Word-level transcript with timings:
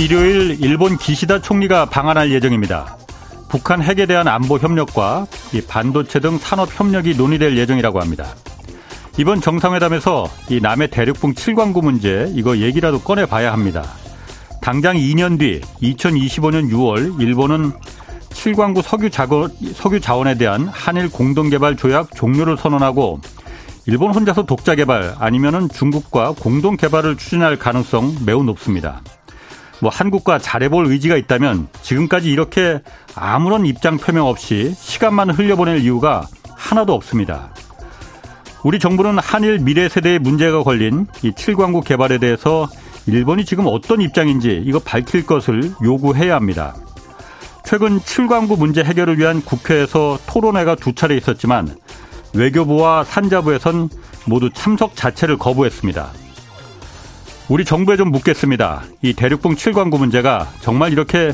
일요일 0.00 0.56
일본 0.64 0.96
기시다 0.96 1.42
총리가 1.42 1.84
방한할 1.84 2.30
예정입니다. 2.30 2.96
북한 3.50 3.82
핵에 3.82 4.06
대한 4.06 4.28
안보 4.28 4.56
협력과 4.56 5.26
반도체 5.68 6.20
등 6.20 6.38
산업 6.38 6.70
협력이 6.72 7.16
논의될 7.16 7.58
예정이라고 7.58 8.00
합니다. 8.00 8.34
이번 9.18 9.42
정상회담에서 9.42 10.26
이 10.48 10.58
남해 10.58 10.86
대륙붕 10.86 11.34
7광구 11.34 11.84
문제 11.84 12.32
이거 12.34 12.56
얘기라도 12.56 12.98
꺼내봐야 13.00 13.52
합니다. 13.52 13.84
당장 14.62 14.96
2년 14.96 15.38
뒤 15.38 15.60
2025년 15.82 16.70
6월 16.70 17.20
일본은 17.20 17.72
7광구 18.30 18.80
석유 18.80 19.10
자원, 19.10 19.50
석유 19.74 20.00
자원에 20.00 20.38
대한 20.38 20.66
한일 20.68 21.10
공동개발 21.10 21.76
조약 21.76 22.14
종료를 22.14 22.56
선언하고 22.56 23.20
일본 23.84 24.14
혼자서 24.14 24.44
독자 24.46 24.74
개발 24.74 25.14
아니면은 25.18 25.68
중국과 25.68 26.32
공동 26.40 26.78
개발을 26.78 27.18
추진할 27.18 27.56
가능성 27.56 28.24
매우 28.24 28.42
높습니다. 28.44 29.02
뭐 29.80 29.90
한국과 29.90 30.38
잘해볼 30.38 30.86
의지가 30.86 31.16
있다면 31.16 31.68
지금까지 31.82 32.30
이렇게 32.30 32.80
아무런 33.14 33.66
입장 33.66 33.96
표명 33.96 34.26
없이 34.26 34.74
시간만 34.76 35.30
흘려보낼 35.30 35.80
이유가 35.80 36.26
하나도 36.54 36.92
없습니다. 36.94 37.54
우리 38.62 38.78
정부는 38.78 39.18
한일 39.18 39.58
미래 39.58 39.88
세대의 39.88 40.18
문제가 40.18 40.62
걸린 40.62 41.06
이 41.22 41.30
7광구 41.30 41.84
개발에 41.84 42.18
대해서 42.18 42.68
일본이 43.06 43.44
지금 43.46 43.66
어떤 43.66 44.02
입장인지 44.02 44.62
이거 44.66 44.78
밝힐 44.78 45.24
것을 45.24 45.72
요구해야 45.82 46.34
합니다. 46.34 46.74
최근 47.64 47.98
7광구 47.98 48.58
문제 48.58 48.82
해결을 48.82 49.18
위한 49.18 49.40
국회에서 49.42 50.18
토론회가 50.26 50.74
두 50.74 50.94
차례 50.94 51.16
있었지만 51.16 51.74
외교부와 52.34 53.04
산자부에선 53.04 53.88
모두 54.26 54.50
참석 54.50 54.94
자체를 54.94 55.38
거부했습니다. 55.38 56.10
우리 57.50 57.64
정부에 57.64 57.96
좀 57.96 58.12
묻겠습니다. 58.12 58.84
이 59.02 59.12
대륙붕 59.12 59.56
7광구 59.56 59.98
문제가 59.98 60.46
정말 60.60 60.92
이렇게 60.92 61.32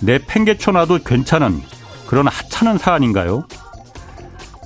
내팽개쳐놔도 0.00 1.00
괜찮은 1.04 1.60
그런 2.06 2.26
하찮은 2.26 2.78
사안인가요? 2.78 3.46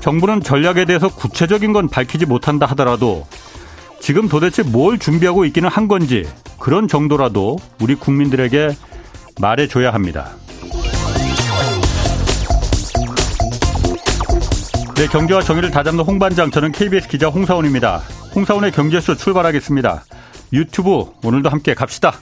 정부는 0.00 0.42
전략에 0.42 0.84
대해서 0.84 1.08
구체적인 1.08 1.72
건 1.72 1.88
밝히지 1.88 2.24
못한다 2.24 2.66
하더라도 2.66 3.26
지금 4.00 4.28
도대체 4.28 4.62
뭘 4.62 4.96
준비하고 4.96 5.44
있기는 5.46 5.68
한 5.68 5.88
건지 5.88 6.24
그런 6.60 6.86
정도라도 6.86 7.58
우리 7.80 7.96
국민들에게 7.96 8.70
말해줘야 9.40 9.92
합니다. 9.92 10.30
네, 14.94 15.08
경제와 15.08 15.42
정의를 15.42 15.72
다잡는 15.72 16.04
홍반장, 16.04 16.52
저는 16.52 16.70
KBS 16.70 17.08
기자 17.08 17.28
홍사원입니다. 17.28 18.02
홍사원의 18.36 18.70
경제쇼 18.70 19.16
출발하겠습니다. 19.16 20.04
유튜브 20.52 21.06
오늘도 21.24 21.48
함께 21.48 21.72
갑시다. 21.72 22.12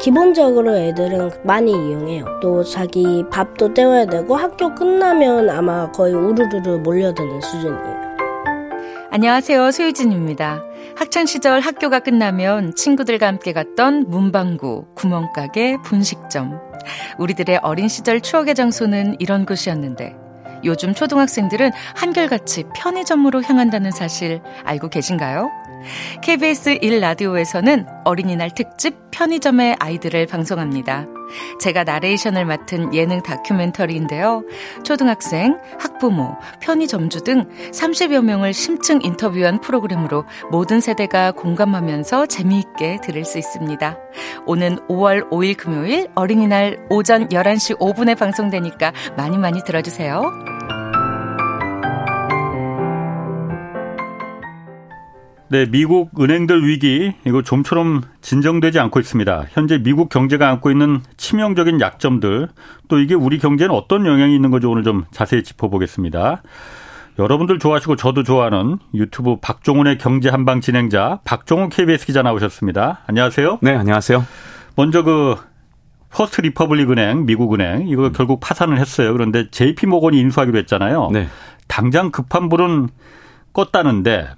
기본적으로 0.00 0.76
애들은 0.76 1.42
많이 1.42 1.72
이용해요. 1.72 2.38
또 2.40 2.62
자기 2.62 3.24
밥도 3.32 3.74
때워야 3.74 4.06
되고 4.06 4.36
학교 4.36 4.72
끝나면 4.72 5.50
아마 5.50 5.90
거의 5.90 6.14
우르르르 6.14 6.78
몰려드는 6.78 7.40
수준이에요. 7.40 7.98
안녕하세요. 9.10 9.72
소유진입니다. 9.72 10.62
학창시절 10.96 11.60
학교가 11.60 11.98
끝나면 11.98 12.76
친구들과 12.76 13.26
함께 13.26 13.52
갔던 13.52 14.04
문방구, 14.08 14.94
구멍가게, 14.94 15.78
분식점. 15.82 16.60
우리들의 17.18 17.58
어린 17.62 17.88
시절 17.88 18.20
추억의 18.20 18.54
장소는 18.54 19.16
이런 19.18 19.46
곳이었는데 19.46 20.27
요즘 20.64 20.94
초등학생들은 20.94 21.70
한결같이 21.94 22.64
편의점으로 22.74 23.42
향한다는 23.42 23.90
사실 23.90 24.40
알고 24.64 24.88
계신가요? 24.88 25.67
KBS 26.22 26.78
1라디오에서는 26.78 27.86
어린이날 28.04 28.50
특집 28.54 28.96
편의점의 29.10 29.76
아이들을 29.78 30.26
방송합니다. 30.26 31.06
제가 31.60 31.84
나레이션을 31.84 32.44
맡은 32.44 32.94
예능 32.94 33.22
다큐멘터리인데요. 33.22 34.42
초등학생, 34.82 35.58
학부모, 35.78 36.36
편의점주 36.60 37.24
등 37.24 37.44
30여 37.72 38.22
명을 38.22 38.52
심층 38.52 39.00
인터뷰한 39.02 39.60
프로그램으로 39.60 40.24
모든 40.50 40.80
세대가 40.80 41.32
공감하면서 41.32 42.26
재미있게 42.26 42.98
들을 43.02 43.24
수 43.24 43.38
있습니다. 43.38 43.98
오는 44.46 44.76
5월 44.88 45.28
5일 45.30 45.56
금요일 45.56 46.08
어린이날 46.14 46.86
오전 46.88 47.28
11시 47.28 47.78
5분에 47.78 48.16
방송되니까 48.16 48.92
많이 49.16 49.36
많이 49.36 49.62
들어주세요. 49.64 50.77
네, 55.50 55.64
미국 55.64 56.10
은행들 56.20 56.66
위기 56.66 57.14
이거 57.26 57.42
좀처럼 57.42 58.02
진정되지 58.20 58.78
않고 58.80 59.00
있습니다. 59.00 59.46
현재 59.50 59.78
미국 59.78 60.10
경제가 60.10 60.46
안고 60.50 60.70
있는 60.70 61.00
치명적인 61.16 61.80
약점들 61.80 62.48
또 62.88 62.98
이게 62.98 63.14
우리 63.14 63.38
경제는 63.38 63.74
어떤 63.74 64.04
영향이 64.04 64.34
있는 64.34 64.50
건지 64.50 64.66
오늘 64.66 64.82
좀 64.82 65.04
자세히 65.10 65.42
짚어보겠습니다. 65.42 66.42
여러분들 67.18 67.58
좋아하시고 67.58 67.96
저도 67.96 68.24
좋아하는 68.24 68.76
유튜브 68.94 69.36
박종훈의 69.40 69.96
경제 69.96 70.28
한방 70.28 70.60
진행자 70.60 71.20
박종훈 71.24 71.70
KBS 71.70 72.04
기자 72.04 72.22
나오셨습니다. 72.22 73.00
안녕하세요. 73.06 73.58
네, 73.62 73.74
안녕하세요. 73.74 74.24
먼저 74.76 75.02
그 75.02 75.36
First 76.10 76.42
Republic 76.42 76.90
은행, 76.90 77.24
미국 77.24 77.54
은행 77.54 77.88
이거 77.88 78.12
결국 78.12 78.40
파산을 78.40 78.78
했어요. 78.78 79.14
그런데 79.14 79.50
JP 79.50 79.86
모건이 79.86 80.18
인수하기로 80.20 80.58
했잖아요. 80.58 81.08
네. 81.10 81.26
당장 81.66 82.10
급한 82.10 82.50
불은 82.50 82.90
껐다는데 83.54 84.28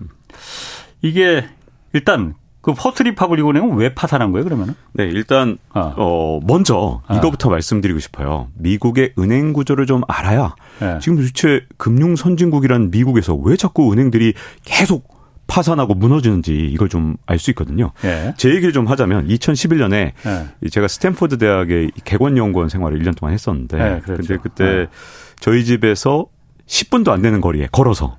이게 1.02 1.46
일단 1.92 2.34
그 2.60 2.74
First 2.74 3.02
Republic 3.04 3.48
은행은 3.48 3.76
왜 3.76 3.94
파산한 3.94 4.32
거예요, 4.32 4.44
그러면은? 4.44 4.74
네, 4.92 5.04
일단 5.04 5.56
어, 5.70 5.94
어 5.96 6.40
먼저 6.46 6.76
어. 6.76 7.16
이거부터 7.16 7.48
말씀드리고 7.48 7.98
싶어요. 8.00 8.48
미국의 8.54 9.14
은행 9.18 9.52
구조를 9.54 9.86
좀 9.86 10.02
알아야 10.08 10.54
네. 10.80 10.98
지금 11.00 11.16
도대체 11.16 11.64
금융 11.78 12.16
선진국이란 12.16 12.90
미국에서 12.90 13.34
왜 13.34 13.56
자꾸 13.56 13.90
은행들이 13.92 14.34
계속 14.64 15.20
파산하고 15.46 15.94
무너지는지 15.94 16.54
이걸 16.66 16.88
좀 16.88 17.16
알 17.26 17.38
수 17.38 17.50
있거든요. 17.52 17.92
네. 18.02 18.34
제 18.36 18.50
얘기를 18.50 18.72
좀 18.72 18.86
하자면 18.86 19.26
2011년에 19.28 20.12
네. 20.22 20.68
제가 20.70 20.86
스탠포드 20.86 21.38
대학의 21.38 21.90
객원연구원 22.04 22.68
생활을 22.68 23.00
1년 23.00 23.16
동안 23.16 23.32
했었는데 23.32 23.76
네, 23.76 24.00
그렇죠. 24.00 24.22
근데 24.22 24.36
그때 24.36 24.86
저희 25.40 25.64
집에서 25.64 26.26
10분도 26.66 27.10
안 27.10 27.22
되는 27.22 27.40
거리에 27.40 27.68
걸어서 27.72 28.16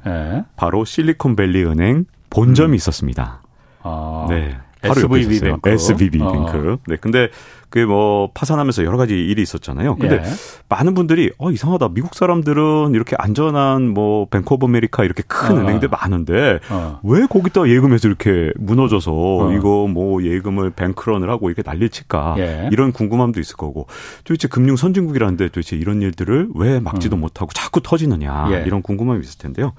바로 0.57 0.83
실리콘밸리 0.83 1.63
은행 1.63 2.05
본점이 2.31 2.71
음. 2.71 2.75
있었습니다. 2.75 3.41
아. 3.83 4.25
네. 4.29 4.57
바로 4.81 4.99
SVB 4.99 5.39
bank. 5.39 5.69
SVB 5.69 6.21
어. 6.21 6.31
bank. 6.31 6.77
네. 6.87 6.95
근데 6.99 7.29
그게 7.69 7.85
뭐 7.85 8.31
파산하면서 8.33 8.83
여러 8.83 8.97
가지 8.97 9.13
일이 9.13 9.41
있었잖아요. 9.41 9.95
근데 9.95 10.15
예. 10.15 10.21
많은 10.67 10.93
분들이 10.93 11.31
어 11.37 11.51
이상하다. 11.51 11.89
미국 11.89 12.15
사람들은 12.15 12.93
이렇게 12.95 13.15
안전한 13.17 13.87
뭐 13.87 14.25
Bank 14.25 14.55
of 14.55 14.65
America 14.65 15.03
이렇게 15.03 15.23
큰 15.25 15.57
어. 15.57 15.61
은행들 15.61 15.87
많은데 15.87 16.59
어. 16.69 16.99
왜 17.03 17.27
거기다 17.27 17.69
예금해서 17.69 18.07
이렇게 18.07 18.51
무너져서 18.57 19.11
어. 19.13 19.53
이거 19.53 19.87
뭐 19.87 20.23
예금을 20.23 20.71
뱅크런을 20.71 21.29
하고 21.29 21.49
이렇게 21.49 21.61
난리 21.61 21.89
칠까? 21.89 22.35
예. 22.39 22.69
이런 22.71 22.91
궁금함도 22.91 23.39
있을 23.39 23.55
거고. 23.55 23.87
도대체 24.23 24.47
금융 24.47 24.75
선진국이라는데 24.75 25.49
도대체 25.49 25.77
이런 25.77 26.01
일들을 26.01 26.49
왜 26.55 26.79
막지도 26.79 27.15
음. 27.17 27.21
못하고 27.21 27.51
자꾸 27.53 27.81
터지느냐? 27.81 28.49
예. 28.51 28.63
이런 28.65 28.81
궁금함이 28.81 29.21
있을 29.21 29.37
텐데요. 29.37 29.73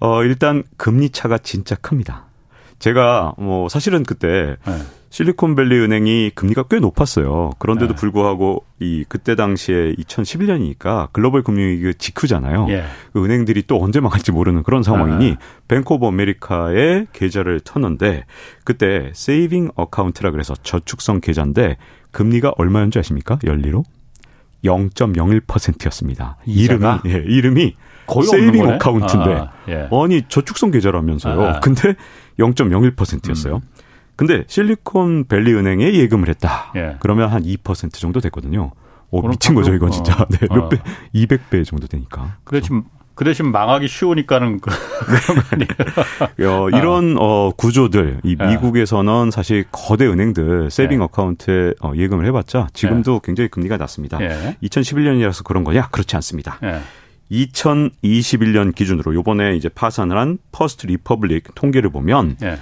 어, 0.00 0.24
일단 0.24 0.64
금리 0.76 1.10
차가 1.10 1.38
진짜 1.38 1.76
큽니다. 1.76 2.26
제가 2.78 3.34
뭐 3.36 3.68
사실은 3.68 4.02
그때 4.02 4.56
네. 4.66 4.72
실리콘밸리 5.10 5.76
은행이 5.80 6.30
금리가 6.34 6.64
꽤 6.70 6.78
높았어요. 6.78 7.50
그런데도 7.58 7.94
네. 7.94 7.96
불구하고 7.96 8.64
이 8.78 9.04
그때 9.08 9.34
당시에 9.34 9.94
2011년이니까 9.96 11.08
글로벌 11.12 11.42
금융위기 11.42 11.94
직후잖아요. 11.98 12.68
예. 12.70 12.84
그 13.12 13.22
은행들이 13.22 13.64
또 13.66 13.82
언제 13.82 14.00
망할지 14.00 14.32
모르는 14.32 14.62
그런 14.62 14.82
상황이니 14.82 15.30
네. 15.30 15.36
Bank 15.68 15.94
of 15.94 16.06
America에 16.06 17.06
계좌를 17.12 17.60
터는데 17.60 18.24
그때 18.64 19.10
saving 19.14 19.72
account라 19.74 20.30
그래서 20.30 20.54
저축성 20.62 21.20
계좌인데 21.20 21.76
금리가 22.12 22.54
얼마였는지 22.56 22.98
아십니까? 22.98 23.38
연리로 23.44 23.84
0.01%였습니다. 24.64 26.36
이름이 26.46 26.86
예, 27.06 27.24
이름이 27.26 27.74
거의 28.10 28.26
saving 28.26 28.68
account인데 28.68 29.34
아, 29.34 29.50
예. 29.68 29.88
아니 29.90 30.22
저축성 30.28 30.70
계좌라면서요. 30.70 31.42
아, 31.42 31.60
근데 31.60 31.94
0.01%였어요. 32.38 33.56
음. 33.56 33.60
근데 34.16 34.44
실리콘밸리 34.48 35.54
은행에 35.54 35.94
예금을 35.94 36.28
했다. 36.28 36.72
예. 36.76 36.96
그러면 37.00 37.30
한 37.30 37.42
2% 37.42 37.94
정도 37.94 38.20
됐거든요. 38.20 38.72
오, 39.10 39.26
미친 39.26 39.54
거죠, 39.54 39.72
이건 39.72 39.90
진짜. 39.90 40.14
어. 40.14 40.26
네, 40.30 40.46
몇 40.50 40.68
배, 40.68 40.78
200배 41.14 41.64
정도 41.64 41.86
되니까. 41.86 42.36
그 42.44 42.60
대신, 42.60 42.84
그 43.14 43.24
대신 43.24 43.50
망하기 43.50 43.88
쉬우니까는 43.88 44.60
그, 44.60 44.70
그런 44.70 45.66
거아니에요. 46.36 46.52
어, 46.64 46.68
이런, 46.68 47.16
어, 47.18 47.50
구조들, 47.56 48.20
이 48.22 48.36
예. 48.38 48.46
미국에서는 48.46 49.30
사실 49.30 49.64
거대 49.72 50.06
은행들 50.06 50.70
saving 50.70 51.00
예. 51.00 51.04
account에 51.04 51.74
어, 51.80 51.92
예금을 51.96 52.26
해봤자 52.26 52.68
지금도 52.74 53.14
예. 53.14 53.20
굉장히 53.24 53.48
금리가 53.48 53.78
낮습니다. 53.78 54.18
2011년이라서 54.62 55.44
그런 55.44 55.64
거냐? 55.64 55.88
그렇지 55.88 56.14
않습니다. 56.16 56.58
2021년 57.30 58.74
기준으로 58.74 59.14
요번에 59.14 59.56
이제 59.56 59.68
파산을 59.68 60.16
한 60.18 60.38
퍼스트 60.52 60.86
리퍼블릭 60.86 61.54
통계를 61.54 61.90
보면 61.90 62.36
예. 62.42 62.58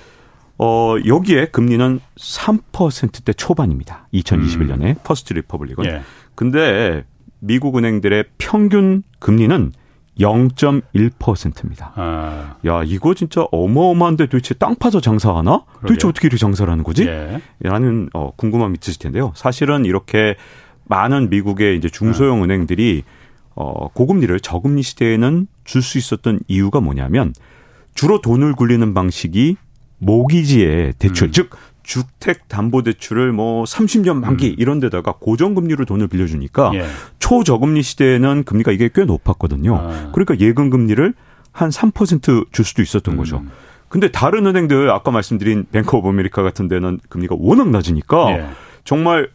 어, 0.59 0.97
여기에 1.06 1.47
금리는 1.47 2.00
3%대 2.17 3.32
초반입니다. 3.32 4.09
2021년에 4.12 4.82
음. 4.82 4.94
퍼스트 5.05 5.32
리퍼블릭은. 5.32 5.85
예. 5.87 6.03
근데 6.35 7.05
미국 7.38 7.76
은행들의 7.79 8.25
평균 8.38 9.03
금리는 9.20 9.73
0.1%입니다. 10.19 11.93
아. 11.94 12.56
야, 12.67 12.82
이거 12.85 13.14
진짜 13.14 13.47
어마어마한데 13.53 14.26
도대체 14.26 14.55
땅 14.55 14.75
파서 14.75 15.00
장사하나? 15.00 15.64
그러게. 15.64 15.87
도대체 15.94 16.09
어떻게 16.09 16.26
이렇게 16.26 16.38
장사를 16.38 16.71
하는 16.71 16.82
거지? 16.82 17.06
예. 17.06 17.41
라는 17.61 18.11
어, 18.12 18.32
궁금함이 18.37 18.79
있으실 18.81 19.00
텐데요. 19.00 19.32
사실은 19.37 19.85
이렇게 19.85 20.35
많은 20.87 21.31
미국의 21.31 21.76
이제 21.76 21.88
중소형 21.88 22.41
아. 22.41 22.44
은행들이 22.44 23.05
어, 23.58 23.88
고금리를 23.88 24.38
저금리 24.40 24.82
시대에는 24.82 25.49
줄 25.64 25.82
수 25.82 25.99
있었던 25.99 26.40
이유가 26.46 26.81
뭐냐면 26.81 27.32
주로 27.94 28.20
돈을 28.20 28.55
굴리는 28.55 28.94
방식이 28.94 29.56
모기지의 29.99 30.94
대출, 30.99 31.28
음. 31.28 31.32
즉 31.32 31.50
주택 31.82 32.46
담보 32.49 32.82
대출을 32.82 33.32
뭐 33.32 33.64
30년 33.64 34.20
만기 34.20 34.50
음. 34.50 34.55
이런 34.58 34.78
데다가 34.78 35.14
고정 35.19 35.55
금리로 35.55 35.87
돈을 35.87 36.06
빌려 36.06 36.26
주니까 36.26 36.70
예. 36.75 36.84
초저금리 37.19 37.82
시대에는 37.82 38.44
금리가 38.44 38.70
이게 38.70 38.90
꽤 38.94 39.05
높았거든요. 39.05 39.75
아. 39.75 40.11
그러니까 40.12 40.38
예금 40.38 40.70
금리를 40.70 41.14
한 41.50 41.70
3%줄 41.70 42.64
수도 42.64 42.82
있었던 42.82 43.14
음. 43.14 43.19
거죠. 43.19 43.43
근데 43.88 44.11
다른 44.11 44.46
은행들 44.46 44.90
아까 44.90 45.11
말씀드린 45.11 45.64
뱅크 45.72 45.96
오브 45.96 46.08
아메리카 46.11 46.43
같은 46.43 46.69
데는 46.69 47.00
금리가 47.08 47.37
워낙 47.38 47.70
낮으니까 47.70 48.32
예. 48.32 48.46
정말 48.84 49.31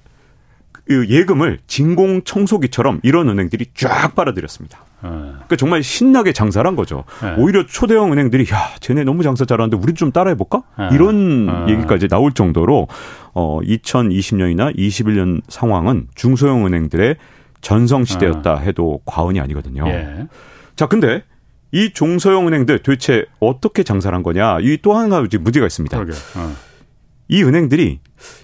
그 0.86 1.08
예금을 1.08 1.60
진공 1.66 2.24
청소기처럼 2.24 3.00
이런 3.04 3.30
은행들이 3.30 3.68
쫙 3.74 4.16
빨아들였습니다. 4.16 4.80
네. 5.04 5.10
그러니까 5.10 5.56
정말 5.56 5.84
신나게 5.84 6.34
장사를 6.34 6.66
한 6.68 6.76
거죠. 6.76 7.04
네. 7.22 7.36
오히려 7.38 7.66
초대형 7.66 8.12
은행들이 8.12 8.46
야, 8.54 8.70
쟤네 8.80 9.04
너무 9.04 9.24
장사 9.24 9.46
잘하는데 9.46 9.78
우리 9.78 9.94
좀 9.94 10.12
따라해 10.12 10.36
볼까? 10.36 10.64
네. 10.78 10.90
이런 10.94 11.66
네. 11.66 11.74
얘기까지 11.74 12.08
나올 12.08 12.34
정도로 12.34 12.88
어 13.34 13.60
2020년이나 13.62 14.76
21년 14.76 15.42
상황은 15.48 16.08
중소형 16.16 16.66
은행들의 16.66 17.16
전성 17.62 18.04
시대였다 18.04 18.60
네. 18.60 18.66
해도 18.68 19.00
과언이 19.06 19.40
아니거든요. 19.40 19.88
예. 19.88 20.28
자, 20.76 20.88
근데 20.88 21.24
이 21.72 21.92
중소형 21.94 22.48
은행들 22.48 22.80
도대체 22.80 23.26
어떻게 23.40 23.84
장사를 23.84 24.14
한 24.14 24.22
거냐? 24.22 24.60
이또한 24.60 25.10
가지 25.10 25.38
문제가 25.38 25.66
있습니다. 25.66 25.98
어. 25.98 26.56
이 27.30 27.42
은행들이 27.42 28.00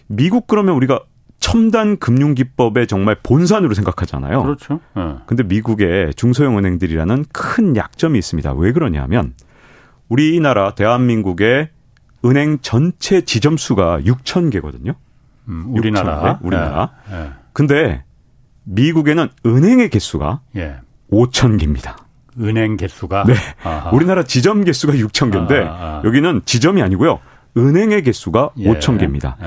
미국 0.07 0.47
그러면 0.47 0.75
우리가 0.75 1.01
첨단 1.39 1.97
금융 1.97 2.33
기법의 2.35 2.87
정말 2.87 3.15
본산으로 3.21 3.73
생각하잖아요. 3.73 4.43
그렇죠. 4.43 4.79
네. 4.95 5.15
근데 5.25 5.43
미국의 5.43 6.13
중소형 6.15 6.57
은행들이라는 6.57 7.25
큰 7.31 7.75
약점이 7.75 8.17
있습니다. 8.19 8.53
왜 8.53 8.71
그러냐면 8.71 9.33
우리나라 10.09 10.75
대한민국의 10.75 11.69
은행 12.25 12.59
전체 12.61 13.21
지점 13.21 13.57
수가 13.57 13.99
6천 14.01 14.51
개거든요. 14.51 14.93
음, 15.47 15.65
우리나라. 15.69 16.21
6천 16.21 16.39
개, 16.41 16.47
우리나라. 16.47 16.91
네. 17.09 17.17
네. 17.17 17.29
근데 17.53 18.03
미국에는 18.65 19.27
은행의 19.45 19.89
개수가 19.89 20.41
예. 20.57 20.75
5천 21.11 21.59
개입니다. 21.59 21.97
은행 22.39 22.77
개수가 22.77 23.23
네. 23.25 23.33
아하. 23.63 23.89
우리나라 23.91 24.23
지점 24.23 24.63
개수가 24.63 24.93
6천 24.93 25.31
개인데 25.31 25.59
아하. 25.65 26.01
여기는 26.03 26.41
지점이 26.45 26.81
아니고요. 26.81 27.19
은행의 27.57 28.03
개수가 28.03 28.51
예. 28.59 28.69
5천 28.73 28.99
개입니다. 28.99 29.37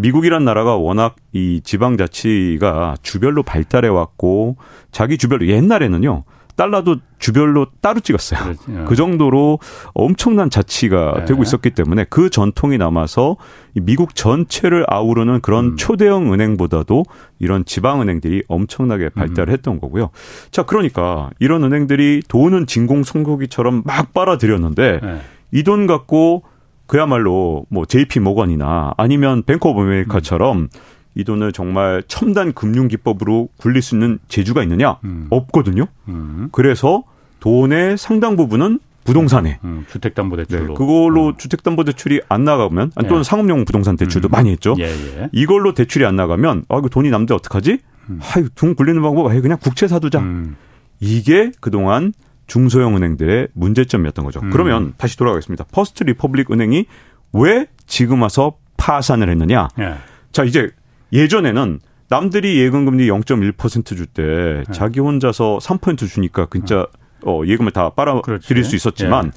예. 0.00 0.02
미국이란 0.02 0.44
나라가 0.44 0.76
워낙 0.76 1.16
이 1.32 1.60
지방자치가 1.62 2.96
주별로 3.02 3.42
발달해 3.42 3.88
왔고 3.88 4.56
자기 4.90 5.18
주별로 5.18 5.46
옛날에는요. 5.46 6.24
달러도 6.56 6.96
주별로 7.18 7.68
따로 7.80 8.00
찍었어요. 8.00 8.40
그렇지. 8.42 8.60
어. 8.68 8.84
그 8.86 8.94
정도로 8.94 9.60
엄청난 9.94 10.50
자치가 10.50 11.14
네. 11.20 11.24
되고 11.24 11.42
있었기 11.42 11.70
때문에 11.70 12.04
그 12.10 12.28
전통이 12.28 12.76
남아서 12.76 13.36
미국 13.74 14.14
전체를 14.14 14.84
아우르는 14.86 15.40
그런 15.40 15.64
음. 15.64 15.76
초대형 15.76 16.34
은행보다도 16.34 17.04
이런 17.38 17.64
지방 17.64 18.02
은행들이 18.02 18.42
엄청나게 18.48 19.08
발달을 19.10 19.50
음. 19.50 19.52
했던 19.54 19.80
거고요. 19.80 20.10
자, 20.50 20.64
그러니까 20.64 21.30
이런 21.38 21.64
은행들이 21.64 22.22
돈은 22.28 22.66
진공 22.66 23.04
송고기처럼 23.04 23.82
막 23.86 24.12
빨아들였는데 24.12 25.00
네. 25.02 25.20
이돈 25.52 25.86
갖고 25.86 26.42
그야말로 26.90 27.66
뭐 27.68 27.84
JP 27.86 28.18
모건이나 28.18 28.94
아니면 28.96 29.44
뱅크 29.44 29.68
오브 29.68 29.80
아메리카처럼 29.80 30.58
음. 30.58 30.68
이 31.14 31.22
돈을 31.22 31.52
정말 31.52 32.02
첨단 32.08 32.52
금융 32.52 32.88
기법으로 32.88 33.48
굴릴 33.58 33.80
수 33.80 33.94
있는 33.94 34.18
재주가 34.26 34.64
있느냐? 34.64 34.98
음. 35.04 35.28
없거든요. 35.30 35.86
음. 36.08 36.48
그래서 36.50 37.04
돈의 37.38 37.96
상당 37.96 38.34
부분은 38.34 38.80
부동산에 39.04 39.60
음, 39.62 39.86
주택담보대출로 39.88 40.66
네, 40.66 40.74
그걸로 40.74 41.28
어. 41.28 41.36
주택담보대출이 41.36 42.22
안 42.28 42.44
나가면 42.44 42.90
또는 43.02 43.20
예. 43.20 43.22
상업용 43.22 43.64
부동산 43.64 43.96
대출도 43.96 44.28
음. 44.28 44.30
많이 44.30 44.50
했죠. 44.50 44.74
예, 44.80 44.86
예. 44.86 45.28
이걸로 45.30 45.74
대출이 45.74 46.04
안 46.04 46.16
나가면 46.16 46.64
아 46.68 46.78
이거 46.78 46.88
돈이 46.88 47.08
남는데 47.10 47.34
어떡하지? 47.34 47.78
음. 48.10 48.20
아유 48.34 48.48
돈 48.56 48.74
굴리는 48.74 49.00
방법 49.00 49.28
아유 49.28 49.40
그냥 49.42 49.58
국채 49.62 49.86
사두자. 49.86 50.18
음. 50.18 50.56
이게 50.98 51.52
그동안 51.60 52.12
중소형 52.50 52.96
은행들의 52.96 53.48
문제점이었던 53.52 54.24
거죠. 54.24 54.40
음. 54.42 54.50
그러면 54.50 54.92
다시 54.98 55.16
돌아가겠습니다. 55.16 55.64
퍼스트 55.70 56.02
리퍼블릭 56.02 56.50
은행이 56.50 56.84
왜 57.32 57.68
지금 57.86 58.22
와서 58.22 58.56
파산을 58.76 59.30
했느냐? 59.30 59.68
예. 59.78 59.94
자, 60.32 60.42
이제 60.42 60.68
예전에는 61.12 61.78
남들이 62.08 62.58
예금 62.58 62.86
금리 62.86 63.06
0.1%줄 63.06 64.06
때 64.06 64.22
예. 64.68 64.72
자기 64.72 64.98
혼자서 64.98 65.60
3% 65.62 66.08
주니까 66.08 66.48
진짜 66.52 66.88
어, 67.24 67.42
예금을 67.46 67.70
다 67.70 67.90
빨아 67.90 68.20
들일 68.42 68.64
수 68.64 68.74
있었지만 68.74 69.26
예. 69.26 69.30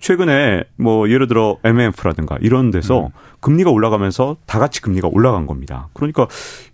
최근에 0.00 0.64
뭐 0.76 1.08
예를 1.08 1.28
들어 1.28 1.58
MMF라든가 1.62 2.36
이런 2.40 2.72
데서 2.72 3.06
음. 3.06 3.10
금리가 3.40 3.70
올라가면서 3.70 4.38
다 4.44 4.58
같이 4.58 4.82
금리가 4.82 5.08
올라간 5.10 5.46
겁니다. 5.46 5.88
그러니까 5.92 6.26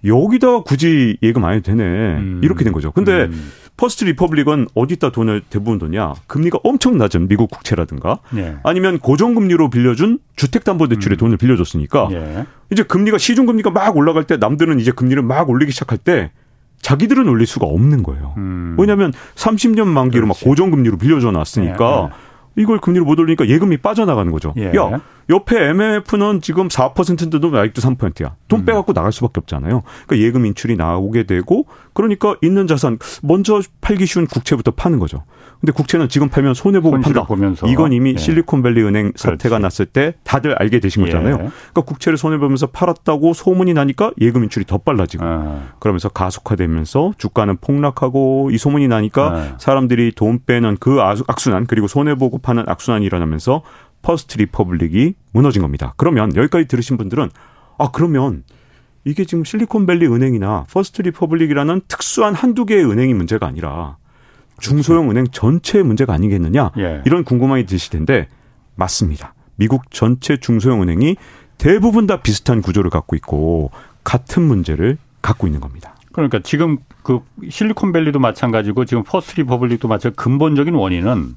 여기다 0.05 0.61
굳이 0.61 1.19
예금 1.23 1.45
안 1.45 1.53
해도 1.53 1.71
되네. 1.71 1.83
음. 1.83 2.41
이렇게 2.43 2.65
된 2.65 2.73
거죠. 2.73 2.93
근데 2.93 3.25
음. 3.25 3.53
퍼스트 3.77 4.05
리퍼블릭은 4.05 4.69
어디다 4.75 5.11
돈을 5.11 5.43
대부분 5.49 5.79
뒀냐? 5.79 6.15
금리가 6.27 6.59
엄청 6.63 6.99
낮은 6.99 7.27
미국 7.29 7.51
국채라든가 7.51 8.19
예. 8.37 8.57
아니면 8.63 8.99
고정금리로 8.99 9.71
빌려준 9.71 10.19
주택담보대출에 10.37 11.15
음. 11.15 11.17
돈을 11.17 11.37
빌려줬으니까 11.37 12.09
예. 12.13 12.47
이제 12.71 12.83
금리가 12.83 13.19
시중금리가 13.19 13.71
막 13.71 13.97
올라갈 13.97 14.25
때 14.25 14.37
남들은 14.37 14.79
이제 14.79 14.93
금리를 14.93 15.21
막 15.23 15.49
올리기 15.49 15.73
시작할 15.73 15.99
때 15.99 16.31
자기들은 16.83 17.29
올릴 17.29 17.47
수가 17.47 17.67
없는 17.67 18.03
거예요. 18.03 18.35
음. 18.37 18.77
왜냐하면 18.79 19.13
30년 19.37 19.87
만기로 19.87 20.27
그렇지. 20.27 20.45
막 20.45 20.49
고정금리로 20.49 20.99
빌려줘 20.99 21.31
놨으니까 21.31 22.11
예. 22.11 22.32
이걸 22.57 22.79
금리를 22.79 23.05
못 23.05 23.19
올리니까 23.19 23.49
예금이 23.49 23.79
빠져나가는 23.79 24.31
거죠. 24.31 24.55
예. 24.59 24.73
야, 24.77 25.01
옆에 25.31 25.69
MMF는 25.71 26.41
지금 26.43 26.69
4%인데도 26.69 27.57
아직도 27.57 27.81
3%야. 27.81 28.37
돈 28.49 28.61
음. 28.61 28.65
빼갖고 28.65 28.93
나갈 28.93 29.13
수밖에 29.13 29.41
없잖아요. 29.41 29.83
그러니까 30.07 30.27
예금 30.27 30.47
인출이 30.47 30.77
나오게 30.77 31.25
되고 31.25 31.67
그러니까 31.95 32.37
있는 32.43 32.67
자산 32.67 32.99
먼저 33.23 33.61
팔기 33.81 34.07
쉬운 34.07 34.27
국채부터 34.27 34.73
파는 34.73 34.99
거죠. 34.99 35.25
근데 35.63 35.71
국채는 35.71 36.09
지금 36.09 36.29
팔면 36.29 36.55
손해 36.55 36.81
보고 36.81 37.01
판다. 37.01 37.23
보면서. 37.23 37.69
이건 37.69 37.93
이미 37.93 38.15
예. 38.15 38.19
실리콘밸리 38.19 38.83
은행 38.83 39.13
사태가 39.15 39.59
그렇지. 39.59 39.63
났을 39.63 39.87
때 39.87 40.15
다들 40.25 40.57
알게 40.61 40.81
되신 40.81 41.03
예. 41.03 41.07
거잖아요. 41.07 41.35
예. 41.35 41.37
그러니까 41.37 41.83
국채를 41.83 42.19
손해 42.19 42.37
보면서 42.39 42.67
팔았다고 42.67 43.33
소문이 43.33 43.73
나니까 43.73 44.11
예금 44.21 44.43
인출이 44.43 44.67
더 44.67 44.79
빨라지고 44.79 45.25
아. 45.25 45.75
그러면서 45.79 46.09
가속화되면서 46.09 47.15
주가는 47.17 47.59
폭락하고 47.59 48.51
이 48.51 48.59
소문이 48.59 48.89
나니까 48.89 49.23
아. 49.25 49.57
사람들이 49.59 50.11
돈 50.17 50.41
빼는 50.45 50.79
그 50.81 51.01
악순환 51.01 51.67
그리고 51.67 51.87
손해 51.87 52.17
보고 52.17 52.39
파는 52.39 52.65
악순환이 52.67 53.07
일어나면서 53.07 53.63
퍼스트 54.03 54.39
리퍼블릭이 54.39 55.15
무너진 55.33 55.63
겁니다. 55.63 55.95
그러면 55.97 56.35
여기까지 56.35 56.67
들으신 56.67 56.97
분들은 56.97 57.31
아 57.79 57.91
그러면 57.93 58.43
이게 59.05 59.25
지금 59.25 59.45
실리콘밸리 59.45 60.09
은행이나 60.09 60.65
퍼스트 60.73 61.03
리퍼블릭이라는 61.03 61.83
특수한 61.87 62.35
한두 62.35 62.67
개의 62.67 62.85
은행이 62.85 63.15
문제가 63.15 63.47
아니라 63.47 63.97
중소형 64.61 65.11
은행 65.11 65.27
전체의 65.27 65.85
문제가 65.85 66.13
아니겠느냐 66.15 66.71
예. 66.79 67.03
이런 67.05 67.25
궁금함이 67.25 67.67
드실 67.67 67.91
텐데 67.91 68.29
맞습니다. 68.75 69.35
미국 69.57 69.91
전체 69.91 70.37
중소형 70.39 70.83
은행이 70.83 71.17
대부분 71.59 72.07
다 72.07 72.21
비슷한 72.21 72.63
구조를 72.63 72.91
갖고 72.91 73.17
있고 73.17 73.71
같은 74.05 74.43
문제를 74.43 74.99
갖고 75.21 75.47
있는 75.47 75.61
겁니다. 75.61 75.95
그러니까 76.13 76.41
지금 76.43 76.79
그 77.03 77.21
실리콘밸리도 77.49 78.19
마찬가지고 78.19 78.85
지금 78.85 79.03
퍼스트 79.03 79.41
리퍼블릭도 79.41 79.89
마찬가지 79.89 80.17
근본적인 80.17 80.75
원인은 80.75 81.37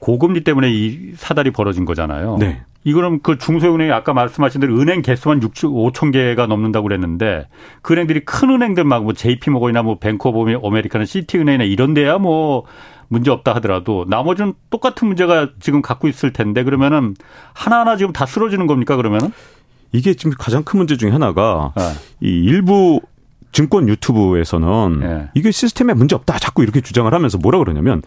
고금리 0.00 0.44
때문에 0.44 0.70
이 0.70 1.12
사달이 1.16 1.50
벌어진 1.50 1.84
거잖아요. 1.84 2.36
네. 2.38 2.62
이거는 2.84 3.20
그 3.22 3.36
중소은행이 3.38 3.90
아까 3.90 4.12
말씀하신 4.14 4.60
대로 4.60 4.78
은행 4.80 5.02
개수만 5.02 5.52
5천 5.52 6.12
개가 6.12 6.46
넘는다고 6.46 6.84
그랬는데 6.84 7.48
그 7.82 7.92
은행들이 7.94 8.24
큰 8.24 8.50
은행들 8.50 8.84
막 8.84 9.02
뭐 9.02 9.12
JP 9.12 9.50
모건이나 9.50 9.82
뭐 9.82 9.98
뱅크 9.98 10.28
오브 10.28 10.60
아메리카나 10.64 11.04
시티은행이나 11.04 11.64
이런 11.64 11.92
데야 11.94 12.18
뭐 12.18 12.64
문제 13.08 13.30
없다 13.30 13.54
하더라도 13.56 14.04
나머지는 14.08 14.54
똑같은 14.70 15.08
문제가 15.08 15.50
지금 15.60 15.82
갖고 15.82 16.08
있을 16.08 16.32
텐데 16.32 16.62
그러면은 16.62 17.14
하나하나 17.52 17.96
지금 17.96 18.12
다 18.12 18.26
쓰러지는 18.26 18.66
겁니까 18.66 18.96
그러면은? 18.96 19.32
이게 19.92 20.14
지금 20.14 20.32
가장 20.38 20.62
큰 20.62 20.78
문제 20.78 20.96
중에 20.96 21.10
하나가 21.10 21.72
네. 21.76 21.82
이 22.20 22.44
일부 22.44 23.00
증권 23.52 23.88
유튜브에서는 23.88 25.00
네. 25.00 25.28
이게 25.34 25.50
시스템에 25.50 25.94
문제 25.94 26.14
없다 26.14 26.38
자꾸 26.38 26.62
이렇게 26.62 26.80
주장을 26.80 27.12
하면서 27.12 27.38
뭐라 27.38 27.58
그러냐면 27.58 28.02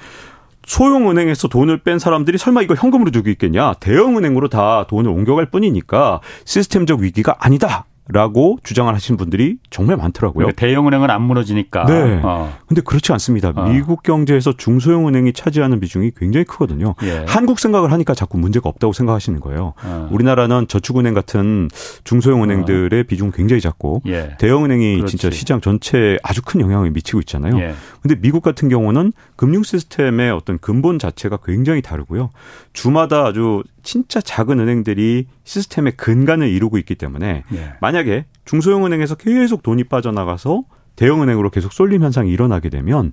소형은행에서 0.65 1.47
돈을 1.47 1.79
뺀 1.79 1.99
사람들이 1.99 2.37
설마 2.37 2.61
이거 2.61 2.75
현금으로 2.75 3.11
주고 3.11 3.29
있겠냐? 3.29 3.73
대형은행으로 3.75 4.49
다 4.49 4.85
돈을 4.87 5.09
옮겨갈 5.11 5.47
뿐이니까 5.47 6.21
시스템적 6.45 6.99
위기가 6.99 7.35
아니다. 7.39 7.85
라고 8.07 8.57
주장을 8.63 8.93
하신 8.93 9.15
분들이 9.15 9.57
정말 9.69 9.95
많더라고요. 9.95 10.45
그러니까 10.45 10.59
대형은행은 10.59 11.09
안 11.09 11.21
무너지니까. 11.21 11.85
네. 11.85 12.19
어. 12.23 12.51
근데 12.67 12.81
그렇지 12.81 13.11
않습니다. 13.13 13.53
어. 13.55 13.69
미국 13.69 14.03
경제에서 14.03 14.53
중소형은행이 14.57 15.33
차지하는 15.33 15.79
비중이 15.79 16.11
굉장히 16.17 16.43
크거든요. 16.45 16.95
예. 17.03 17.25
한국 17.27 17.59
생각을 17.59 17.91
하니까 17.91 18.13
자꾸 18.13 18.37
문제가 18.37 18.69
없다고 18.69 18.91
생각하시는 18.91 19.39
거예요. 19.39 19.73
어. 19.83 20.09
우리나라는 20.11 20.67
저축은행 20.67 21.13
같은 21.13 21.69
중소형은행들의 22.03 22.99
어. 22.99 23.03
비중 23.03 23.31
굉장히 23.31 23.61
작고 23.61 24.01
예. 24.07 24.35
대형은행이 24.39 24.95
그렇지. 24.97 25.17
진짜 25.17 25.33
시장 25.33 25.61
전체에 25.61 26.17
아주 26.23 26.41
큰 26.41 26.59
영향을 26.59 26.89
미치고 26.91 27.19
있잖아요. 27.21 27.57
예. 27.59 27.73
근데 28.01 28.15
미국 28.19 28.41
같은 28.41 28.67
경우는 28.67 29.13
금융 29.35 29.63
시스템의 29.63 30.31
어떤 30.31 30.57
근본 30.57 30.99
자체가 30.99 31.37
굉장히 31.45 31.81
다르고요. 31.81 32.31
주마다 32.73 33.25
아주 33.25 33.63
진짜 33.83 34.21
작은 34.21 34.59
은행들이 34.59 35.27
시스템의 35.43 35.93
근간을 35.97 36.49
이루고 36.49 36.77
있기 36.79 36.95
때문에 36.95 37.43
예. 37.53 37.73
만약에 37.81 38.25
중소형 38.45 38.85
은행에서 38.85 39.15
계속 39.15 39.63
돈이 39.63 39.85
빠져나가서 39.85 40.63
대형 40.95 41.21
은행으로 41.21 41.49
계속 41.49 41.73
쏠림 41.73 42.03
현상이 42.03 42.31
일어나게 42.31 42.69
되면 42.69 43.11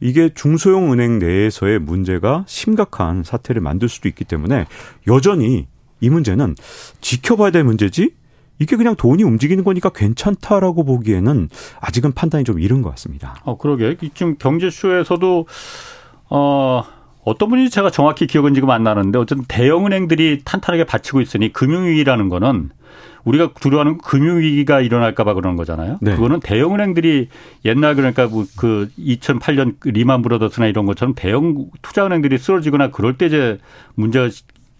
이게 0.00 0.28
중소형 0.34 0.92
은행 0.92 1.18
내에서의 1.18 1.78
문제가 1.78 2.44
심각한 2.46 3.22
사태를 3.22 3.62
만들 3.62 3.88
수도 3.88 4.08
있기 4.08 4.24
때문에 4.24 4.66
여전히 5.06 5.66
이 6.00 6.10
문제는 6.10 6.54
지켜봐야 7.00 7.50
될 7.50 7.64
문제지 7.64 8.12
이게 8.58 8.76
그냥 8.76 8.96
돈이 8.96 9.22
움직이는 9.22 9.64
거니까 9.64 9.90
괜찮다라고 9.90 10.84
보기에는 10.84 11.48
아직은 11.80 12.12
판단이 12.12 12.44
좀 12.44 12.58
이른 12.58 12.82
것 12.82 12.90
같습니다. 12.90 13.36
어, 13.44 13.58
그러게. 13.58 13.96
지금 14.14 14.36
경제쇼에서도 14.38 15.46
어 16.30 16.82
어떤 17.26 17.50
분이 17.50 17.70
제가 17.70 17.90
정확히 17.90 18.28
기억은 18.28 18.54
지금 18.54 18.70
안 18.70 18.84
나는데 18.84 19.18
어쨌든 19.18 19.44
대형은행들이 19.48 20.42
탄탄하게 20.44 20.84
받치고 20.84 21.20
있으니 21.20 21.52
금융위기라는 21.52 22.28
거는 22.28 22.70
우리가 23.24 23.50
두려워하는 23.60 23.98
금융위기가 23.98 24.80
일어날까봐 24.80 25.34
그러는 25.34 25.56
거잖아요. 25.56 25.98
네. 26.00 26.14
그거는 26.14 26.38
대형은행들이 26.38 27.28
옛날 27.64 27.96
그러니까 27.96 28.28
뭐그 28.28 28.90
2008년 28.96 29.74
리만 29.82 30.22
브러더스나 30.22 30.66
이런 30.68 30.86
것처럼 30.86 31.14
대형 31.16 31.66
투자은행들이 31.82 32.38
쓰러지거나 32.38 32.92
그럴 32.92 33.18
때 33.18 33.26
이제 33.26 33.58
문제가 33.96 34.28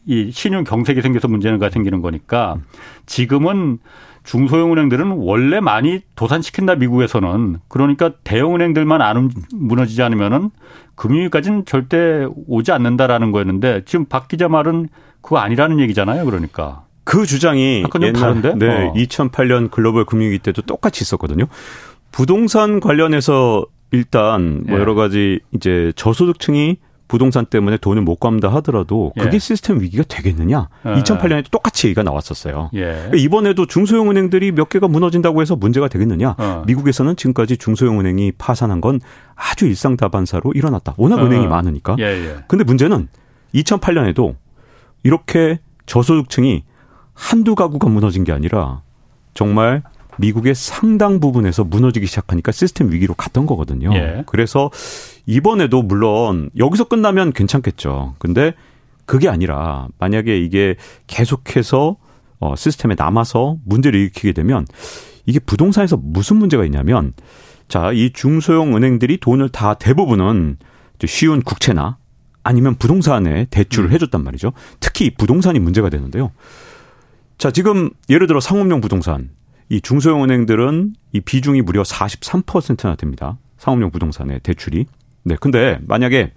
이 0.06 0.30
신용 0.30 0.62
경색이 0.62 1.02
생겨서 1.02 1.26
문제가 1.26 1.68
생기는 1.68 2.00
거니까 2.00 2.58
지금은 3.06 3.80
중소형 4.26 4.72
은행들은 4.72 5.12
원래 5.12 5.60
많이 5.60 6.00
도산시킨다 6.16 6.74
미국에서는 6.74 7.58
그러니까 7.68 8.10
대형 8.24 8.54
은행들만 8.56 9.00
안 9.00 9.30
무너지지 9.54 10.02
않으면은 10.02 10.50
금융위까지는 10.96 11.64
절대 11.64 12.26
오지 12.48 12.72
않는다라는 12.72 13.30
거였는데 13.30 13.82
지금 13.86 14.04
박 14.04 14.28
기자 14.28 14.48
말은 14.48 14.88
그거 15.22 15.38
아니라는 15.38 15.78
얘기잖아요. 15.80 16.24
그러니까 16.24 16.84
그 17.04 17.24
주장이 17.24 17.84
옛날 18.02 18.12
다른데? 18.12 18.54
네, 18.56 18.88
어. 18.88 18.92
2008년 18.94 19.70
글로벌 19.70 20.04
금융위기 20.04 20.40
때도 20.40 20.62
똑같이 20.62 21.04
있었거든요. 21.04 21.46
부동산 22.10 22.80
관련해서 22.80 23.64
일단 23.92 24.64
뭐 24.66 24.76
예. 24.76 24.80
여러 24.80 24.94
가지 24.94 25.38
이제 25.52 25.92
저소득층이 25.94 26.78
부동산 27.08 27.46
때문에 27.46 27.76
돈을 27.76 28.02
못 28.02 28.16
갚는다 28.16 28.48
하더라도 28.54 29.12
그게 29.18 29.34
예. 29.34 29.38
시스템 29.38 29.80
위기가 29.80 30.02
되겠느냐? 30.08 30.68
예. 30.86 30.90
2008년에도 30.94 31.50
똑같이 31.50 31.86
얘기가 31.86 32.02
나왔었어요. 32.02 32.70
예. 32.74 32.80
그러니까 32.80 33.16
이번에도 33.16 33.66
중소형 33.66 34.10
은행들이 34.10 34.52
몇 34.52 34.68
개가 34.68 34.88
무너진다고 34.88 35.40
해서 35.40 35.56
문제가 35.56 35.88
되겠느냐? 35.88 36.34
어. 36.38 36.64
미국에서는 36.66 37.16
지금까지 37.16 37.56
중소형 37.58 38.00
은행이 38.00 38.32
파산한 38.32 38.80
건 38.80 39.00
아주 39.34 39.66
일상다반사로 39.66 40.52
일어났다. 40.54 40.94
워낙 40.96 41.20
어. 41.20 41.26
은행이 41.26 41.46
많으니까. 41.46 41.96
예, 41.98 42.04
예. 42.04 42.36
근데 42.48 42.64
문제는 42.64 43.08
2008년에도 43.54 44.34
이렇게 45.02 45.60
저소득층이 45.86 46.64
한두 47.14 47.54
가구가 47.54 47.88
무너진 47.88 48.24
게 48.24 48.32
아니라 48.32 48.82
정말 49.34 49.82
미국의 50.18 50.54
상당 50.54 51.20
부분에서 51.20 51.64
무너지기 51.64 52.06
시작하니까 52.06 52.52
시스템 52.52 52.90
위기로 52.90 53.14
갔던 53.14 53.46
거거든요. 53.46 53.94
예. 53.94 54.24
그래서 54.26 54.70
이번에도 55.26 55.82
물론 55.82 56.50
여기서 56.56 56.84
끝나면 56.84 57.32
괜찮겠죠. 57.32 58.14
근데 58.18 58.54
그게 59.04 59.28
아니라 59.28 59.88
만약에 59.98 60.38
이게 60.38 60.76
계속해서 61.06 61.96
어 62.38 62.54
시스템에 62.56 62.94
남아서 62.96 63.56
문제를 63.64 63.98
일으키게 63.98 64.32
되면 64.32 64.66
이게 65.26 65.38
부동산에서 65.38 65.96
무슨 65.96 66.36
문제가 66.36 66.64
있냐면 66.64 67.12
자, 67.68 67.90
이 67.92 68.10
중소형 68.12 68.76
은행들이 68.76 69.18
돈을 69.18 69.48
다 69.48 69.74
대부분은 69.74 70.56
쉬운 71.04 71.42
국채나 71.42 71.98
아니면 72.42 72.76
부동산에 72.76 73.46
대출을 73.50 73.90
음. 73.90 73.92
해줬단 73.92 74.22
말이죠. 74.22 74.52
특히 74.78 75.10
부동산이 75.14 75.58
문제가 75.58 75.88
되는데요. 75.90 76.30
자, 77.38 77.50
지금 77.50 77.90
예를 78.08 78.28
들어 78.28 78.40
상업용 78.40 78.80
부동산 78.80 79.30
이 79.68 79.80
중소형 79.80 80.22
은행들은 80.22 80.94
이 81.12 81.20
비중이 81.20 81.62
무려 81.62 81.82
43%나 81.82 82.94
됩니다. 82.94 83.38
상업용 83.58 83.90
부동산의 83.90 84.40
대출이. 84.40 84.86
네. 85.26 85.36
근데 85.40 85.80
만약에 85.88 86.32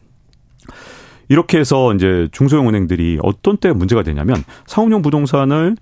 이렇게 1.30 1.60
해서 1.60 1.94
이제 1.94 2.28
중소형 2.32 2.68
은행들이 2.68 3.20
어떤 3.22 3.56
때 3.58 3.72
문제가 3.72 4.02
되냐면 4.02 4.44
상업용 4.66 5.04
부동산을 5.04 5.78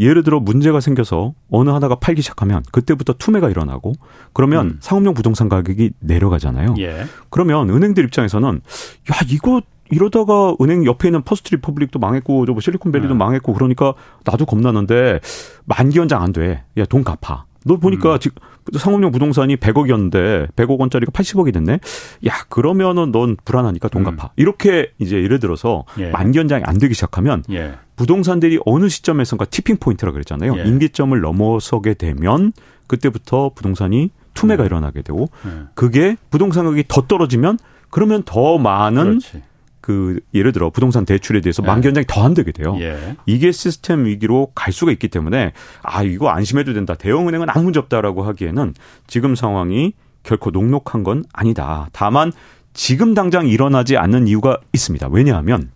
예를 0.00 0.24
들어 0.24 0.40
문제가 0.40 0.80
생겨서 0.80 1.34
어느 1.50 1.70
하나가 1.70 1.94
팔기 1.94 2.20
시작하면 2.20 2.64
그때부터 2.72 3.12
투매가 3.12 3.48
일어나고 3.48 3.92
그러면 4.32 4.66
음. 4.66 4.76
상업용 4.80 5.14
부동산 5.14 5.48
가격이 5.48 5.92
내려가잖아요. 6.00 6.74
예. 6.80 7.04
그러면 7.30 7.70
은행들 7.70 8.02
입장에서는 8.04 8.48
야 8.54 9.16
이거 9.30 9.60
이러다가 9.90 10.56
은행 10.60 10.84
옆에 10.84 11.08
있는 11.08 11.22
퍼스트 11.22 11.54
리퍼블릭도 11.54 12.00
망했고 12.00 12.46
저뭐 12.46 12.58
실리콘밸리도 12.60 13.14
네. 13.14 13.18
망했고 13.18 13.52
그러니까 13.52 13.94
나도 14.24 14.46
겁나는데 14.46 15.20
만기 15.66 15.98
연장 15.98 16.22
안 16.22 16.32
돼. 16.32 16.64
야 16.76 16.86
돈 16.86 17.04
갚아. 17.04 17.44
너 17.64 17.76
보니까 17.76 18.14
음. 18.14 18.18
지금 18.18 18.42
상업용 18.76 19.10
부동산이 19.10 19.56
100억이었는데 19.56 20.52
100억 20.54 20.78
원짜리가 20.78 21.12
80억이 21.12 21.52
됐네. 21.52 21.80
야 22.26 22.32
그러면은 22.48 23.12
넌 23.12 23.36
불안하니까 23.44 23.88
돈 23.88 24.06
음. 24.06 24.16
갚아. 24.16 24.30
이렇게 24.36 24.92
이제 24.98 25.22
예를 25.22 25.40
들어서 25.40 25.84
예. 25.98 26.10
만기 26.10 26.38
연장이 26.38 26.64
안 26.64 26.78
되기 26.78 26.94
시작하면 26.94 27.42
예. 27.50 27.74
부동산들이 27.96 28.60
어느 28.64 28.88
시점에선가 28.88 29.46
tipping 29.46 29.76
point라 29.78 30.12
그랬잖아요. 30.12 30.56
예. 30.58 30.64
임계점을 30.64 31.18
넘어서게 31.20 31.94
되면 31.94 32.52
그때부터 32.86 33.52
부동산이 33.54 34.10
투매가 34.34 34.62
음. 34.62 34.66
일어나게 34.66 35.02
되고 35.02 35.28
예. 35.46 35.50
그게 35.74 36.16
부동산 36.30 36.64
가격이 36.64 36.84
더 36.88 37.02
떨어지면 37.02 37.58
그러면 37.90 38.22
더 38.24 38.58
많은 38.58 39.18
그렇지. 39.18 39.42
그 39.82 40.20
예를 40.32 40.52
들어 40.52 40.70
부동산 40.70 41.04
대출에 41.04 41.42
대해서 41.42 41.60
네. 41.60 41.66
만기 41.66 41.88
연장이 41.88 42.06
더 42.08 42.22
안 42.22 42.34
되게 42.34 42.52
돼요. 42.52 42.76
예. 42.78 43.16
이게 43.26 43.50
시스템 43.50 44.04
위기로 44.06 44.52
갈 44.54 44.72
수가 44.72 44.92
있기 44.92 45.08
때문에 45.08 45.52
아 45.82 46.02
이거 46.04 46.28
안심해도 46.28 46.72
된다. 46.72 46.94
대형은행은 46.94 47.50
아무 47.50 47.64
문제 47.64 47.80
없다라고 47.80 48.22
하기에는 48.22 48.74
지금 49.08 49.34
상황이 49.34 49.92
결코 50.22 50.50
녹록한 50.50 51.02
건 51.02 51.24
아니다. 51.32 51.88
다만 51.92 52.30
지금 52.74 53.12
당장 53.14 53.48
일어나지 53.48 53.96
않는 53.96 54.28
이유가 54.28 54.58
있습니다. 54.72 55.08
왜냐하면 55.10 55.70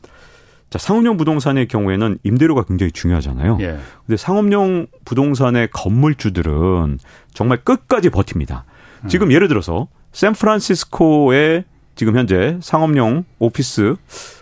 자, 0.70 0.78
상업용 0.78 1.16
부동산의 1.16 1.66
경우에는 1.68 2.18
임대료가 2.22 2.62
굉장히 2.62 2.92
중요하잖아요. 2.92 3.58
예. 3.60 3.78
근데 4.06 4.16
상업용 4.16 4.86
부동산의 5.04 5.68
건물주들은 5.72 6.98
정말 7.34 7.58
끝까지 7.64 8.10
버팁니다. 8.10 8.64
음. 9.04 9.08
지금 9.08 9.32
예를 9.32 9.48
들어서 9.48 9.88
샌프란시스코의 10.12 11.64
지금 11.96 12.16
현재 12.16 12.58
상업용 12.60 13.24
오피스 13.40 13.96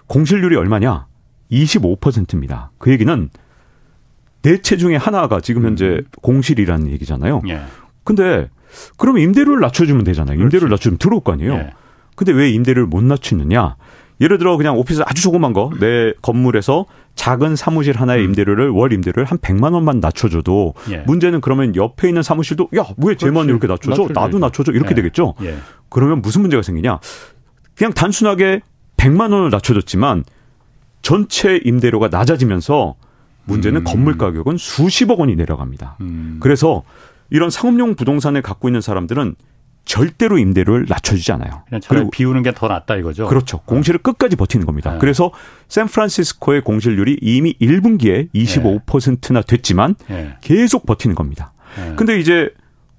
공실률이 0.06 0.56
얼마냐? 0.56 1.06
25%입니다. 1.50 2.70
그 2.78 2.90
얘기는 2.90 3.30
네 4.42 4.58
채 4.58 4.76
중에 4.76 4.96
하나가 4.96 5.40
지금 5.40 5.64
현재 5.64 5.86
음. 5.86 6.02
공실이라는 6.20 6.88
얘기잖아요. 6.90 7.40
예. 7.48 7.62
근데 8.02 8.50
그러면 8.98 9.22
임대료를 9.22 9.60
낮춰주면 9.60 10.04
되잖아요. 10.04 10.38
임대료를 10.38 10.68
낮추면 10.68 10.98
들어올 10.98 11.22
거 11.22 11.32
아니에요. 11.32 11.54
예. 11.54 11.70
근데 12.16 12.32
왜 12.32 12.50
임대료를 12.50 12.86
못 12.86 13.02
낮추느냐? 13.02 13.76
예를 14.20 14.38
들어 14.38 14.56
그냥 14.56 14.76
오피스 14.76 15.02
아주 15.06 15.22
조그만 15.22 15.52
거 15.52 15.70
내 15.80 16.12
건물에서 16.22 16.86
작은 17.16 17.56
사무실 17.56 17.96
하나의 17.98 18.22
음. 18.22 18.26
임대료를 18.30 18.68
월 18.70 18.92
임대료를 18.92 19.24
한 19.24 19.38
100만 19.38 19.72
원만 19.72 20.00
낮춰줘도 20.00 20.74
예. 20.90 20.98
문제는 21.06 21.40
그러면 21.40 21.74
옆에 21.74 22.08
있는 22.08 22.22
사무실도 22.22 22.68
야 22.76 22.84
왜 22.98 23.14
쟤만 23.16 23.46
이렇게 23.46 23.66
낮춰줘? 23.66 24.08
나도 24.12 24.38
낮춰줘 24.38 24.72
이렇게 24.72 24.90
예. 24.90 24.94
되겠죠. 24.94 25.34
예. 25.42 25.56
그러면 25.88 26.20
무슨 26.20 26.42
문제가 26.42 26.62
생기냐? 26.62 26.98
그냥 27.76 27.92
단순하게 27.92 28.60
100만 28.96 29.32
원을 29.32 29.50
낮춰줬지만 29.50 30.24
전체 31.02 31.60
임대료가 31.64 32.08
낮아지면서 32.08 32.94
문제는 33.44 33.82
음. 33.82 33.84
건물 33.84 34.16
가격은 34.16 34.56
수십억 34.56 35.20
원이 35.20 35.36
내려갑니다. 35.36 35.96
음. 36.00 36.38
그래서 36.40 36.82
이런 37.30 37.50
상업용 37.50 37.94
부동산을 37.94 38.42
갖고 38.42 38.68
있는 38.68 38.80
사람들은 38.80 39.34
절대로 39.84 40.38
임대료를 40.38 40.86
낮춰주지 40.88 41.30
않아요. 41.32 41.62
그냥 41.68 41.82
그리고 41.86 42.10
비우는 42.10 42.42
게 42.42 42.52
더 42.52 42.68
낫다 42.68 42.96
이거죠. 42.96 43.26
그렇죠. 43.26 43.58
공실을 43.66 44.00
끝까지 44.00 44.34
버티는 44.36 44.64
겁니다. 44.64 44.92
네. 44.92 44.98
그래서 44.98 45.30
샌프란시스코의 45.68 46.62
공실률이 46.62 47.18
이미 47.20 47.54
1분기에 47.60 48.28
25%나 48.34 49.42
됐지만 49.42 49.94
네. 50.08 50.36
계속 50.40 50.86
버티는 50.86 51.14
겁니다. 51.14 51.52
네. 51.76 51.94
근데 51.96 52.18
이제 52.18 52.48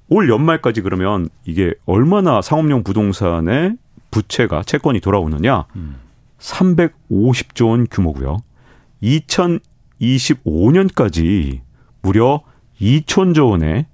올 0.09 0.29
연말까지 0.29 0.81
그러면 0.81 1.27
이게 1.45 1.73
얼마나 1.87 2.43
상업용 2.43 2.83
부동산에 2.83 3.73
부채가 4.19 4.63
채권이 4.63 5.01
돌아오느냐? 5.01 5.65
음. 5.75 5.97
350조 6.39 7.67
원 7.69 7.85
규모고요. 7.91 8.37
2025년까지 9.03 11.59
무려 12.01 12.41
2천조 12.79 13.49
원의 13.49 13.87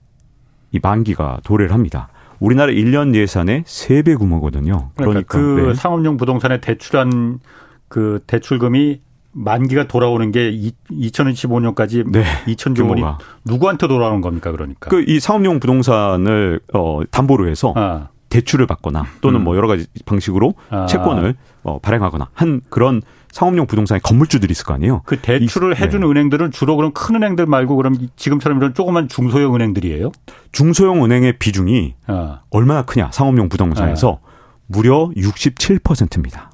이 0.71 0.79
만기가 0.81 1.39
도래를 1.43 1.73
합니다. 1.73 2.09
우리나라 2.39 2.71
1년 2.71 3.13
예산의 3.15 3.63
3배 3.63 4.17
규모거든요. 4.17 4.91
그러니까, 4.95 5.21
그러니까 5.27 5.37
그 5.37 5.67
네. 5.69 5.73
상업용 5.73 6.17
부동산에 6.17 6.61
대출한 6.61 7.39
그 7.87 8.23
대출금이 8.27 9.01
만기가 9.33 9.87
돌아오는 9.87 10.31
게 10.31 10.51
2025년까지 10.91 12.09
네. 12.11 12.23
2천조 12.47 12.87
원이 12.89 13.01
누구한테 13.45 13.87
돌아오는 13.87 14.21
겁니까 14.21 14.51
그러니까? 14.51 14.89
그 14.89 15.03
이 15.07 15.19
상업용 15.19 15.59
부동산을 15.59 16.59
어 16.73 17.01
담보로 17.09 17.47
해서 17.47 17.73
아. 17.75 18.09
대출을 18.31 18.65
받거나 18.65 19.05
또는 19.21 19.41
음. 19.41 19.43
뭐 19.43 19.55
여러 19.55 19.67
가지 19.67 19.85
방식으로 20.05 20.55
아. 20.71 20.87
채권을 20.87 21.35
어 21.63 21.79
발행하거나 21.79 22.29
한 22.33 22.61
그런 22.69 23.01
상업용 23.31 23.67
부동산의 23.67 24.01
건물주들이 24.01 24.51
있을 24.51 24.65
거 24.65 24.73
아니에요. 24.73 25.03
그 25.05 25.17
대출을 25.17 25.73
이, 25.73 25.81
해주는 25.81 26.05
네. 26.05 26.11
은행들은 26.11 26.51
주로 26.51 26.75
그럼 26.75 26.91
큰 26.93 27.15
은행들 27.15 27.45
말고 27.45 27.75
그럼 27.75 27.95
지금처럼 28.15 28.57
이런 28.57 28.73
조그만 28.73 29.07
중소형 29.07 29.53
은행들이에요? 29.55 30.11
중소형 30.51 31.03
은행의 31.05 31.37
비중이 31.37 31.95
아. 32.07 32.41
얼마나 32.49 32.81
크냐 32.81 33.11
상업용 33.11 33.49
부동산에서 33.49 34.19
아. 34.21 34.31
무려 34.67 35.09
67%입니다. 35.15 36.51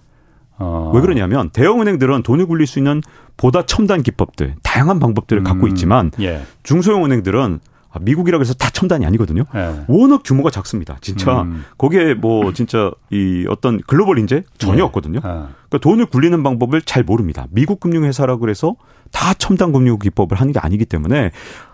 어. 0.59 0.91
왜 0.93 1.01
그러냐면 1.01 1.51
대형 1.51 1.81
은행들은 1.81 2.23
돈을 2.23 2.47
굴릴 2.47 2.65
수 2.65 2.79
있는 2.79 3.01
보다 3.37 3.63
첨단 3.63 4.01
기법들, 4.01 4.55
다양한 4.63 4.99
방법들을 4.99 5.41
음. 5.41 5.43
갖고 5.43 5.67
있지만 5.67 6.11
예. 6.19 6.41
중소형 6.63 7.05
은행들은 7.05 7.59
아, 7.63 7.76
미국이라 8.01 8.37
그래서 8.37 8.53
다 8.53 8.69
첨단이 8.69 9.05
아니거든요. 9.05 9.43
네. 9.53 9.85
워낙 9.87 10.21
규모가 10.23 10.49
작습니다. 10.49 10.97
진짜 11.01 11.41
음. 11.41 11.65
거기에 11.77 12.13
뭐 12.13 12.53
진짜 12.53 12.91
이 13.09 13.45
어떤 13.49 13.79
글로벌 13.87 14.19
인재 14.19 14.43
전혀 14.57 14.77
네. 14.77 14.81
없거든요. 14.83 15.19
아. 15.23 15.49
그러니까 15.69 15.77
돈을 15.81 16.07
굴리는 16.07 16.41
방법을 16.41 16.81
잘 16.81 17.03
모릅니다. 17.03 17.47
미국 17.51 17.79
금융회사라 17.79 18.37
그래서 18.37 18.75
다 19.11 19.33
첨단 19.33 19.71
금융 19.71 19.99
기법을 19.99 20.39
하는 20.39 20.53
게 20.53 20.59
아니기 20.59 20.85
때문에 20.85 21.31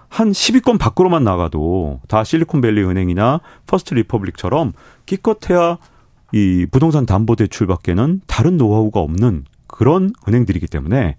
한 0.10 0.32
10위권 0.32 0.78
밖으로만 0.78 1.24
나가도 1.24 2.02
다 2.08 2.24
실리콘밸리 2.24 2.84
은행이나 2.84 3.42
퍼스트 3.66 3.96
리퍼블릭처럼 3.96 4.74
기껏해야 5.08 5.80
이 6.34 6.68
부동산 6.72 7.06
담보 7.06 7.36
대출밖에는 7.36 8.22
다른 8.28 8.58
노하우가 8.58 9.00
없는 9.00 9.46
그런 9.66 10.12
은행들이기 10.28 10.68
때문에 10.68 11.16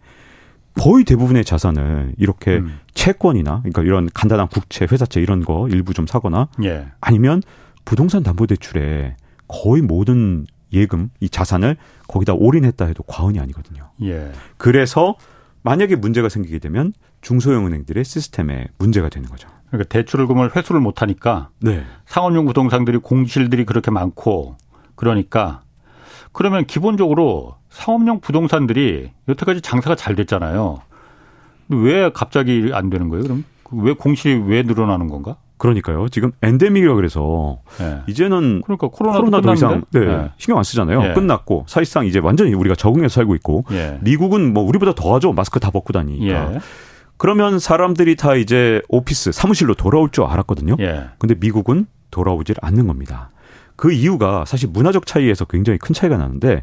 거의 0.81 1.05
대부분의 1.05 1.45
자산을 1.45 2.15
이렇게 2.19 2.57
음. 2.57 2.79
채권이나 2.95 3.61
그러니까 3.61 3.83
이런 3.83 4.09
간단한 4.13 4.49
국채, 4.49 4.87
회사채 4.91 5.21
이런 5.21 5.45
거 5.45 5.69
일부 5.69 5.95
좀 5.95 6.07
사거나 6.07 6.49
예. 6.65 6.89
아니면 7.01 7.43
부동산 7.85 8.23
담보 8.23 8.47
대출에 8.47 9.17
거의 9.47 9.83
모든 9.83 10.47
예금 10.73 11.11
이 11.21 11.29
자산을 11.29 11.77
거기다 12.09 12.35
올인했다 12.35 12.87
해도 12.87 13.03
과언이 13.05 13.39
아니거든요. 13.39 13.91
예. 14.03 14.33
그래서 14.57 15.17
만약에 15.63 15.97
문제가 15.97 16.29
생기게 16.29 16.59
되면 16.59 16.93
중소형 17.21 17.67
은행들의 17.67 18.05
시스템에 18.05 18.67
문제가 18.79 19.09
되는 19.09 19.29
거죠. 19.29 19.49
그러니까 19.69 19.89
대출을 19.89 20.27
그러면 20.27 20.51
회수를 20.55 20.81
못 20.81 21.03
하니까 21.03 21.51
네. 21.61 21.85
상업용 22.07 22.45
부동산들이 22.45 22.99
공실들이 22.99 23.65
그렇게 23.65 23.91
많고 23.91 24.57
그러니까 24.95 25.63
그러면 26.33 26.67
기본적으로 26.67 27.57
상업용 27.75 28.21
부동산들이 28.21 29.11
여태까지 29.29 29.61
장사가 29.61 29.97
잘 29.97 30.15
됐잖아요. 30.15 30.81
왜 31.69 32.11
갑자기 32.13 32.71
안 32.73 32.89
되는 32.89 33.09
거예요? 33.09 33.25
그럼 33.25 33.45
왜 33.73 33.93
공실이 33.95 34.45
왜 34.47 34.63
늘어나는 34.63 35.09
건가? 35.09 35.37
그러니까요. 35.57 36.09
지금 36.09 36.31
엔데믹이라 36.43 36.95
그래서 36.95 37.59
네. 37.79 38.01
이제는 38.07 38.63
그러니까 38.65 38.89
코로나 38.89 39.41
더 39.41 39.53
이상 39.55 39.83
네, 39.91 40.01
네. 40.01 40.31
신경 40.37 40.59
안 40.59 40.65
쓰잖아요. 40.65 41.03
네. 41.03 41.13
끝났고 41.15 41.65
사실상 41.67 42.07
이제 42.07 42.21
완전히 42.21 42.55
우리가 42.55 42.77
적응해서 42.77 43.13
살고 43.13 43.35
있고 43.37 43.65
예. 43.73 43.99
미국은 44.03 44.53
뭐 44.53 44.63
우리보다 44.63 44.95
더하죠. 44.95 45.33
마스크 45.33 45.59
다 45.59 45.71
벗고 45.71 45.93
다니니까. 45.93 46.55
예. 46.55 46.59
그러면 47.17 47.59
사람들이 47.59 48.15
다 48.17 48.37
이제 48.37 48.83
오피스 48.89 49.33
사무실로 49.33 49.75
돌아올 49.75 50.11
줄 50.11 50.25
알았거든요. 50.25 50.77
예. 50.81 51.07
근데 51.19 51.35
미국은 51.35 51.87
돌아오질 52.11 52.57
않는 52.61 52.87
겁니다. 52.87 53.31
그 53.77 53.91
이유가 53.91 54.45
사실 54.45 54.69
문화적 54.69 55.07
차이에서 55.07 55.45
굉장히 55.47 55.79
큰 55.79 55.95
차이가 55.95 56.17
나는데 56.17 56.63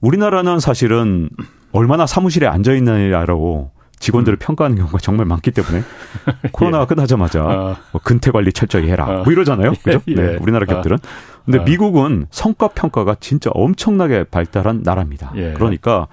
우리나라는 0.00 0.60
사실은 0.60 1.28
얼마나 1.72 2.06
사무실에 2.06 2.46
앉아 2.46 2.72
있느냐로 2.74 3.70
직원들을 3.98 4.36
음. 4.36 4.38
평가하는 4.38 4.76
경우가 4.76 4.98
정말 4.98 5.26
많기 5.26 5.50
때문에 5.50 5.82
코로나가 6.52 6.82
예. 6.82 6.86
끝나자마자 6.86 7.44
어. 7.44 7.76
뭐 7.92 8.00
근태 8.04 8.30
관리 8.30 8.52
철저히 8.52 8.88
해라 8.88 9.06
어. 9.06 9.22
뭐 9.24 9.32
이러잖아요. 9.32 9.72
그죠? 9.82 10.00
예. 10.08 10.14
네, 10.14 10.36
우리나라 10.40 10.66
기업들은. 10.66 10.98
근데 11.44 11.58
어. 11.58 11.64
미국은 11.64 12.26
성과 12.30 12.68
평가가 12.68 13.16
진짜 13.20 13.50
엄청나게 13.54 14.24
발달한 14.24 14.82
나라입니다. 14.84 15.32
예. 15.36 15.52
그러니까 15.54 16.08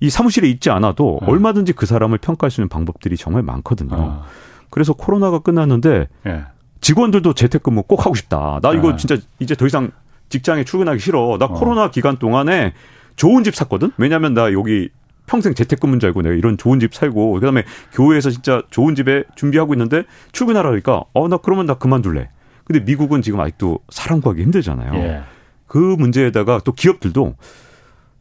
이 0.00 0.10
사무실에 0.10 0.48
있지 0.48 0.70
않아도 0.70 1.18
어. 1.22 1.26
얼마든지 1.26 1.72
그 1.72 1.86
사람을 1.86 2.18
평가할 2.18 2.50
수 2.50 2.60
있는 2.60 2.68
방법들이 2.68 3.16
정말 3.16 3.42
많거든요. 3.42 3.94
어. 3.96 4.24
그래서 4.70 4.92
코로나가 4.92 5.40
끝났는데 5.40 6.08
예. 6.26 6.44
직원들도 6.80 7.34
재택근무 7.34 7.84
꼭 7.84 8.04
하고 8.04 8.14
싶다. 8.14 8.58
나 8.62 8.72
이거 8.72 8.90
네. 8.90 8.96
진짜 8.96 9.16
이제 9.38 9.54
더 9.54 9.66
이상 9.66 9.90
직장에 10.32 10.64
출근하기 10.64 10.98
싫어. 10.98 11.36
나 11.38 11.44
어. 11.44 11.48
코로나 11.52 11.90
기간 11.90 12.16
동안에 12.16 12.72
좋은 13.14 13.44
집 13.44 13.54
샀거든. 13.54 13.92
왜냐면 13.98 14.34
나 14.34 14.52
여기 14.52 14.88
평생 15.26 15.54
재택근무인 15.54 16.00
줄 16.00 16.08
알고 16.08 16.22
내가 16.22 16.34
이런 16.34 16.56
좋은 16.58 16.80
집 16.80 16.92
살고 16.94 17.34
그다음에 17.34 17.62
교회에서 17.92 18.30
진짜 18.30 18.62
좋은 18.70 18.96
집에 18.96 19.22
준비하고 19.36 19.74
있는데 19.74 20.02
출근하라 20.32 20.70
그러니까 20.70 21.04
어 21.12 21.28
나 21.28 21.36
그러면 21.36 21.66
나 21.66 21.74
그만둘래. 21.74 22.28
근데 22.64 22.80
미국은 22.80 23.22
지금 23.22 23.38
아직도 23.40 23.78
사람 23.90 24.20
구하기 24.20 24.42
힘들잖아요. 24.42 24.94
예. 24.94 25.20
그 25.66 25.78
문제에다가 25.78 26.60
또 26.64 26.72
기업들도 26.72 27.34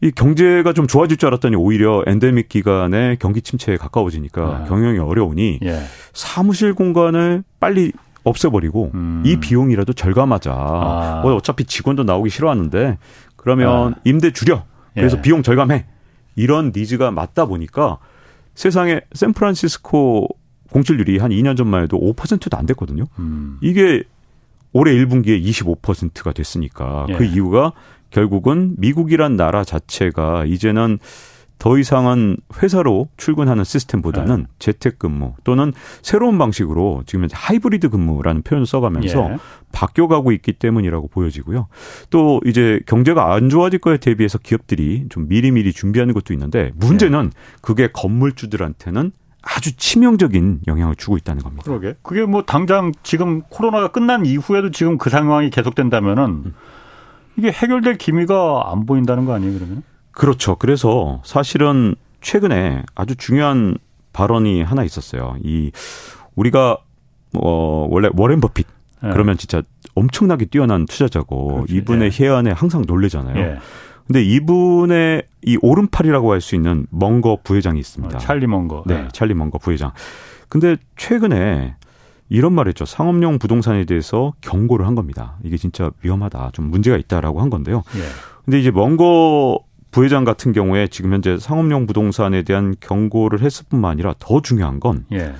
이 0.04 0.12
경제가 0.12 0.74
좀 0.74 0.88
좋아질 0.88 1.18
줄 1.18 1.28
알았더니 1.28 1.56
오히려 1.56 2.04
엔데믹 2.08 2.50
기간에 2.50 3.18
경기 3.20 3.42
침체에 3.42 3.78
가까워지니까 3.78 4.42
아. 4.42 4.64
경영이 4.66 4.98
어려우니 5.00 5.60
예. 5.64 5.80
사무실 6.14 6.74
공간을 6.74 7.44
빨리 7.60 7.92
없애버리고 8.24 8.92
음. 8.94 9.24
이 9.26 9.38
비용이라도 9.38 9.94
절감하자. 9.94 10.52
아. 10.52 11.22
뭐 11.24 11.36
어차피 11.36 11.66
직원도 11.66 12.04
나오기 12.04 12.30
싫어하는데 12.30 12.98
그러면 13.36 13.94
아. 13.94 13.96
임대 14.04 14.32
줄여. 14.32 14.64
그래서 14.94 15.18
예. 15.18 15.22
비용 15.22 15.44
절감해. 15.44 15.86
이런 16.36 16.72
니즈가 16.76 17.12
맞다 17.12 17.46
보니까 17.46 17.98
세상에 18.54 19.02
샌프란시스코 19.14 20.28
공실률이 20.72 21.18
한 21.18 21.32
2년 21.32 21.58
전만 21.58 21.84
해도 21.84 22.00
5%도 22.00 22.58
안 22.58 22.66
됐거든요. 22.66 23.06
음. 23.20 23.58
이게 23.62 24.04
올해 24.74 24.94
1분기에 24.94 25.44
25%가 25.44 26.32
됐으니까 26.32 27.06
예. 27.10 27.14
그 27.16 27.26
이유가 27.26 27.74
결국은 28.10 28.76
미국이란 28.78 29.36
나라 29.36 29.64
자체가 29.64 30.46
이제는 30.46 31.00
더 31.62 31.78
이상은 31.78 32.38
회사로 32.64 33.08
출근하는 33.18 33.64
시스템보다는 33.64 34.38
네. 34.38 34.46
재택근무 34.58 35.36
또는 35.44 35.74
새로운 36.02 36.40
방식으로 36.40 37.04
지금 37.06 37.22
현재 37.22 37.36
하이브리드 37.38 37.90
근무라는 37.90 38.42
표현을 38.42 38.66
써가면서 38.66 39.30
예. 39.34 39.38
바뀌어가고 39.72 40.32
있기 40.32 40.54
때문이라고 40.54 41.10
보여지고요. 41.10 41.68
또 42.10 42.42
이제 42.48 42.80
경제가 42.88 43.36
안 43.36 43.50
좋아질 43.50 43.78
거에 43.78 43.98
대비해서 43.98 44.40
기업들이 44.40 45.06
좀 45.10 45.28
미리미리 45.28 45.72
준비하는 45.72 46.16
것도 46.16 46.34
있는데 46.34 46.72
문제는 46.78 47.26
예. 47.26 47.40
그게 47.62 47.90
건물주들한테는 47.94 49.12
아주 49.44 49.78
치명적인 49.78 50.62
영향을 50.66 50.96
주고 50.96 51.16
있다는 51.18 51.44
겁니다. 51.44 51.62
그러게. 51.64 51.94
그게 52.02 52.26
뭐 52.26 52.42
당장 52.42 52.92
지금 53.04 53.44
코로나가 53.50 53.90
끝난 53.90 54.26
이후에도 54.26 54.72
지금 54.72 54.98
그 54.98 55.12
상황이 55.12 55.52
계속된다면은 55.52 56.24
음. 56.24 56.54
이게 57.38 57.52
해결될 57.52 58.00
기미가 58.00 58.72
안 58.72 58.88
보인다는 58.88 59.26
거 59.26 59.34
아니에요, 59.36 59.54
그러면? 59.60 59.84
그렇죠. 60.12 60.56
그래서 60.56 61.22
사실은 61.24 61.96
최근에 62.22 62.84
아주 62.96 63.16
중요한 63.16 63.78
발언이 64.14 64.62
하나 64.64 64.84
있었어요. 64.84 65.36
이 65.44 65.72
우리가 66.36 66.78
어 67.38 67.88
원래 67.90 68.10
워렌 68.16 68.42
버핏 68.42 68.68
네. 69.04 69.10
그러면 69.12 69.38
진짜 69.38 69.62
엄청나게 69.96 70.46
뛰어난 70.46 70.86
투자자고 70.86 71.48
그렇지. 71.56 71.76
이분의 71.76 72.12
예. 72.20 72.26
해안에 72.26 72.52
항상 72.52 72.84
놀래잖아요. 72.86 73.38
예. 73.38 73.58
근데 74.06 74.24
이분의 74.24 75.24
이 75.46 75.58
오른팔이라고 75.62 76.32
할 76.34 76.42
수 76.42 76.56
있는 76.56 76.86
멍거 76.90 77.40
부회장이 77.44 77.80
있습니다. 77.80 78.18
어, 78.18 78.20
찰리 78.20 78.48
멍거. 78.48 78.84
네, 78.86 79.04
네, 79.04 79.08
찰리 79.14 79.34
멍거 79.34 79.58
부회장. 79.60 79.92
근데 80.50 80.76
최근에 80.98 81.76
이런 82.30 82.54
말 82.54 82.68
했죠. 82.68 82.86
상업용 82.86 83.40
부동산에 83.40 83.86
대해서 83.86 84.34
경고를 84.42 84.86
한 84.88 84.96
겁니다. 84.96 85.38
이게 85.44 85.56
진짜 85.58 85.92
위험하다. 86.02 86.52
좀 86.54 86.70
문제가 86.70 86.98
있다라고 86.98 87.42
한 87.42 87.50
건데요. 87.50 87.84
예. 87.96 88.02
근데 88.44 88.60
이제 88.60 88.72
멍거 88.72 89.60
부회장 89.92 90.24
같은 90.24 90.54
경우에 90.54 90.88
지금 90.88 91.14
현재 91.14 91.38
상업용 91.38 91.86
부동산에 91.86 92.44
대한 92.44 92.76
경고를 92.80 93.42
했을 93.42 93.66
뿐만 93.70 93.92
아니라 93.92 94.16
더 94.20 94.42
중요한 94.42 94.80
건 94.80 95.06
예. 95.12 95.34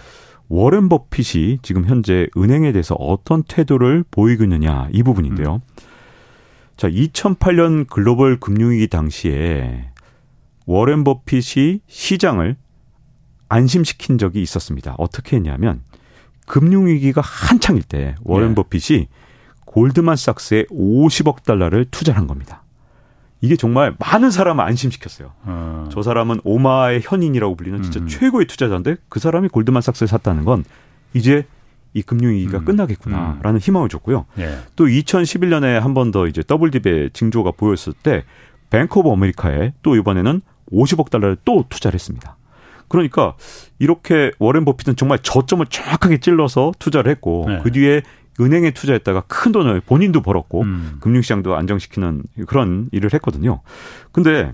워렌 0.50 0.90
버핏이 0.90 1.60
지금 1.62 1.86
현재 1.86 2.28
은행에 2.36 2.74
대해서 2.74 2.96
어떤 2.96 3.44
태도를 3.44 4.04
보이고 4.12 4.44
있느냐 4.44 4.90
이 4.92 5.02
부분인데요. 5.02 5.56
음. 5.56 5.82
자, 6.76 6.90
2008년 6.90 7.88
글로벌 7.88 8.40
금융위기 8.40 8.88
당시에 8.88 9.92
워렌 10.66 11.04
버핏이 11.04 11.82
시장을 11.88 12.58
안심시킨 13.48 14.18
적이 14.18 14.42
있었습니다. 14.42 14.96
어떻게 14.98 15.38
했냐면 15.38 15.82
금융위기가 16.48 17.22
한창일 17.22 17.84
때 17.84 18.16
워렌 18.24 18.52
예. 18.52 18.56
버핏이 18.56 19.08
골드만삭스에 19.66 20.66
50억 20.66 21.44
달러를 21.44 21.86
투자한 21.86 22.28
겁니다. 22.28 22.61
이게 23.42 23.56
정말 23.56 23.96
많은 24.00 24.30
사람을 24.32 24.64
안심시켰어요. 24.64 25.32
어. 25.44 25.90
저 25.92 26.02
사람은 26.04 26.42
오마하의 26.44 27.02
현인이라고 27.04 27.56
불리는 27.56 27.82
진짜 27.82 28.00
음. 28.00 28.08
최고의 28.08 28.46
투자자인데 28.46 28.98
그 29.10 29.20
사람이 29.20 29.50
골드만삭스를 29.50 30.08
샀다는 30.08 30.46
건 30.46 30.64
이제 31.14 31.46
이 31.94 32.02
금융위기가 32.04 32.60
음. 32.60 32.66
끝나겠구나라는 32.66 33.56
음. 33.56 33.58
희망을 33.58 33.90
줬고요. 33.90 34.26
예. 34.38 34.60
또 34.76 34.86
2011년에 34.86 35.80
한 35.80 35.94
번 35.94 36.12
더 36.12 36.28
이제 36.28 36.44
double 36.46 36.72
dip의 36.72 37.10
징조가 37.14 37.52
보였을 37.52 37.94
때 37.94 38.24
뱅크 38.70 39.00
오브 39.00 39.10
아메리카에 39.12 39.74
또 39.82 39.96
이번에는 39.96 40.42
50억 40.72 41.10
달러를 41.10 41.36
또 41.44 41.66
투자를 41.68 41.96
했습니다. 41.96 42.38
그러니까 42.88 43.36
이렇게 43.80 44.32
워렌 44.40 44.64
버핏은 44.66 44.96
정말 44.98 45.20
저점을 45.20 45.66
정확하게 45.66 46.20
찔러서 46.20 46.74
투자를 46.80 47.10
했고 47.12 47.46
네. 47.48 47.60
그 47.64 47.72
뒤에 47.72 48.04
은행에 48.40 48.72
투자했다가 48.72 49.22
큰 49.28 49.52
돈을 49.52 49.82
본인도 49.82 50.22
벌었고 50.22 50.62
음. 50.62 50.98
금융시장도 51.02 51.56
안정시키는 51.56 52.24
그런 52.48 52.90
일을 52.92 53.14
했거든요. 53.14 53.62
근데 54.12 54.54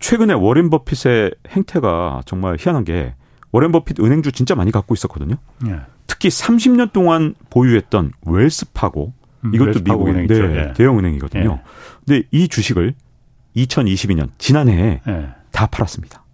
최근에 0.00 0.34
워렌 0.34 0.70
버핏의 0.70 1.32
행태가 1.48 2.22
정말 2.24 2.56
희한한 2.58 2.84
게 2.84 3.14
워렌 3.50 3.72
버핏 3.72 4.00
은행주 4.00 4.32
진짜 4.32 4.54
많이 4.54 4.70
갖고 4.70 4.94
있었거든요. 4.94 5.36
네. 5.62 5.80
특히 6.06 6.28
30년 6.28 6.92
동안 6.92 7.34
보유했던 7.50 8.12
웰스파고 8.22 9.12
음, 9.44 9.54
이것도 9.54 9.80
미국의 9.84 10.26
네, 10.26 10.48
네. 10.48 10.72
대형 10.72 10.98
은행이거든요. 10.98 11.50
네. 11.50 11.62
근데 12.06 12.28
이 12.30 12.48
주식을 12.48 12.94
2022년 13.56 14.30
지난해에 14.38 15.00
네. 15.04 15.28
다 15.50 15.66
팔았습니다. 15.66 16.24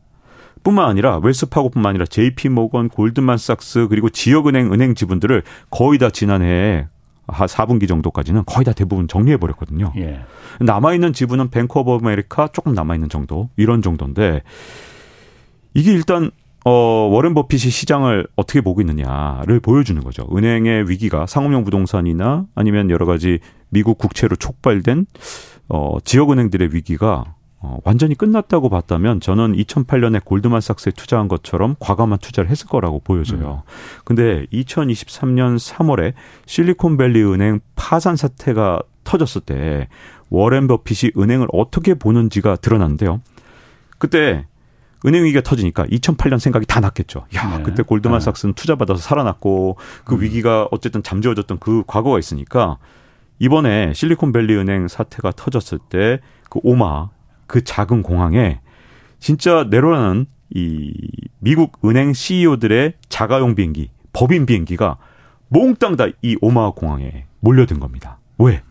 뿐만 0.64 0.88
아니라 0.88 1.18
웰스파고뿐만 1.18 1.90
아니라 1.90 2.06
JP 2.06 2.48
모건, 2.48 2.88
골드만삭스 2.88 3.86
그리고 3.88 4.10
지역은행 4.10 4.72
은행 4.72 4.94
지분들을 4.94 5.42
거의 5.70 5.98
다 5.98 6.10
지난해에 6.10 6.88
한 7.26 7.46
4분기 7.46 7.86
정도까지는 7.88 8.44
거의 8.46 8.64
다 8.64 8.72
대부분 8.72 9.08
정리해 9.08 9.36
버렸거든요. 9.36 9.92
예. 9.96 10.20
남아 10.60 10.94
있는 10.94 11.12
지분은 11.12 11.50
뱅크 11.50 11.78
오브 11.78 11.92
아메리카 11.92 12.48
조금 12.48 12.74
남아 12.74 12.94
있는 12.94 13.08
정도 13.08 13.48
이런 13.56 13.82
정도인데 13.82 14.42
이게 15.74 15.92
일단 15.92 16.30
어 16.66 16.70
워렌 16.70 17.34
버핏이 17.34 17.70
시장을 17.70 18.26
어떻게 18.36 18.60
보고 18.60 18.80
있느냐를 18.80 19.60
보여주는 19.60 20.02
거죠. 20.02 20.26
은행의 20.34 20.88
위기가 20.88 21.26
상업용 21.26 21.64
부동산이나 21.64 22.46
아니면 22.54 22.90
여러 22.90 23.04
가지 23.06 23.38
미국 23.68 23.98
국채로 23.98 24.36
촉발된 24.36 25.06
어 25.68 25.98
지역 26.04 26.30
은행들의 26.30 26.70
위기가 26.72 27.34
어, 27.64 27.78
완전히 27.84 28.14
끝났다고 28.14 28.68
봤다면 28.68 29.20
저는 29.20 29.54
2008년에 29.56 30.22
골드만삭스에 30.22 30.92
투자한 30.92 31.28
것처럼 31.28 31.76
과감한 31.80 32.18
투자를 32.18 32.50
했을 32.50 32.66
거라고 32.66 33.00
보여져요. 33.00 33.62
음. 33.64 34.02
근데 34.04 34.44
2023년 34.52 35.58
3월에 35.58 36.12
실리콘밸리 36.44 37.24
은행 37.24 37.60
파산 37.74 38.16
사태가 38.16 38.82
터졌을 39.04 39.40
때 39.40 39.88
워렌 40.28 40.66
버핏이 40.66 41.12
은행을 41.16 41.48
어떻게 41.52 41.94
보는지가 41.94 42.56
드러났는데요. 42.56 43.22
그때 43.96 44.46
은행 45.06 45.24
위기가 45.24 45.40
터지니까 45.40 45.86
2008년 45.86 46.38
생각이 46.38 46.66
다 46.66 46.80
났겠죠. 46.80 47.26
야, 47.34 47.56
네. 47.58 47.62
그때 47.62 47.82
골드만삭스는 47.82 48.54
네. 48.54 48.60
투자받아서 48.60 49.00
살아났고 49.00 49.76
그 50.04 50.16
음. 50.16 50.20
위기가 50.20 50.68
어쨌든 50.70 51.02
잠재워졌던 51.02 51.60
그 51.60 51.82
과거가 51.86 52.18
있으니까 52.18 52.76
이번에 53.38 53.94
실리콘밸리 53.94 54.54
은행 54.54 54.86
사태가 54.86 55.32
터졌을 55.32 55.78
때 55.78 56.20
그 56.54 56.60
오마 56.62 57.10
그 57.46 57.62
작은 57.64 58.02
공항에 58.02 58.60
진짜 59.20 59.66
내로라는 59.70 60.26
이 60.50 60.92
미국 61.38 61.78
은행 61.84 62.12
CEO들의 62.12 62.94
자가용 63.08 63.54
비행기, 63.54 63.90
법인 64.12 64.46
비행기가 64.46 64.98
몽땅 65.48 65.96
다 65.96 66.08
이 66.22 66.36
오마하 66.40 66.70
공항에 66.70 67.26
몰려든 67.40 67.80
겁니다. 67.80 68.18
왜? 68.38 68.62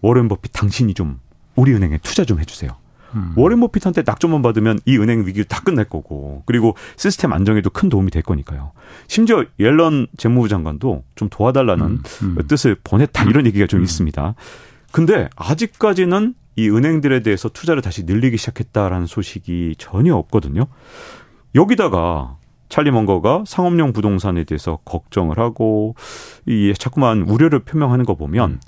워렌 0.00 0.28
버핏 0.28 0.52
당신이 0.52 0.94
좀 0.94 1.20
우리 1.54 1.72
은행에 1.72 1.98
투자 2.02 2.24
좀 2.24 2.40
해주세요. 2.40 2.70
음. 3.14 3.32
워렌 3.36 3.60
버핏한테 3.60 4.02
낙점만 4.04 4.42
받으면 4.42 4.78
이 4.84 4.98
은행 4.98 5.26
위기 5.26 5.44
다 5.44 5.60
끝날 5.62 5.84
거고 5.84 6.42
그리고 6.46 6.76
시스템 6.96 7.32
안정에도 7.32 7.70
큰 7.70 7.88
도움이 7.88 8.10
될 8.10 8.22
거니까요. 8.22 8.72
심지어 9.08 9.44
옐런 9.58 10.06
재무부 10.16 10.48
장관도 10.48 11.04
좀 11.14 11.28
도와달라는 11.30 11.86
음. 11.86 12.02
음. 12.22 12.36
뜻을 12.46 12.76
보냈다 12.84 13.24
이런 13.24 13.46
얘기가 13.46 13.66
좀 13.66 13.80
음. 13.80 13.84
있습니다. 13.84 14.34
근데 14.92 15.28
아직까지는 15.36 16.34
이 16.56 16.68
은행들에 16.70 17.20
대해서 17.20 17.48
투자를 17.48 17.82
다시 17.82 18.04
늘리기 18.04 18.36
시작했다라는 18.38 19.06
소식이 19.06 19.76
전혀 19.78 20.14
없거든요. 20.16 20.66
여기다가 21.54 22.36
찰리 22.68 22.90
먼거가 22.90 23.44
상업용 23.46 23.92
부동산에 23.92 24.44
대해서 24.44 24.78
걱정을 24.84 25.38
하고 25.38 25.94
이 26.46 26.72
자꾸만 26.76 27.22
우려를 27.22 27.60
표명하는 27.60 28.04
거 28.04 28.14
보면 28.14 28.60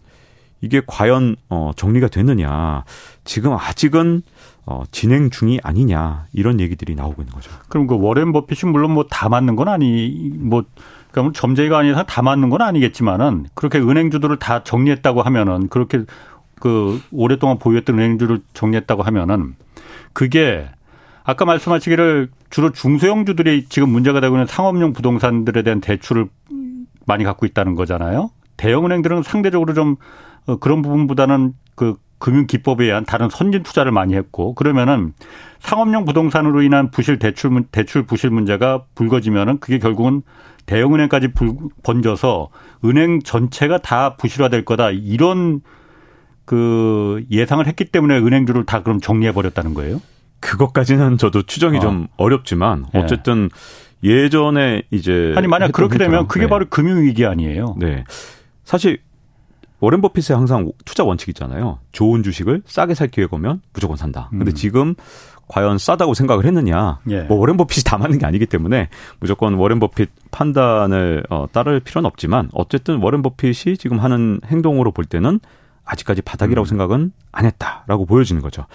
이게 0.60 0.82
과연 0.86 1.36
어 1.48 1.70
정리가 1.76 2.08
되느냐 2.08 2.84
지금 3.24 3.52
아직은 3.54 4.22
어 4.66 4.82
진행 4.90 5.30
중이 5.30 5.60
아니냐 5.62 6.26
이런 6.32 6.60
얘기들이 6.60 6.94
나오고 6.94 7.22
있는 7.22 7.32
거죠. 7.32 7.50
그럼 7.68 7.86
그 7.86 7.96
워렌 7.98 8.32
버핏이 8.32 8.70
물론 8.70 8.92
뭐 8.92 9.04
다 9.08 9.28
맞는 9.28 9.56
건 9.56 9.68
아니 9.68 10.32
뭐 10.36 10.64
그러니까 11.10 11.38
점쟁이가 11.40 11.78
아니라 11.78 12.02
다 12.04 12.22
맞는 12.22 12.50
건 12.50 12.60
아니겠지만은 12.62 13.46
그렇게 13.54 13.78
은행주들을 13.78 14.36
다 14.38 14.62
정리했다고 14.62 15.22
하면은 15.22 15.68
그렇게 15.68 16.04
그 16.60 17.00
오랫동안 17.12 17.58
보유했던 17.58 17.98
은행주를 17.98 18.40
정리했다고 18.54 19.02
하면은 19.02 19.54
그게 20.12 20.68
아까 21.24 21.44
말씀하시기를 21.44 22.30
주로 22.50 22.72
중소형주들이 22.72 23.66
지금 23.68 23.90
문제가 23.90 24.20
되고 24.20 24.34
있는 24.34 24.46
상업용 24.46 24.92
부동산들에 24.92 25.62
대한 25.62 25.80
대출을 25.80 26.28
많이 27.06 27.24
갖고 27.24 27.46
있다는 27.46 27.74
거잖아요. 27.74 28.30
대형은행들은 28.56 29.22
상대적으로 29.22 29.74
좀 29.74 29.96
어, 30.46 30.56
그런 30.56 30.82
부분보다는 30.82 31.52
그 31.74 31.96
금융 32.18 32.46
기법에 32.46 32.86
의한 32.86 33.04
다른 33.04 33.28
선진 33.30 33.62
투자를 33.62 33.92
많이 33.92 34.14
했고 34.14 34.54
그러면은 34.54 35.12
상업용 35.60 36.04
부동산으로 36.04 36.62
인한 36.62 36.90
부실 36.90 37.18
대출 37.18 37.64
대출 37.70 38.04
부실 38.04 38.30
문제가 38.30 38.84
불거지면은 38.94 39.60
그게 39.60 39.78
결국은 39.78 40.22
대형은행까지 40.66 41.32
불, 41.32 41.54
번져서 41.82 42.48
은행 42.84 43.20
전체가 43.20 43.78
다 43.78 44.16
부실화될 44.16 44.64
거다 44.64 44.90
이런 44.90 45.60
그 46.48 47.26
예상을 47.30 47.66
했기 47.66 47.84
때문에 47.84 48.16
은행주를 48.16 48.64
다 48.64 48.82
그럼 48.82 49.02
정리해 49.02 49.32
버렸다는 49.32 49.74
거예요? 49.74 50.00
그것까지는 50.40 51.18
저도 51.18 51.42
추정이 51.42 51.76
어. 51.76 51.80
좀 51.80 52.06
어렵지만 52.16 52.86
예. 52.94 53.00
어쨌든 53.00 53.50
예. 54.02 54.08
예전에 54.08 54.80
이제 54.90 55.34
아니 55.36 55.46
만약 55.46 55.72
그렇게 55.72 55.98
되면 55.98 56.26
그게 56.26 56.46
네. 56.46 56.48
바로 56.48 56.64
금융 56.70 57.02
위기 57.02 57.26
아니에요? 57.26 57.76
네. 57.78 58.02
사실 58.64 59.00
워렌 59.80 60.00
버핏의 60.00 60.38
항상 60.38 60.72
투자 60.86 61.04
원칙 61.04 61.28
있잖아요. 61.28 61.80
좋은 61.92 62.22
주식을 62.22 62.62
싸게 62.64 62.94
살 62.94 63.08
기회 63.08 63.26
보면 63.26 63.60
무조건 63.74 63.98
산다. 63.98 64.28
근데 64.30 64.50
음. 64.50 64.54
지금 64.54 64.94
과연 65.48 65.76
싸다고 65.76 66.14
생각을 66.14 66.46
했느냐? 66.46 67.00
예. 67.10 67.24
뭐 67.24 67.36
워렌 67.36 67.58
버핏이 67.58 67.84
다 67.84 67.98
맞는 67.98 68.20
게 68.20 68.24
아니기 68.24 68.46
때문에 68.46 68.88
무조건 69.20 69.52
워렌 69.52 69.80
버핏 69.80 70.08
판단을 70.30 71.24
어, 71.28 71.44
따를 71.52 71.80
필요는 71.80 72.06
없지만 72.06 72.48
어쨌든 72.54 73.02
워렌 73.02 73.20
버핏이 73.20 73.76
지금 73.76 73.98
하는 73.98 74.40
행동으로 74.46 74.92
볼 74.92 75.04
때는 75.04 75.40
아직까지 75.88 76.22
바닥이라고 76.22 76.64
음. 76.64 76.68
생각은 76.68 77.12
안 77.32 77.44
했다라고 77.46 78.06
보여지는 78.06 78.42
거죠. 78.42 78.66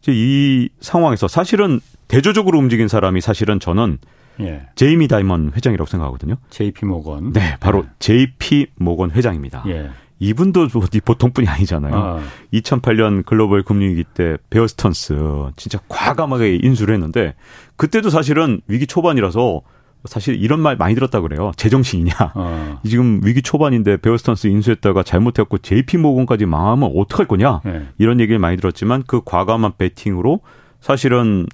이제 0.00 0.12
이 0.14 0.68
상황에서 0.80 1.28
사실은 1.28 1.80
대조적으로 2.08 2.58
움직인 2.58 2.88
사람이 2.88 3.20
사실은 3.20 3.60
저는 3.60 3.98
예. 4.40 4.66
제이미 4.76 5.08
다이먼 5.08 5.52
회장이라고 5.54 5.88
생각하거든요. 5.88 6.36
JP 6.50 6.86
모건. 6.86 7.32
네, 7.32 7.56
바로 7.60 7.84
예. 7.84 7.90
JP 7.98 8.68
모건 8.76 9.10
회장입니다. 9.10 9.64
예. 9.66 9.90
이분도 10.20 10.68
보통 11.04 11.32
분이 11.32 11.48
아니잖아요. 11.48 11.94
아. 11.94 12.20
2008년 12.54 13.26
글로벌 13.26 13.64
금융위기 13.64 14.04
때 14.04 14.36
베어스턴스 14.50 15.16
진짜 15.56 15.80
과감하게 15.88 16.60
인수를 16.62 16.94
했는데 16.94 17.34
그때도 17.74 18.08
사실은 18.08 18.60
위기 18.68 18.86
초반이라서 18.86 19.62
사실 20.04 20.42
이런 20.42 20.60
말 20.60 20.76
많이 20.76 20.94
들었다 20.94 21.20
그래요. 21.20 21.52
제정신이냐. 21.56 22.12
어. 22.34 22.80
지금 22.86 23.20
위기 23.22 23.42
초반인데 23.42 23.98
베어스턴스 23.98 24.48
인수했다가 24.48 25.02
잘못했고 25.02 25.58
JP 25.58 25.98
모건까지 25.98 26.46
망하면 26.46 26.92
어떡할 26.96 27.26
거냐. 27.26 27.60
네. 27.64 27.86
이런 27.98 28.20
얘기를 28.20 28.38
많이 28.38 28.56
들었지만 28.56 29.04
그 29.06 29.20
과감한 29.24 29.72
베팅으로 29.78 30.40
사실은 30.80 31.46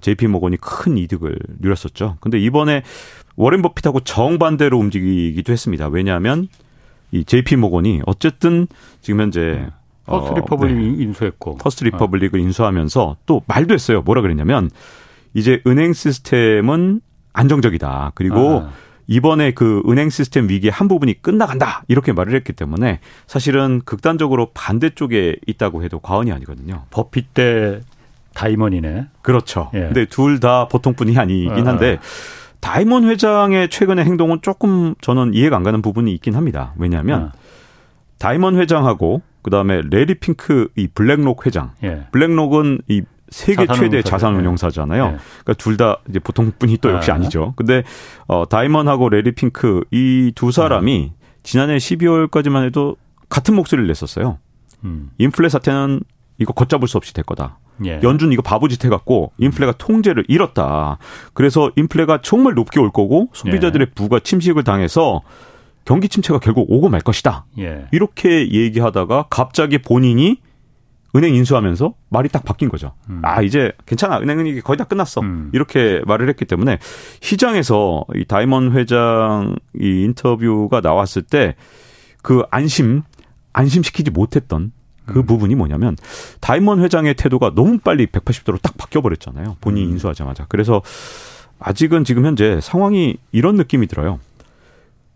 JP 0.00 0.26
모건이 0.26 0.56
큰 0.56 0.98
이득을 0.98 1.38
누렸었죠. 1.60 2.16
근데 2.20 2.38
이번에 2.40 2.82
워렌 3.36 3.62
버핏하고 3.62 4.00
정반대로 4.00 4.78
움직이기도 4.78 5.52
했습니다. 5.52 5.88
왜냐하면 5.88 6.48
이 7.12 7.24
JP 7.24 7.56
모건이 7.56 8.00
어쨌든 8.06 8.66
지금 9.00 9.20
현재 9.20 9.40
네. 9.40 9.68
퍼스트 10.06 10.34
리퍼블릭 10.40 10.76
어, 10.76 10.80
네. 10.80 11.02
인수했고 11.02 11.56
퍼스트 11.56 11.84
리퍼블릭을 11.84 12.40
인수하면서 12.40 13.16
또 13.26 13.42
말도 13.46 13.74
했어요. 13.74 14.02
뭐라 14.02 14.22
그랬냐면 14.22 14.70
이제 15.34 15.62
은행 15.66 15.92
시스템은 15.92 17.00
안정적이다. 17.32 18.12
그리고 18.14 18.64
아. 18.66 18.70
이번에 19.06 19.52
그 19.52 19.82
은행 19.88 20.10
시스템 20.10 20.48
위기의 20.48 20.70
한 20.70 20.88
부분이 20.88 21.22
끝나간다. 21.22 21.82
이렇게 21.88 22.12
말을 22.12 22.34
했기 22.34 22.52
때문에 22.52 23.00
사실은 23.26 23.82
극단적으로 23.84 24.50
반대쪽에 24.54 25.36
있다고 25.46 25.82
해도 25.82 25.98
과언이 25.98 26.32
아니거든요. 26.32 26.84
버핏 26.90 27.34
대 27.34 27.80
다이먼이네. 28.34 29.06
그렇죠. 29.22 29.70
예. 29.74 29.80
근데 29.80 30.06
둘 30.06 30.40
다 30.40 30.68
보통 30.68 30.94
분이 30.94 31.18
아니긴 31.18 31.66
한데 31.66 31.98
아. 32.00 32.04
다이먼 32.60 33.04
회장의 33.04 33.68
최근의 33.70 34.04
행동은 34.04 34.38
조금 34.40 34.94
저는 35.00 35.34
이해가 35.34 35.56
안 35.56 35.62
가는 35.64 35.82
부분이 35.82 36.12
있긴 36.14 36.36
합니다. 36.36 36.72
왜냐하면 36.78 37.24
아. 37.24 37.32
다이먼 38.18 38.56
회장하고 38.56 39.20
그다음에 39.42 39.82
래리 39.90 40.14
핑크 40.14 40.68
이 40.76 40.86
블랙록 40.86 41.44
회장. 41.44 41.72
예. 41.82 42.04
블랙록은 42.12 42.82
이 42.88 43.02
세계 43.32 43.66
최대 43.66 44.02
자산운용사잖아요. 44.02 45.04
네. 45.04 45.16
그러니까 45.44 45.54
둘 45.54 45.76
다 45.76 45.98
이제 46.08 46.18
보통 46.18 46.52
분이 46.58 46.78
또 46.78 46.90
역시 46.92 47.08
네. 47.08 47.14
아니죠. 47.14 47.54
근데 47.56 47.82
어 48.28 48.44
다이먼하고 48.48 49.08
래리 49.08 49.32
핑크 49.32 49.82
이 49.90 50.32
두 50.34 50.52
사람이 50.52 51.12
음. 51.12 51.16
지난해 51.42 51.76
12월까지만 51.76 52.64
해도 52.66 52.96
같은 53.28 53.54
목소리를 53.54 53.88
냈었어요. 53.88 54.38
음. 54.84 55.10
인플레 55.18 55.48
사태는 55.48 56.02
이거 56.38 56.52
걷잡을 56.52 56.86
수 56.88 56.96
없이 56.98 57.14
될 57.14 57.24
거다. 57.24 57.58
예. 57.86 58.00
연준 58.02 58.32
이거 58.32 58.42
바보짓 58.42 58.84
해갖고 58.84 59.32
인플레가 59.38 59.72
통제를 59.78 60.24
잃었다. 60.28 60.98
그래서 61.32 61.70
인플레가 61.76 62.20
정말 62.22 62.54
높게 62.54 62.78
올 62.80 62.90
거고 62.90 63.28
소비자들의 63.32 63.86
예. 63.88 63.94
부가 63.94 64.18
침식을 64.20 64.62
당해서 64.64 65.22
경기 65.84 66.08
침체가 66.08 66.38
결국 66.38 66.70
오고 66.70 66.90
말 66.90 67.00
것이다. 67.00 67.46
예. 67.58 67.86
이렇게 67.92 68.50
얘기하다가 68.52 69.26
갑자기 69.30 69.78
본인이 69.78 70.38
은행 71.14 71.34
인수하면서 71.34 71.94
말이 72.08 72.28
딱 72.28 72.44
바뀐 72.44 72.68
거죠. 72.68 72.92
음. 73.10 73.20
아 73.22 73.42
이제 73.42 73.72
괜찮아 73.86 74.18
은행은 74.18 74.60
거의 74.62 74.76
다 74.76 74.84
끝났어. 74.84 75.20
음. 75.20 75.50
이렇게 75.52 76.00
말을 76.06 76.28
했기 76.28 76.44
때문에 76.44 76.78
시장에서 77.20 78.04
이 78.14 78.24
다이먼 78.24 78.72
회장 78.72 79.56
이 79.78 80.04
인터뷰가 80.04 80.80
나왔을 80.80 81.22
때 81.22 81.54
그 82.22 82.42
안심 82.50 83.02
안심시키지 83.52 84.10
못했던 84.12 84.72
그 85.04 85.18
음. 85.18 85.26
부분이 85.26 85.56
뭐냐면 85.56 85.96
다이먼 86.40 86.80
회장의 86.80 87.14
태도가 87.14 87.54
너무 87.54 87.78
빨리 87.78 88.06
180도로 88.06 88.62
딱 88.62 88.76
바뀌어 88.78 89.02
버렸잖아요. 89.02 89.56
본인이 89.60 89.86
음. 89.86 89.92
인수하자마자. 89.92 90.46
그래서 90.48 90.80
아직은 91.58 92.04
지금 92.04 92.24
현재 92.24 92.60
상황이 92.62 93.16
이런 93.32 93.56
느낌이 93.56 93.88
들어요. 93.88 94.20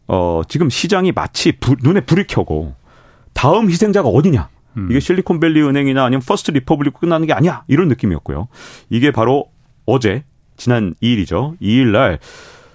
어, 0.09 0.43
지금 0.49 0.69
시장이 0.69 1.13
마치 1.13 1.53
불, 1.53 1.77
눈에 1.83 2.01
불이 2.01 2.27
켜고 2.27 2.75
다음 3.33 3.71
희생자가 3.71 4.09
어디냐? 4.09 4.49
음. 4.77 4.89
이게 4.91 5.01
실리콘밸리 5.01 5.63
은행이나 5.63 6.05
아니면 6.05 6.23
퍼스트 6.27 6.51
리퍼블릭 6.51 7.01
끝나는 7.01 7.27
게 7.27 7.33
아니야. 7.33 7.65
이런 7.69 7.89
느낌이었고요. 7.89 8.49
이게 8.91 9.11
바로 9.11 9.47
어제 9.85 10.25
지난 10.57 10.95
2일이죠. 11.03 11.59
2일 11.61 11.87
날 11.93 12.19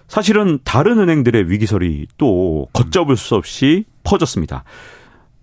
사실은 0.08 0.60
다른 0.64 1.00
은행들의 1.00 1.50
위기설이 1.50 2.08
또 2.18 2.68
걷잡을 2.74 3.16
수 3.18 3.36
없이 3.36 3.86
퍼졌습니다. 4.04 4.64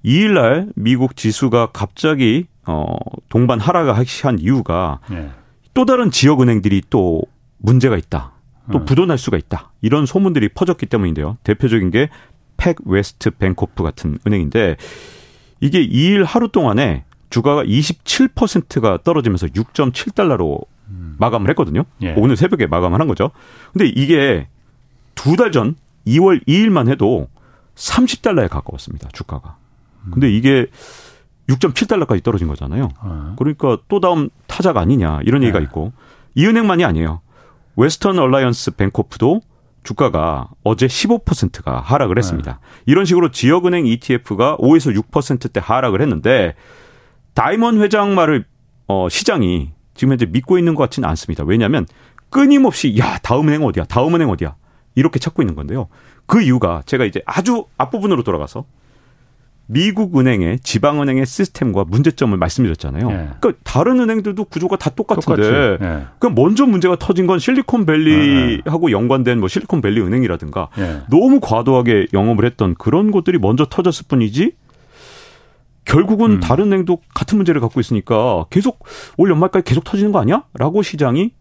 2일 0.05 0.33
날 0.33 0.69
미국 0.77 1.17
지수가 1.17 1.71
갑자기 1.73 2.47
어 2.67 2.97
동반 3.29 3.61
하락한 3.61 4.39
이유가 4.39 5.01
네. 5.11 5.31
또 5.75 5.85
다른 5.85 6.11
지역 6.11 6.43
은행들이 6.43 6.83
또 6.91 7.23
문제가 7.59 7.97
있다. 7.97 8.33
또 8.71 8.79
음. 8.79 8.85
부도날 8.85 9.17
수가 9.17 9.39
있다. 9.39 9.73
이런 9.81 10.05
소문들이 10.05 10.51
퍼졌기 10.51 10.87
때문인데요. 10.87 11.39
대표적인 11.43 11.91
게 11.91 12.09
팩웨스트 12.59 13.31
뱅코프 13.31 13.83
같은 13.83 14.19
은행인데 14.27 14.77
이게 15.61 15.87
2일 15.87 16.25
하루 16.25 16.49
동안에 16.49 17.05
주가가 17.31 17.63
27%가 17.65 18.99
떨어지면서 19.05 19.49
6.7달러로 19.49 20.65
음. 20.89 21.17
마감을 21.19 21.51
했거든요. 21.51 21.85
예. 22.03 22.15
오늘 22.17 22.37
새벽에 22.37 22.67
마감을 22.67 23.01
한 23.01 23.07
거죠. 23.09 23.31
근데 23.73 23.87
이게 23.87 24.49
두 25.15 25.37
달 25.37 25.51
전 25.51 25.75
2월 26.07 26.45
2일만 26.47 26.89
해도 26.89 27.29
30달러에 27.75 28.49
가까웠습니다. 28.49 29.09
주가가. 29.13 29.57
음. 30.07 30.11
근데 30.13 30.31
이게 30.33 30.67
6.7달러까지 31.49 32.23
떨어진 32.23 32.49
거잖아요. 32.49 32.89
어. 33.01 33.35
그러니까 33.39 33.79
또 33.89 34.01
다음 34.01 34.29
타자가 34.47 34.81
아니냐 34.81 35.21
이런 35.25 35.43
얘기가 35.43 35.59
네. 35.59 35.65
있고 35.65 35.93
이 36.35 36.47
은행만이 36.47 36.85
아니에요. 36.85 37.21
웨스턴 37.77 38.19
얼라이언스 38.19 38.73
뱅코프도 38.73 39.41
주가가 39.89 40.51
어제 40.65 40.87
15%가 40.87 41.81
하락을 41.81 42.19
했습니다. 42.19 42.61
네. 42.61 42.83
이런 42.85 43.07
식으로 43.07 43.31
지역은행 43.31 43.87
ETF가 43.87 44.59
5에서 44.59 44.95
6%대 45.11 45.61
하락을 45.65 46.03
했는데 46.03 46.55
다이먼 47.33 47.81
회장 47.81 48.15
말을 48.15 48.45
어 48.87 49.09
시장이 49.09 49.71
지금 49.95 50.13
현재 50.13 50.27
믿고 50.27 50.59
있는 50.59 50.75
것 50.75 50.83
같지는 50.83 51.09
않습니다. 51.09 51.43
왜냐하면 51.45 51.87
끊임없이 52.29 52.99
야 52.99 53.19
다음 53.23 53.49
은행 53.49 53.65
어디야, 53.65 53.85
다음 53.85 54.15
은행 54.15 54.29
어디야 54.29 54.57
이렇게 54.95 55.19
찾고 55.19 55.41
있는 55.41 55.55
건데요. 55.55 55.89
그 56.27 56.43
이유가 56.43 56.83
제가 56.85 57.07
이제 57.07 57.23
아주 57.25 57.65
앞부분으로 57.79 58.23
돌아가서 58.25 58.67
미국 59.71 60.19
은행의 60.19 60.61
지방은행의 60.61 61.27
시스템과 61.27 61.85
문제점을 61.85 62.37
말씀드렸잖아요. 62.37 63.09
네. 63.09 63.29
그러니까 63.39 63.53
다른 63.65 64.01
은행들도 64.01 64.45
구조가 64.45 64.77
다 64.77 64.89
똑같은데 64.89 65.77
네. 65.79 66.07
그럼 66.19 66.35
먼저 66.35 66.65
문제가 66.65 66.97
터진 66.97 67.27
건 67.27 67.39
실리콘밸리하고 67.39 68.87
네. 68.87 68.93
연관된 68.93 69.39
뭐 69.39 69.49
실리콘밸리 69.49 70.01
은행이라든가 70.01 70.69
네. 70.77 71.03
너무 71.11 71.39
과도하게 71.41 72.07
영업을 72.15 72.47
했던 72.47 72.75
그런 72.77 73.11
곳들이 73.11 73.39
먼저 73.39 73.67
터졌을 73.67 74.07
뿐이지 74.09 74.53
결국은 75.85 76.33
음. 76.33 76.41
다른 76.41 76.67
은행도 76.67 77.01
같은 77.15 77.37
문제를 77.37 77.61
갖고 77.61 77.79
있으니까 77.79 78.47
계속 78.49 78.85
올 79.19 79.31
연말까지 79.31 79.65
계속 79.65 79.85
터지는 79.85 80.13
거 80.13 80.21
아니야? 80.21 80.45
라고 80.55 80.83
시장이 80.83 81.33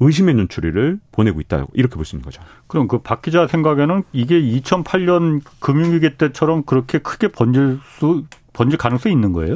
의심의 0.00 0.34
눈초리를 0.34 0.98
보내고 1.12 1.40
있다. 1.40 1.66
이렇게 1.74 1.94
볼 1.96 2.04
수 2.04 2.16
있는 2.16 2.24
거죠. 2.24 2.42
그럼 2.66 2.88
그 2.88 2.98
박 3.02 3.22
기자 3.22 3.46
생각에는 3.46 4.02
이게 4.12 4.40
2008년 4.40 5.42
금융위기 5.60 6.16
때처럼 6.16 6.62
그렇게 6.64 6.98
크게 6.98 7.28
번질 7.28 7.78
수, 7.98 8.24
번질 8.52 8.78
가능성이 8.78 9.14
있는 9.14 9.32
거예요? 9.32 9.54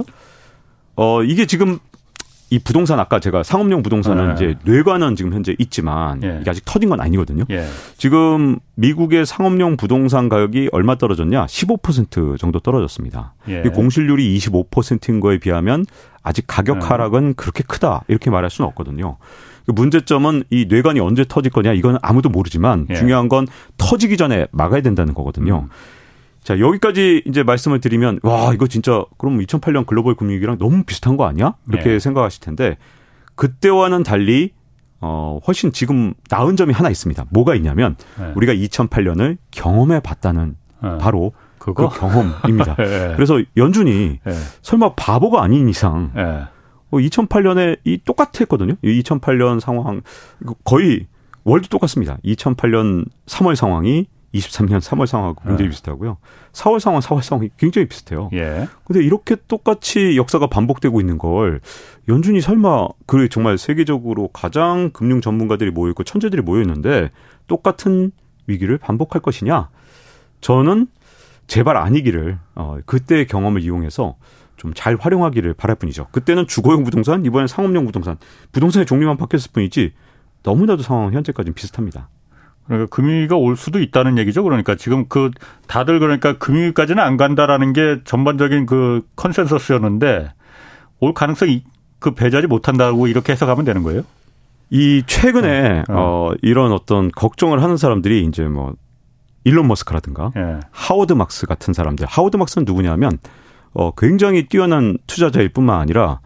어, 0.96 1.22
이게 1.22 1.46
지금 1.46 1.78
이 2.50 2.58
부동산 2.58 3.00
아까 3.00 3.18
제가 3.18 3.42
상업용 3.42 3.82
부동산은 3.82 4.28
네. 4.28 4.34
이제 4.34 4.58
뇌관은 4.64 5.16
지금 5.16 5.32
현재 5.32 5.56
있지만 5.58 6.22
예. 6.22 6.38
이게 6.40 6.50
아직 6.50 6.62
터진 6.64 6.88
건 6.90 7.00
아니거든요. 7.00 7.44
예. 7.50 7.66
지금 7.96 8.58
미국의 8.76 9.26
상업용 9.26 9.76
부동산 9.76 10.28
가격이 10.28 10.68
얼마 10.70 10.94
떨어졌냐? 10.96 11.46
15% 11.46 12.38
정도 12.38 12.60
떨어졌습니다. 12.60 13.34
예. 13.48 13.62
공실률이 13.62 14.38
25%인 14.38 15.18
거에 15.20 15.38
비하면 15.38 15.84
아직 16.22 16.44
가격 16.46 16.78
네. 16.80 16.86
하락은 16.86 17.34
그렇게 17.34 17.64
크다 17.66 18.02
이렇게 18.08 18.30
말할 18.30 18.50
수는 18.50 18.68
없거든요. 18.68 19.16
그 19.66 19.72
문제점은 19.72 20.44
이 20.50 20.66
뇌관이 20.68 21.00
언제 21.00 21.24
터질 21.26 21.50
거냐 21.50 21.72
이건 21.72 21.98
아무도 22.02 22.28
모르지만 22.28 22.86
예. 22.90 22.94
중요한 22.94 23.28
건 23.28 23.46
터지기 23.78 24.16
전에 24.16 24.46
막아야 24.52 24.82
된다는 24.82 25.14
거거든요. 25.14 25.60
음. 25.64 25.68
자, 26.42 26.58
여기까지 26.60 27.22
이제 27.26 27.42
말씀을 27.42 27.80
드리면 27.80 28.20
와, 28.22 28.52
이거 28.52 28.66
진짜 28.66 29.02
그럼 29.16 29.38
2008년 29.38 29.86
글로벌 29.86 30.14
금융위기랑 30.14 30.58
너무 30.58 30.84
비슷한 30.84 31.16
거 31.16 31.24
아니야? 31.24 31.54
이렇게 31.68 31.92
네. 31.92 31.98
생각하실 31.98 32.42
텐데 32.42 32.76
그때와는 33.34 34.02
달리 34.02 34.52
어, 35.00 35.40
훨씬 35.46 35.72
지금 35.72 36.12
나은 36.30 36.56
점이 36.56 36.74
하나 36.74 36.90
있습니다. 36.90 37.26
뭐가 37.30 37.54
있냐면 37.54 37.96
네. 38.18 38.32
우리가 38.36 38.52
2008년을 38.52 39.38
경험해 39.50 40.00
봤다는 40.00 40.56
네. 40.82 40.98
바로 40.98 41.32
그거? 41.58 41.88
그 41.88 41.98
경험입니다. 41.98 42.76
네. 42.76 43.12
그래서 43.16 43.40
연준이 43.56 44.18
네. 44.22 44.32
설마 44.60 44.94
바보가 44.96 45.42
아닌 45.42 45.68
이상 45.70 46.12
2008년에 46.90 47.78
뭐이 47.84 48.00
똑같았거든요. 48.04 48.74
2008년 48.82 49.60
상황 49.60 50.02
거의 50.64 51.06
월도 51.44 51.68
똑같습니다. 51.68 52.18
2008년 52.24 53.06
3월 53.26 53.54
상황이 53.54 54.06
23년 54.34 54.80
3월 54.80 55.06
상황하고 55.06 55.42
굉장히 55.42 55.64
네. 55.64 55.70
비슷하고요. 55.70 56.18
4월 56.52 56.80
상황, 56.80 57.00
4월 57.00 57.22
상황이 57.22 57.50
굉장히 57.56 57.86
비슷해요. 57.86 58.30
예. 58.32 58.66
근데 58.84 59.02
이렇게 59.02 59.36
똑같이 59.46 60.16
역사가 60.16 60.48
반복되고 60.48 61.00
있는 61.00 61.18
걸 61.18 61.60
연준이 62.08 62.40
설마 62.40 62.88
그 63.06 63.28
정말 63.28 63.58
세계적으로 63.58 64.28
가장 64.28 64.90
금융 64.90 65.20
전문가들이 65.20 65.70
모여 65.70 65.90
있고 65.90 66.02
천재들이 66.02 66.42
모여 66.42 66.62
있는데 66.62 67.10
똑같은 67.46 68.10
위기를 68.46 68.76
반복할 68.76 69.22
것이냐? 69.22 69.68
저는 70.40 70.88
제발 71.46 71.76
아니기를 71.76 72.38
어 72.54 72.78
그때의 72.86 73.26
경험을 73.26 73.62
이용해서 73.62 74.16
좀 74.56 74.72
잘 74.74 74.96
활용하기를 74.98 75.54
바랄 75.54 75.76
뿐이죠. 75.76 76.08
그때는 76.10 76.46
주거용 76.46 76.84
부동산, 76.84 77.24
이번엔 77.24 77.46
상업용 77.46 77.86
부동산, 77.86 78.16
부동산의 78.52 78.86
종류만 78.86 79.16
바뀌었을 79.16 79.50
뿐이지 79.52 79.92
너무나도 80.42 80.82
상황은 80.82 81.12
현재까지는 81.12 81.54
비슷합니다. 81.54 82.08
그러니까 82.66 82.94
금융위기가 82.94 83.36
올 83.36 83.56
수도 83.56 83.80
있다는 83.80 84.18
얘기죠. 84.18 84.42
그러니까 84.42 84.74
지금 84.74 85.06
그 85.08 85.30
다들 85.66 85.98
그러니까 85.98 86.38
금융위기까지는 86.38 87.02
안 87.02 87.16
간다라는 87.16 87.72
게 87.72 88.00
전반적인 88.04 88.66
그 88.66 89.02
컨센서스였는데 89.16 90.32
올 91.00 91.14
가능성이 91.14 91.62
그 91.98 92.12
배제하지 92.12 92.46
못한다고 92.46 93.06
이렇게 93.06 93.32
해석하면 93.32 93.64
되는 93.64 93.82
거예요? 93.82 94.02
이 94.70 95.02
최근에 95.06 95.84
어, 95.88 95.94
어 95.94 96.34
이런 96.42 96.72
어떤 96.72 97.10
걱정을 97.10 97.62
하는 97.62 97.76
사람들이 97.76 98.24
이제 98.24 98.44
뭐 98.44 98.74
일론 99.44 99.68
머스크라든가 99.68 100.32
예. 100.36 100.60
하워드 100.70 101.12
막스 101.12 101.46
같은 101.46 101.74
사람들. 101.74 102.06
하워드 102.06 102.36
막스는 102.38 102.64
누구냐면 102.64 103.18
어 103.74 103.90
굉장히 103.92 104.46
뛰어난 104.46 104.96
투자자일 105.06 105.50
뿐만 105.50 105.80
아니라 105.80 106.20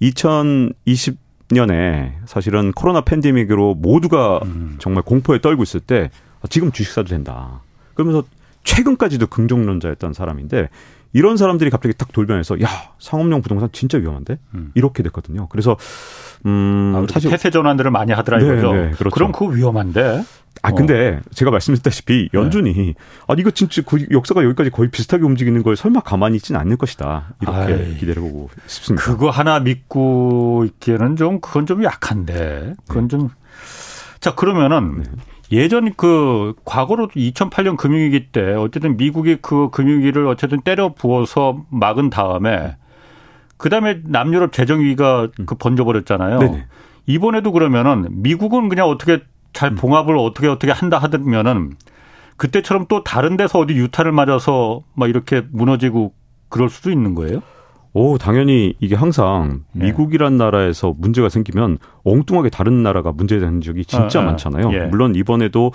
2020 0.00 1.22
20년에 1.52 2.12
사실은 2.26 2.72
코로나 2.72 3.02
팬데믹으로 3.02 3.74
모두가 3.74 4.40
음. 4.44 4.76
정말 4.78 5.02
공포에 5.02 5.40
떨고 5.40 5.62
있을 5.62 5.80
때 5.80 6.10
지금 6.48 6.72
주식 6.72 6.92
사도 6.92 7.08
된다. 7.08 7.60
그러면서 7.94 8.24
최근까지도 8.64 9.26
긍정론자였던 9.26 10.12
사람인데 10.12 10.68
이런 11.12 11.36
사람들이 11.36 11.70
갑자기 11.70 11.94
딱 11.96 12.12
돌변해서 12.12 12.60
야 12.62 12.68
상업용 12.98 13.42
부동산 13.42 13.68
진짜 13.72 13.98
위험한데 13.98 14.38
음. 14.54 14.72
이렇게 14.74 15.02
됐거든요. 15.02 15.48
그래서 15.48 15.76
음 16.46 16.94
아, 16.96 17.12
사실 17.12 17.30
폐쇄 17.30 17.50
전환들을 17.50 17.90
많이 17.90 18.12
하더라 18.12 18.38
네, 18.38 18.44
이거죠. 18.44 18.72
네, 18.72 18.90
그렇죠. 18.92 19.10
그럼 19.14 19.32
그거 19.32 19.46
위험한데. 19.46 20.24
아 20.60 20.70
근데 20.70 21.18
어. 21.18 21.30
제가 21.34 21.50
말씀드렸다시피 21.50 22.28
연준이 22.34 22.72
네. 22.74 22.94
아 23.26 23.34
이거 23.36 23.50
진짜 23.50 23.82
그 23.84 24.06
역사가 24.10 24.44
여기까지 24.44 24.70
거의 24.70 24.90
비슷하게 24.90 25.24
움직이는 25.24 25.62
걸 25.62 25.76
설마 25.76 26.00
가만히 26.00 26.36
있지는 26.36 26.60
않을 26.60 26.76
것이다 26.76 27.34
이렇게 27.40 27.58
아이, 27.58 27.96
기대를 27.96 28.22
보고 28.22 28.50
싶습니다. 28.66 29.04
그거 29.04 29.30
하나 29.30 29.58
믿고 29.60 30.64
있기에는 30.66 31.16
좀 31.16 31.40
그건 31.40 31.66
좀 31.66 31.82
약한데 31.82 32.74
그건 32.86 33.04
네. 33.04 33.08
좀. 33.08 33.28
자 34.20 34.34
그러면은 34.34 35.02
네. 35.02 35.10
예전 35.52 35.92
그 35.94 36.54
과거로 36.64 37.08
2008년 37.08 37.76
금융위기 37.76 38.28
때 38.32 38.54
어쨌든 38.54 38.96
미국이 38.96 39.36
그 39.40 39.68
금융위기를 39.70 40.26
어쨌든 40.26 40.60
때려 40.62 40.94
부어서 40.94 41.64
막은 41.70 42.08
다음에 42.08 42.76
그 43.58 43.68
다음에 43.68 44.00
남유럽 44.04 44.52
재정위기가 44.52 45.28
음. 45.38 45.46
그 45.46 45.54
번져버렸잖아요. 45.54 46.38
네네. 46.38 46.66
이번에도 47.06 47.52
그러면은 47.52 48.08
미국은 48.10 48.68
그냥 48.70 48.88
어떻게 48.88 49.20
잘 49.52 49.72
음. 49.72 49.74
봉합을 49.76 50.16
어떻게 50.16 50.48
어떻게 50.48 50.72
한다 50.72 50.98
하면은 50.98 51.74
그때처럼 52.38 52.86
또 52.88 53.04
다른 53.04 53.36
데서 53.36 53.58
어디 53.58 53.74
유타를 53.74 54.10
맞아서 54.10 54.82
막 54.94 55.10
이렇게 55.10 55.42
무너지고 55.52 56.14
그럴 56.48 56.70
수도 56.70 56.90
있는 56.90 57.14
거예요? 57.14 57.42
오, 57.94 58.16
당연히 58.16 58.74
이게 58.80 58.94
항상 58.94 59.64
예. 59.76 59.84
미국이란 59.84 60.36
나라에서 60.38 60.94
문제가 60.96 61.28
생기면 61.28 61.78
엉뚱하게 62.04 62.48
다른 62.48 62.82
나라가 62.82 63.12
문제되는 63.12 63.60
적이 63.60 63.84
진짜 63.84 64.20
아, 64.20 64.22
아, 64.22 64.26
많잖아요. 64.26 64.72
예. 64.72 64.78
물론 64.86 65.14
이번에도 65.14 65.72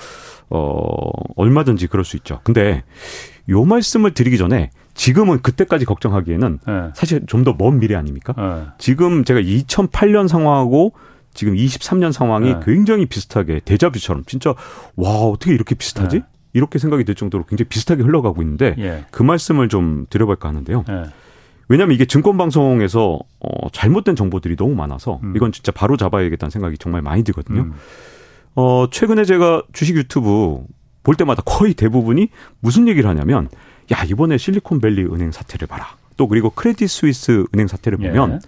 어 0.49 1.10
얼마든지 1.36 1.88
그럴 1.88 2.03
수 2.06 2.15
있죠. 2.17 2.39
근데 2.43 2.84
요 3.49 3.63
말씀을 3.65 4.12
드리기 4.15 4.38
전에 4.38 4.71
지금은 4.95 5.41
그때까지 5.41 5.86
걱정하기에는 5.86 6.60
예. 6.67 6.73
사실 6.95 7.23
좀 7.27 7.43
더 7.43 7.53
먼 7.53 7.80
미래 7.80 7.93
아닙니까? 7.95 8.34
예. 8.38 8.67
지금 8.80 9.23
제가 9.23 9.39
2008년 9.39 10.27
상황하고 10.27 10.93
지금 11.36 11.53
23년 11.53 12.12
상황이 12.12 12.49
예. 12.49 12.60
굉장히 12.65 13.06
비슷하게 13.06 13.60
대자뷰처럼 13.63 14.23
진짜 14.25 14.56
와 14.95 15.12
어떻게 15.19 15.53
이렇게 15.53 15.75
비슷하지? 15.75 16.17
예. 16.17 16.21
이렇게 16.53 16.80
생각이 16.80 17.03
들 17.03 17.13
정도로 17.13 17.43
굉장히 17.45 17.69
비슷하게 17.69 18.01
흘러가고 18.01 18.41
있는데 18.41 19.06
그 19.12 19.21
말씀을 19.21 19.69
좀 19.69 20.08
드려볼까 20.10 20.49
하는데요. 20.49 20.84
왜냐하면 21.69 21.95
이게 21.95 22.06
증권 22.06 22.38
방송에서 22.38 23.19
어, 23.39 23.69
잘못된 23.71 24.15
정보들이 24.15 24.56
너무 24.56 24.75
많아서 24.75 25.19
음. 25.23 25.34
이건 25.36 25.51
진짜 25.51 25.71
바로 25.71 25.97
잡아야겠다는 25.97 26.49
생각이 26.49 26.77
정말 26.77 27.01
많이 27.01 27.23
들거든요. 27.23 27.62
음. 27.62 27.73
어, 28.56 28.88
최근에 28.89 29.25
제가 29.25 29.63
주식 29.73 29.95
유튜브 29.97 30.62
볼 31.03 31.15
때마다 31.15 31.41
거의 31.45 31.73
대부분이 31.73 32.30
무슨 32.60 32.88
얘기를 32.88 33.10
하냐면 33.10 33.49
야 33.91 34.03
이번에 34.03 34.38
실리콘밸리 34.38 35.06
은행 35.06 35.32
사태를 35.32 35.67
봐라. 35.67 35.95
또 36.15 36.27
그리고 36.27 36.49
크레딧 36.49 36.89
스위스 36.89 37.45
은행 37.53 37.67
사태를 37.67 37.97
보면 37.97 38.32
예. 38.34 38.39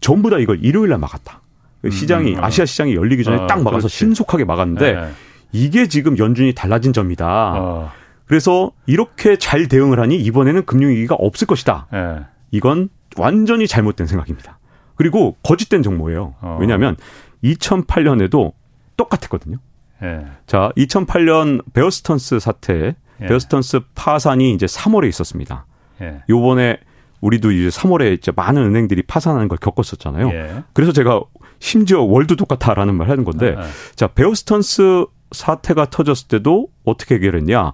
전부 0.00 0.30
다 0.30 0.38
이걸 0.38 0.64
일요일 0.64 0.90
날 0.90 0.98
막았다. 0.98 1.40
음, 1.84 1.90
시장이 1.90 2.34
음, 2.34 2.38
어. 2.38 2.46
아시아 2.46 2.64
시장이 2.64 2.94
열리기 2.94 3.24
전에 3.24 3.42
어, 3.42 3.46
딱 3.46 3.58
막아서 3.58 3.80
그렇지. 3.80 3.96
신속하게 3.96 4.44
막았는데 4.44 4.86
예. 4.86 5.08
이게 5.52 5.86
지금 5.86 6.18
연준이 6.18 6.54
달라진 6.54 6.92
점이다. 6.92 7.54
어. 7.56 7.92
그래서 8.26 8.72
이렇게 8.86 9.36
잘 9.36 9.68
대응을 9.68 10.00
하니 10.00 10.16
이번에는 10.16 10.64
금융위기가 10.64 11.14
없을 11.14 11.46
것이다. 11.46 11.86
예. 11.92 12.33
이건 12.54 12.88
완전히 13.16 13.66
잘못된 13.66 14.06
생각입니다. 14.06 14.60
그리고 14.94 15.36
거짓된 15.42 15.82
정보예요. 15.82 16.34
어. 16.40 16.56
왜냐하면 16.60 16.96
2008년에도 17.42 18.52
똑같았거든요. 18.96 19.56
예. 20.04 20.24
자, 20.46 20.70
2008년 20.76 21.64
베어스턴스 21.72 22.38
사태, 22.38 22.94
예. 23.20 23.26
베어스턴스 23.26 23.80
파산이 23.96 24.52
이제 24.52 24.66
3월에 24.66 25.08
있었습니다. 25.08 25.66
예. 26.00 26.22
요번에 26.28 26.78
우리도 27.20 27.50
이제 27.50 27.76
3월에 27.76 28.18
이제 28.18 28.30
많은 28.34 28.62
은행들이 28.62 29.02
파산하는 29.02 29.48
걸 29.48 29.58
겪었었잖아요. 29.58 30.30
예. 30.30 30.62
그래서 30.72 30.92
제가 30.92 31.22
심지어 31.58 32.02
월도 32.02 32.36
똑같다라는 32.36 32.94
말 32.94 33.10
하는 33.10 33.24
건데, 33.24 33.56
예. 33.58 33.62
자, 33.96 34.06
베어스턴스 34.06 35.06
사태가 35.32 35.86
터졌을 35.86 36.28
때도 36.28 36.68
어떻게 36.84 37.16
해결했냐? 37.16 37.72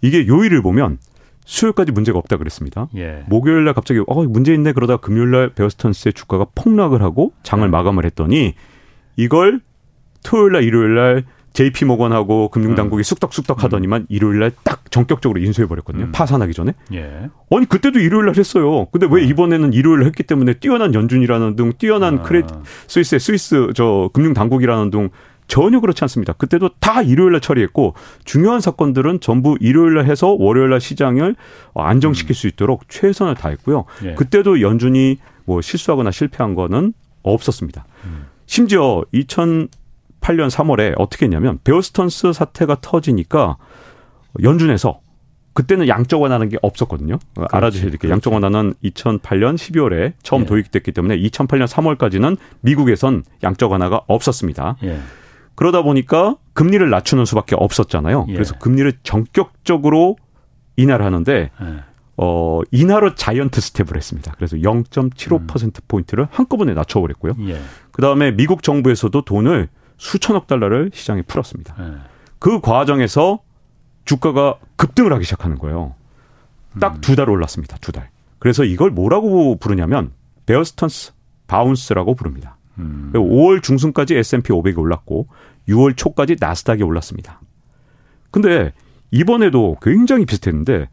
이게 0.00 0.26
요일을 0.26 0.62
보면 0.62 0.98
수요일까지 1.50 1.90
문제가 1.90 2.16
없다 2.18 2.36
그랬습니다. 2.36 2.88
예. 2.96 3.24
목요일 3.28 3.64
날 3.64 3.74
갑자기 3.74 4.00
어 4.06 4.22
문제 4.22 4.54
있네 4.54 4.72
그러다 4.72 4.98
금요일 4.98 5.32
날 5.32 5.50
베어스턴스의 5.50 6.12
주가가 6.12 6.46
폭락을 6.54 7.02
하고 7.02 7.32
장을 7.42 7.66
네. 7.66 7.70
마감을 7.70 8.04
했더니 8.06 8.54
이걸 9.16 9.60
토요일 10.22 10.52
날 10.52 10.62
일요일 10.62 10.94
날 10.94 11.24
JP 11.52 11.86
모건하고 11.86 12.48
금융 12.50 12.76
당국이 12.76 13.00
음. 13.00 13.02
쑥덕쑥덕 13.02 13.64
하더니만 13.64 14.02
음. 14.02 14.06
일요일 14.08 14.38
날 14.38 14.52
딱 14.62 14.80
전격적으로 14.90 15.40
인수해 15.40 15.66
버렸거든요. 15.66 16.04
음. 16.04 16.12
파산하기 16.12 16.52
전에. 16.52 16.74
예. 16.94 17.28
아니 17.50 17.66
그때도 17.66 17.98
일요일 17.98 18.26
날 18.26 18.36
했어요. 18.36 18.86
근데 18.92 19.06
왜 19.10 19.22
어. 19.22 19.24
이번에는 19.24 19.72
일요일 19.72 20.00
날 20.00 20.06
했기 20.06 20.22
때문에 20.22 20.54
뛰어난 20.54 20.94
연준이라는 20.94 21.56
등 21.56 21.72
뛰어난 21.78 22.18
아. 22.20 22.22
크레 22.22 22.42
스위스의 22.86 23.18
스위스 23.20 23.68
저 23.74 24.10
금융 24.12 24.34
당국이라는 24.34 24.90
등 24.90 25.10
전혀 25.50 25.80
그렇지 25.80 26.04
않습니다. 26.04 26.32
그때도 26.32 26.70
다 26.78 27.02
일요일 27.02 27.32
날 27.32 27.40
처리했고 27.40 27.94
중요한 28.24 28.60
사건들은 28.60 29.18
전부 29.20 29.58
일요일 29.60 29.94
날 29.94 30.06
해서 30.06 30.36
월요일 30.38 30.70
날 30.70 30.80
시장을 30.80 31.34
안정시킬 31.74 32.36
수 32.36 32.46
있도록 32.46 32.88
최선을 32.88 33.34
다했고요. 33.34 33.84
예. 34.04 34.14
그때도 34.14 34.60
연준이 34.60 35.18
뭐 35.44 35.60
실수하거나 35.60 36.12
실패한 36.12 36.54
거는 36.54 36.94
없었습니다. 37.24 37.84
음. 38.04 38.26
심지어 38.46 39.02
2008년 39.12 39.68
3월에 40.50 40.94
어떻게 40.96 41.26
했냐면 41.26 41.58
베어스턴스 41.64 42.32
사태가 42.32 42.76
터지니까 42.80 43.56
연준에서 44.42 45.00
그때는 45.52 45.88
양적 45.88 46.22
완화하는 46.22 46.48
게 46.48 46.58
없었거든요. 46.62 47.18
그렇지, 47.34 47.48
알아주셔야 47.56 47.90
될게요. 47.90 48.12
양적 48.12 48.32
완화는 48.32 48.74
2008년 48.84 49.56
12월에 49.56 50.12
처음 50.22 50.42
예. 50.42 50.46
도입됐기 50.46 50.92
때문에 50.92 51.18
2008년 51.18 51.66
3월까지는 51.66 52.36
미국에선 52.60 53.24
양적 53.42 53.72
완화가 53.72 54.02
없었습니다. 54.06 54.76
예. 54.84 55.00
그러다 55.60 55.82
보니까 55.82 56.36
금리를 56.54 56.88
낮추는 56.88 57.26
수밖에 57.26 57.54
없었잖아요. 57.54 58.24
예. 58.30 58.32
그래서 58.32 58.56
금리를 58.58 58.90
전격적으로 59.02 60.16
인하를 60.76 61.04
하는데 61.04 61.50
예. 61.60 61.84
어, 62.16 62.62
인하로 62.70 63.14
giant 63.14 63.60
step을 63.60 63.94
했습니다. 63.94 64.32
그래서 64.36 64.56
0.75% 64.56 65.62
음. 65.64 65.70
포인트를 65.86 66.28
한꺼번에 66.30 66.72
낮춰버렸고요. 66.72 67.34
예. 67.48 67.60
그 67.92 68.00
다음에 68.00 68.30
미국 68.30 68.62
정부에서도 68.62 69.20
돈을 69.20 69.68
수천억 69.98 70.46
달러를 70.46 70.92
시장에 70.94 71.20
풀었습니다. 71.20 71.76
예. 71.78 71.98
그 72.38 72.62
과정에서 72.62 73.40
주가가 74.06 74.56
급등을 74.76 75.12
하기 75.12 75.24
시작하는 75.24 75.58
거예요. 75.58 75.94
딱 76.80 77.02
두달 77.02 77.28
음. 77.28 77.34
올랐습니다. 77.34 77.76
두 77.82 77.92
달. 77.92 78.08
그래서 78.38 78.64
이걸 78.64 78.88
뭐라고 78.88 79.56
부르냐면 79.56 80.12
베어스턴스 80.46 81.12
bounce라고 81.48 82.14
부릅니다. 82.14 82.56
음. 82.80 83.10
5월 83.14 83.62
중순까지 83.62 84.16
S&P 84.16 84.52
500이 84.52 84.78
올랐고 84.78 85.28
6월 85.68 85.96
초까지 85.96 86.36
나스닥이 86.38 86.82
올랐습니다. 86.82 87.40
근데 88.30 88.72
이번에도 89.10 89.76
굉장히 89.82 90.24
비슷했는데 90.24 90.88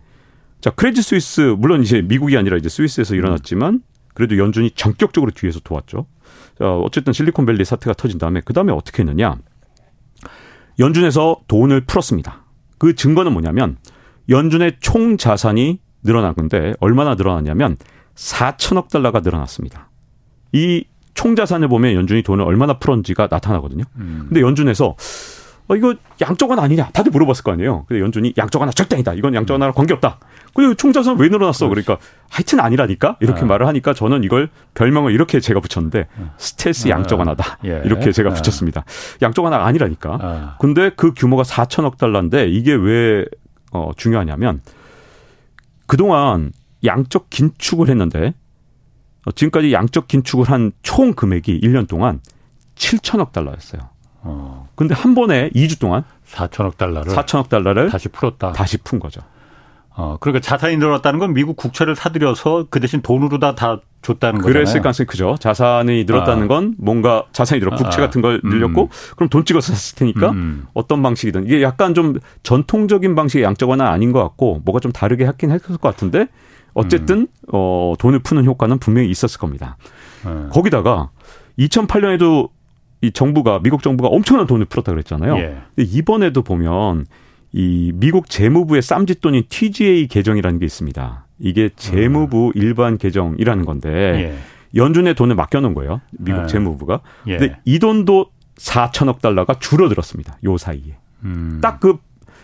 자 0.59 0.71
크레딧 0.71 1.03
스위스 1.03 1.41
물론 1.57 1.83
이제 1.83 2.01
미국이 2.01 2.37
아니라 2.37 2.57
이제 2.57 2.69
스위스에서 2.69 3.15
일어났지만 3.15 3.81
그래도 4.13 4.37
연준이 4.37 4.71
전격적으로 4.71 5.31
뒤에서 5.31 5.59
도왔죠. 5.59 6.07
자 6.57 6.71
어쨌든 6.71 7.13
실리콘밸리 7.13 7.63
사태가 7.63 7.93
터진 7.93 8.17
다음에 8.17 8.41
그 8.43 8.53
다음에 8.53 8.71
어떻게 8.71 9.03
했느냐? 9.03 9.37
연준에서 10.79 11.41
돈을 11.47 11.81
풀었습니다. 11.81 12.43
그 12.77 12.95
증거는 12.95 13.33
뭐냐면 13.33 13.77
연준의 14.29 14.77
총 14.79 15.17
자산이 15.17 15.79
늘어난 16.03 16.33
건데 16.35 16.73
얼마나 16.79 17.15
늘어났냐면 17.15 17.77
4천억 18.15 18.89
달러가 18.89 19.19
늘어났습니다. 19.19 19.89
이 20.53 20.85
총자산을 21.17 21.67
보면 21.67 21.95
연준이 21.95 22.21
돈을 22.21 22.45
얼마나 22.45 22.77
풀었는지가 22.77 23.27
나타나거든요. 23.29 23.83
음. 23.97 24.25
근데 24.29 24.41
연준에서 24.41 24.95
어, 25.69 25.75
이거 25.75 25.95
양적 26.21 26.49
완화 26.49 26.63
아니냐? 26.63 26.91
다들 26.93 27.11
물어봤을 27.11 27.43
거 27.43 27.51
아니에요. 27.51 27.83
근데 27.87 28.01
연준이 28.01 28.33
양적 28.37 28.61
완화 28.61 28.71
절대 28.71 28.95
아니다. 28.95 29.13
이건 29.13 29.33
양적 29.33 29.55
완화랑 29.55 29.73
관계없다. 29.73 30.19
그리고 30.53 30.75
총자산 30.75 31.17
왜 31.19 31.27
늘어났어? 31.27 31.67
그러니까 31.67 31.97
하여튼 32.29 32.59
아니라니까? 32.61 33.17
이렇게 33.19 33.41
아. 33.41 33.45
말을 33.45 33.67
하니까 33.67 33.93
저는 33.93 34.23
이걸 34.23 34.49
별명을 34.75 35.11
이렇게 35.11 35.39
제가 35.41 35.59
붙였는데 35.59 36.07
스텔스 36.37 36.87
아. 36.87 36.91
양적 36.91 37.19
완화다. 37.19 37.57
예. 37.65 37.81
이렇게 37.83 38.11
제가 38.11 38.29
아. 38.29 38.33
붙였습니다. 38.33 38.85
양적 39.21 39.43
완화가 39.43 39.65
아니라니까. 39.65 40.19
아. 40.21 40.55
근데 40.59 40.91
그 40.95 41.13
규모가 41.13 41.43
4천억 41.43 41.97
달러인데 41.97 42.47
이게 42.47 42.73
왜 42.73 43.25
어, 43.71 43.91
중요하냐면 43.97 44.61
그동안 45.87 46.51
양적 46.85 47.29
긴축을 47.29 47.89
했는데 47.89 48.27
어, 48.27 48.46
지금까지 49.31 49.73
양적 49.73 50.07
긴축을 50.07 50.49
한 50.49 50.71
총 50.83 51.13
금액이 51.13 51.61
1년 51.61 51.87
동안 51.87 52.21
7천억 52.75 53.31
달러였어요. 53.31 53.81
어. 54.21 54.67
근데 54.75 54.93
한 54.93 55.15
번에 55.15 55.49
2주 55.51 55.79
동안 55.79 56.03
4천억 56.29 56.77
달러를 56.77 57.13
4천억 57.13 57.49
달러를 57.49 57.89
다시 57.89 58.09
풀었다. 58.09 58.51
다시 58.51 58.77
푼 58.77 58.99
거죠. 58.99 59.21
어, 59.95 60.17
그러니까 60.19 60.41
자산이 60.41 60.77
늘었다는 60.77 61.17
건 61.19 61.33
미국 61.33 61.55
국채를 61.55 61.95
사들여서 61.95 62.67
그 62.69 62.79
대신 62.79 63.01
돈으로 63.01 63.39
다, 63.39 63.55
다 63.55 63.79
줬다는 64.03 64.41
거잖아요. 64.41 64.53
그랬을 64.53 64.81
가능성이 64.81 65.07
크죠. 65.07 65.37
자산이 65.39 66.03
늘었다는 66.03 66.43
아. 66.43 66.47
건 66.47 66.75
뭔가 66.77 67.25
자산이 67.31 67.59
늘어 67.59 67.75
국채 67.75 67.97
아. 67.97 68.05
같은 68.05 68.21
걸 68.21 68.39
늘렸고 68.43 68.83
음. 68.83 68.89
그럼 69.15 69.29
돈 69.29 69.43
찍어서 69.43 69.73
샀을 69.73 69.95
테니까 69.97 70.29
음. 70.31 70.67
어떤 70.75 71.01
방식이든 71.01 71.45
이게 71.45 71.63
약간 71.63 71.95
좀 71.95 72.19
전통적인 72.43 73.15
방식의 73.15 73.43
양적 73.43 73.67
완화 73.69 73.89
아닌 73.89 74.11
것 74.11 74.21
같고 74.21 74.61
뭐가 74.65 74.79
좀 74.79 74.91
다르게 74.91 75.25
했긴 75.25 75.49
했을 75.49 75.65
것 75.77 75.81
같은데 75.81 76.27
어쨌든 76.77 77.21
음. 77.21 77.27
어, 77.51 77.95
돈을 77.97 78.19
푸는 78.19 78.45
효과는 78.45 78.77
분명히 78.77 79.09
있었을 79.09 79.39
겁니다. 79.39 79.77
네. 80.23 80.31
거기다가 80.51 81.09
2008년에도 81.57 82.49
이 83.01 83.11
정부가 83.11 83.59
미국 83.59 83.81
정부가 83.81 84.09
엄청난 84.09 84.45
돈을 84.47 84.65
풀었다 84.65 84.91
그랬잖아요. 84.91 85.37
예. 85.37 85.57
이번에도 85.77 86.41
보면 86.43 87.05
이 87.51 87.91
미국 87.95 88.29
재무부의 88.29 88.81
쌈짓돈인 88.81 89.45
TGA 89.49 90.07
계정이라는 90.07 90.59
게 90.59 90.65
있습니다. 90.65 91.25
이게 91.39 91.69
재무부 91.75 92.47
음. 92.47 92.51
일반 92.55 92.97
계정이라는 92.97 93.65
건데 93.65 93.89
예. 93.89 94.37
연준의 94.79 95.15
돈을 95.15 95.35
맡겨놓은 95.35 95.73
거예요. 95.73 96.01
미국 96.11 96.43
예. 96.43 96.47
재무부가. 96.47 97.01
예. 97.27 97.37
근데 97.37 97.57
이 97.65 97.79
돈도 97.79 98.27
4천억 98.57 99.21
달러가 99.21 99.55
줄어들었습니다. 99.59 100.37
요 100.43 100.57
사이에. 100.57 100.97
음. 101.23 101.59
딱그 101.61 101.97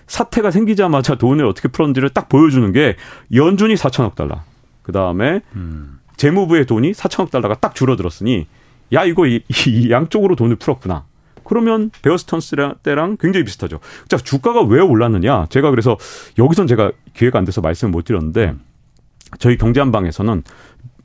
사태가 0.08 0.52
생기자마자 0.52 1.16
돈을 1.16 1.46
어떻게 1.46 1.68
풀었는지를 1.68 2.10
딱 2.10 2.30
보여주는 2.30 2.72
게 2.72 2.96
연준이 3.34 3.76
4천억 3.76 4.16
달러. 4.16 4.42
그 4.82 4.92
다음에 4.92 5.42
음. 5.56 6.00
재무부의 6.18 6.66
돈이 6.66 6.92
4천억 6.92 7.32
달러가 7.32 7.56
딱 7.56 7.76
줄어들었으니 7.76 8.48
야 8.94 9.04
이거 9.06 9.26
이, 9.26 9.42
이 9.68 9.90
양쪽으로 9.90 10.36
돈을 10.36 10.58
풀었구나. 10.58 11.06
그러면 11.44 11.92
베어스턴스 12.02 12.56
때랑 12.84 13.18
굉장히 13.20 13.44
비슷하죠. 13.44 13.80
자, 14.08 14.18
주가가 14.18 14.62
왜 14.62 14.80
올랐느냐? 14.80 15.48
제가 15.50 15.72
그래서 15.72 15.98
여기선 16.38 16.68
제가 16.68 16.92
기회가 17.14 17.38
안 17.40 17.46
돼서 17.46 17.62
말씀을 17.62 17.92
못 17.92 18.06
드렸는데 18.06 18.56
저희 19.40 19.58
경제한방에서는 19.58 20.44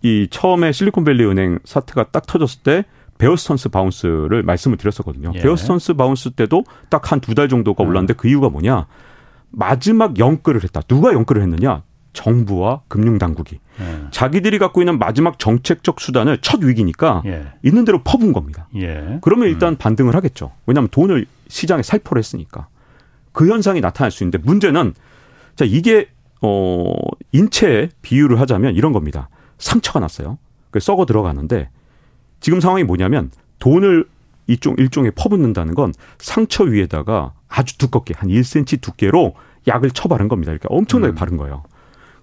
이 0.02 0.28
처음에 0.30 0.70
실리콘밸리 0.72 1.24
은행 1.24 1.58
사태가 1.64 2.04
딱 2.12 2.26
터졌을 2.26 2.62
때 2.62 2.84
베어스턴스 3.18 3.68
bounce를 3.70 4.42
말씀을 4.44 4.76
드렸었거든요. 4.76 5.32
예. 5.34 5.40
베어스턴스 5.40 5.94
bounce 5.94 6.30
때도 6.30 6.64
딱 6.88 7.10
한 7.12 7.20
두 7.20 7.34
달 7.34 7.48
정도가 7.48 7.84
음. 7.84 7.88
올랐는데 7.88 8.14
그 8.14 8.28
이유가 8.28 8.48
뭐냐? 8.48 8.86
마지막 9.50 10.18
영끌을 10.18 10.62
했다. 10.64 10.80
누가 10.82 11.12
영끌을 11.12 11.42
했느냐? 11.42 11.82
정부와 12.12 12.82
금융당국이 12.88 13.60
예. 13.80 13.98
자기들이 14.10 14.58
갖고 14.58 14.80
있는 14.80 14.98
마지막 14.98 15.38
정책적 15.38 16.00
수단을 16.00 16.38
첫 16.40 16.62
위기니까 16.64 17.22
예. 17.26 17.46
있는 17.62 17.84
대로 17.84 18.02
퍼본 18.02 18.32
겁니다. 18.32 18.68
예. 18.76 19.18
그러면 19.22 19.48
일단 19.48 19.74
음. 19.74 19.76
반등을 19.76 20.14
하겠죠. 20.16 20.52
왜냐하면 20.66 20.88
돈을 20.88 21.26
시장에 21.48 21.82
살포를 21.82 22.18
했으니까 22.18 22.66
그 23.32 23.48
현상이 23.48 23.80
나타날 23.80 24.10
수 24.10 24.24
있는데 24.24 24.38
문제는 24.38 24.94
자 25.54 25.64
이게 25.64 26.08
어 26.42 26.92
인체에 27.32 27.90
비유를 28.02 28.40
하자면 28.40 28.74
이런 28.74 28.92
겁니다. 28.92 29.28
상처가 29.58 30.00
났어요. 30.00 30.38
그 30.70 30.80
썩어 30.80 31.04
들어가는데 31.06 31.68
지금 32.40 32.60
상황이 32.60 32.84
뭐냐면 32.84 33.30
돈을 33.58 34.06
이종 34.46 34.76
일종의 34.78 35.12
퍼붓는다는 35.14 35.74
건 35.74 35.92
상처 36.18 36.64
위에다가 36.64 37.32
아주 37.48 37.76
두껍게 37.78 38.14
한 38.16 38.28
1cm 38.30 38.80
두께로 38.80 39.34
약을 39.66 39.90
쳐바른 39.90 40.28
겁니다. 40.28 40.52
이렇게 40.52 40.66
엄청나게 40.70 41.12
음. 41.12 41.14
바른 41.14 41.36
거예요. 41.36 41.64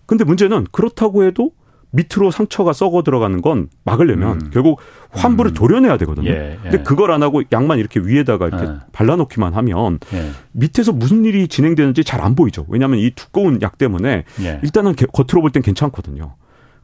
근데 0.06 0.24
문제는 0.24 0.68
그렇다고 0.72 1.24
해도 1.24 1.52
밑으로 1.92 2.30
상처가 2.32 2.74
썩어 2.74 3.04
들어가는 3.04 3.42
건 3.42 3.70
막으려면 3.86 4.42
음. 4.42 4.50
결국 4.52 4.80
환부를 5.12 5.52
음. 5.52 5.54
도려내야 5.54 5.98
되거든요. 6.00 6.30
예, 6.30 6.54
예. 6.54 6.60
근데 6.62 6.84
그걸 6.84 7.12
안 7.12 7.24
하고 7.24 7.42
약만 7.54 7.80
이렇게 7.80 8.00
위에다가 8.02 8.48
이렇게 8.48 8.66
예. 8.66 8.70
발라놓기만 8.92 9.54
하면 9.54 10.00
예. 10.14 10.32
밑에서 10.52 10.92
무슨 10.92 11.24
일이 11.26 11.48
진행되는지 11.48 12.04
잘 12.04 12.22
안 12.22 12.36
보이죠. 12.36 12.66
왜냐하면 12.70 13.00
이 13.00 13.12
두꺼운 13.12 13.62
약 13.62 13.78
때문에 13.78 14.26
예. 14.42 14.60
일단은 14.64 14.96
겉으로 14.96 15.42
볼 15.42 15.52
땐 15.52 15.62
괜찮거든요. 15.64 16.36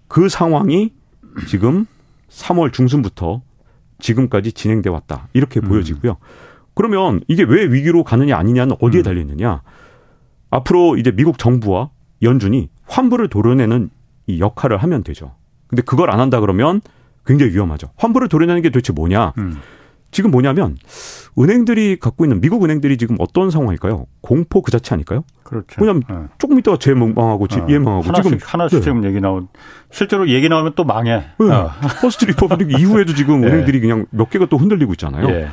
그 0.08 0.30
상황이 0.30 0.94
지금 1.48 1.88
3월 2.32 2.74
중순부터 2.74 3.42
지금까지 4.00 4.54
진행돼 4.54 4.90
왔다. 4.90 5.28
이렇게 5.34 5.60
음. 5.60 5.68
보여지고요. 5.68 6.18
그러면 6.74 7.20
이게 7.28 7.44
왜 7.44 7.66
위기로 7.66 8.04
가느냐 8.04 8.38
아니냐는 8.38 8.76
어디에 8.82 9.02
음. 9.02 9.04
달려 9.04 9.22
있느냐? 9.22 9.62
앞으로 10.50 10.98
이제 10.98 11.12
미국 11.12 11.38
정부와 11.38 11.90
연준이 12.22 12.70
환불을 12.88 13.30
도려내는 13.30 13.90
이 14.28 14.40
역할을 14.40 14.78
하면 14.78 15.04
되죠. 15.04 15.36
근데 15.68 15.82
그걸 15.82 16.12
안 16.12 16.20
한다 16.20 16.40
그러면 16.40 16.82
굉장히 17.26 17.54
위험하죠. 17.54 17.92
환불을 17.98 18.28
도려내는 18.30 18.62
게 18.62 18.70
도대체 18.70 18.94
뭐냐? 18.94 19.34
음. 19.38 19.58
지금 20.12 20.32
뭐냐면 20.32 20.78
은행들이 21.40 21.98
갖고 22.00 22.26
있는 22.26 22.42
미국 22.42 22.64
은행들이 22.64 22.98
지금 22.98 23.16
어떤 23.20 23.50
상황일까요? 23.50 24.06
공포 24.22 24.62
그 24.62 24.72
자체 24.72 24.94
아닐까요? 24.94 25.24
그렇죠. 25.44 25.76
왜냐하면 25.80 26.04
네. 26.10 26.16
조금 26.38 26.60
있다가 26.60 26.78
재 26.78 26.94
망하고 26.94 27.46
어. 27.46 27.68
얘 27.70 27.80
망하고 27.80 28.04
하나씩, 28.08 28.24
지금 28.24 28.38
하나씩 28.42 28.80
네. 28.80 28.84
지금 28.84 29.04
얘기 29.06 29.20
나온 29.22 29.48
실제로 29.90 30.28
얘기 30.30 30.50
나오면 30.50 30.74
또 30.76 30.84
망해. 30.84 31.26
네. 31.40 31.52
어. 31.52 31.72
퍼스트 32.02 32.26
리퍼블릭 32.26 32.72
이후에도 32.80 33.14
지금 33.14 33.44
예. 33.44 33.48
은행들이 33.48 33.80
그냥 33.80 34.06
몇 34.12 34.30
개가 34.30 34.48
또 34.48 34.58
흔들리고 34.58 34.94
있잖아요. 34.94 35.28
예. 35.30 35.48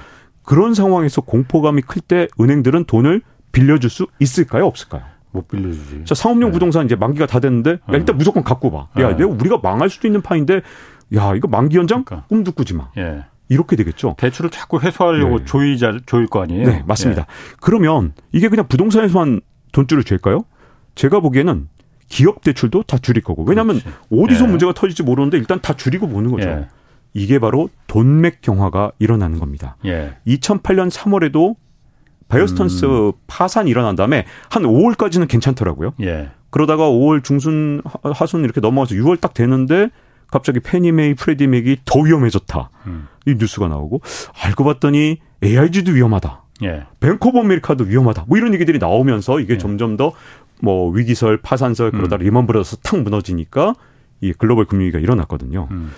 그런 0.44 0.74
상황에서 0.74 1.20
공포감이 1.20 1.82
클 1.82 2.00
때 2.00 2.26
은행들은 2.40 2.84
돈을 2.84 3.22
빌려줄 3.52 3.90
수 3.90 4.06
있을까요? 4.18 4.66
없을까요? 4.66 5.02
못 5.30 5.46
빌려주지. 5.46 6.04
자, 6.06 6.14
상업용 6.14 6.50
네. 6.50 6.52
부동산 6.52 6.86
이제 6.86 6.96
만기가 6.96 7.26
다 7.26 7.38
됐는데, 7.38 7.72
야, 7.72 7.78
일단 7.90 8.16
무조건 8.16 8.42
갖고 8.44 8.70
봐. 8.70 8.88
야, 8.98 9.14
네. 9.14 9.24
우리가 9.24 9.58
망할 9.62 9.90
수도 9.90 10.08
있는 10.08 10.22
판인데, 10.22 10.62
야, 11.14 11.34
이거 11.34 11.48
만기 11.48 11.76
연장? 11.76 12.02
그러니까. 12.04 12.26
꿈도 12.28 12.52
꾸지 12.52 12.74
마. 12.74 12.88
예. 13.50 13.54
이렇게 13.54 13.76
되겠죠. 13.76 14.14
대출을 14.18 14.50
자꾸 14.50 14.80
회수하려고 14.80 15.38
네. 15.38 15.44
조이자, 15.44 15.98
조일 16.06 16.26
거 16.26 16.42
아니에요? 16.42 16.66
네, 16.66 16.82
맞습니다. 16.86 17.22
예. 17.22 17.26
그러면 17.60 18.12
이게 18.32 18.48
그냥 18.48 18.66
부동산에서만 18.68 19.40
돈줄을 19.72 20.04
죌까요? 20.04 20.44
제가 20.94 21.20
보기에는 21.20 21.68
기업 22.08 22.42
대출도 22.42 22.84
다 22.84 22.98
줄일 22.98 23.22
거고. 23.22 23.44
왜냐하면 23.44 23.80
그렇지. 23.80 23.96
어디서 24.10 24.44
예. 24.44 24.48
문제가 24.48 24.72
터질지 24.72 25.02
모르는데 25.02 25.38
일단 25.38 25.60
다 25.60 25.74
줄이고 25.74 26.08
보는 26.08 26.30
거죠. 26.30 26.48
예. 26.48 26.68
이게 27.14 27.38
바로 27.38 27.68
돈맥 27.86 28.40
경화가 28.42 28.92
일어나는 28.98 29.38
겁니다. 29.38 29.76
예. 29.84 30.16
2008년 30.26 30.90
3월에도 30.90 31.56
베어스턴스 32.28 32.84
음. 32.84 33.12
파산이 33.26 33.70
일어난 33.70 33.96
다음에 33.96 34.24
한 34.50 34.62
5월까지는 34.62 35.28
괜찮더라고요. 35.28 35.94
예. 36.02 36.30
그러다가 36.50 36.84
5월 36.88 37.24
중순 37.24 37.82
하순 38.14 38.44
이렇게 38.44 38.60
넘어가서 38.60 38.94
6월 38.94 39.20
딱 39.20 39.34
되는데 39.34 39.88
갑자기 40.30 40.60
패니메이, 40.60 41.14
프레디맥이 41.14 41.78
더 41.84 42.00
위험해졌다. 42.00 42.70
음. 42.86 43.08
이 43.26 43.34
뉴스가 43.38 43.68
나오고 43.68 44.00
알고 44.44 44.64
봤더니 44.64 45.18
AIG도 45.42 45.92
위험하다. 45.92 46.42
예. 46.64 46.84
뱅크 47.00 47.28
오브 47.28 47.38
아메리카도 47.38 47.84
위험하다. 47.84 48.24
뭐 48.26 48.36
이런 48.36 48.52
얘기들이 48.54 48.78
나오면서 48.78 49.40
이게 49.40 49.54
예. 49.54 49.58
점점 49.58 49.96
더 49.96 50.12
뭐 50.60 50.90
위기설, 50.90 51.38
파산설 51.38 51.92
그러다 51.92 52.16
음. 52.16 52.20
리먼 52.20 52.46
브러더스 52.46 52.78
탁 52.78 53.00
무너지니까 53.02 53.74
이 54.20 54.32
글로벌 54.32 54.64
금융위기가 54.64 54.98
일어났거든요. 54.98 55.68
음. 55.70 55.92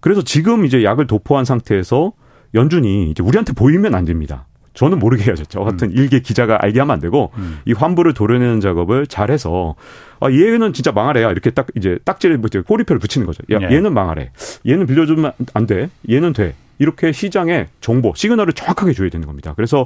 그래서 0.00 0.22
지금 0.22 0.64
이제 0.64 0.82
약을 0.82 1.06
도포한 1.06 1.44
상태에서 1.44 2.12
연준이 2.54 3.10
이제 3.10 3.22
우리한테 3.22 3.52
보이면 3.52 3.94
안 3.94 4.04
됩니다. 4.04 4.46
저는 4.74 4.98
모르게 4.98 5.24
해야죠. 5.24 5.44
저 5.46 5.60
같은 5.60 5.88
음. 5.88 5.96
일개 5.96 6.20
기자가 6.20 6.58
알게 6.60 6.80
하면 6.80 6.94
안 6.94 7.00
되고 7.00 7.30
음. 7.36 7.58
이 7.64 7.72
환부를 7.72 8.14
도려내는 8.14 8.60
작업을 8.60 9.06
잘해서 9.06 9.74
아 10.20 10.30
얘는 10.30 10.72
진짜 10.72 10.92
망할 10.92 11.16
애야 11.16 11.30
이렇게 11.30 11.50
딱 11.50 11.66
이제 11.76 11.98
딱지를 12.04 12.38
뭐 12.38 12.48
꼬리표를 12.66 13.00
붙이는 13.00 13.26
거죠. 13.26 13.42
야 13.52 13.58
예. 13.62 13.74
얘는 13.74 13.94
망할 13.94 14.19
애. 14.19 14.30
얘는 14.66 14.86
빌려주면 14.86 15.32
안 15.54 15.66
돼. 15.66 15.90
얘는 16.08 16.32
돼. 16.32 16.54
이렇게 16.78 17.12
시장에 17.12 17.68
정보, 17.82 18.14
시그널을 18.16 18.54
정확하게 18.54 18.94
줘야 18.94 19.10
되는 19.10 19.26
겁니다. 19.26 19.52
그래서 19.54 19.84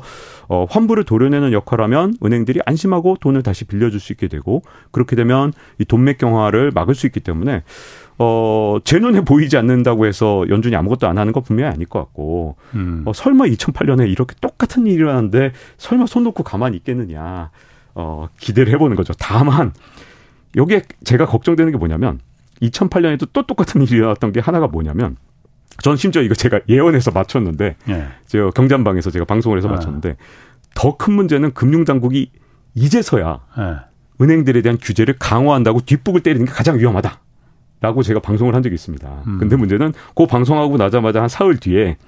어, 0.48 0.64
환불을 0.70 1.02
도려내는 1.02 1.52
역할하면 1.52 2.14
은행들이 2.24 2.60
안심하고 2.64 3.16
돈을 3.20 3.42
다시 3.42 3.64
빌려줄 3.64 3.98
수 3.98 4.12
있게 4.12 4.28
되고 4.28 4.62
그렇게 4.92 5.16
되면 5.16 5.52
이 5.78 5.84
돈맥 5.84 6.18
경화를 6.18 6.70
막을 6.72 6.94
수 6.94 7.06
있기 7.06 7.18
때문에 7.18 7.64
어, 8.18 8.78
제 8.84 9.00
눈에 9.00 9.22
보이지 9.22 9.56
않는다고 9.56 10.06
해서 10.06 10.44
연준이 10.48 10.76
아무것도 10.76 11.08
안 11.08 11.18
하는 11.18 11.32
거 11.32 11.40
분명히 11.40 11.72
아닐 11.72 11.88
것 11.88 11.98
같고, 11.98 12.56
음. 12.74 13.02
어, 13.06 13.12
설마 13.12 13.46
2008년에 13.46 14.08
이렇게 14.08 14.36
똑같은 14.40 14.86
일이 14.86 14.94
일어났는데, 14.94 15.52
설마 15.78 16.06
손 16.06 16.22
놓고 16.22 16.44
가만히 16.44 16.76
있겠느냐, 16.76 17.50
어, 17.96 18.28
기대를 18.38 18.72
해보는 18.74 18.94
거죠. 18.94 19.14
다만, 19.18 19.72
여기에 20.56 20.82
제가 21.04 21.26
걱정되는 21.26 21.72
게 21.72 21.78
뭐냐면, 21.78 22.20
2008년에도 22.62 23.28
또 23.32 23.46
똑같은 23.46 23.82
일이 23.82 23.96
일어났던 23.96 24.32
게 24.32 24.40
하나가 24.40 24.66
뭐냐면, 24.66 25.16
전 25.82 25.96
심지어 25.96 26.22
이거 26.22 26.34
제가 26.34 26.60
예언해서 26.68 27.10
맞췄는데, 27.10 27.76
예. 27.88 28.06
제가 28.26 28.50
경장방에서 28.50 29.10
제가 29.10 29.24
방송을 29.24 29.58
해서 29.58 29.68
예. 29.68 29.72
맞췄는데, 29.72 30.16
더큰 30.74 31.14
문제는 31.14 31.52
금융당국이 31.54 32.30
이제서야 32.74 33.40
예. 33.58 33.76
은행들에 34.20 34.62
대한 34.62 34.78
규제를 34.80 35.16
강화한다고 35.18 35.80
뒷북을 35.80 36.20
때리는 36.22 36.46
게 36.46 36.52
가장 36.52 36.78
위험하다. 36.78 37.20
라고 37.80 38.02
제가 38.02 38.20
방송을 38.20 38.54
한 38.54 38.62
적이 38.62 38.76
있습니다. 38.76 39.22
음. 39.26 39.38
근데 39.38 39.56
문제는 39.56 39.92
그 40.14 40.26
방송하고 40.26 40.78
나자마자 40.78 41.20
한 41.20 41.28
사흘 41.28 41.58
뒤에 41.58 41.98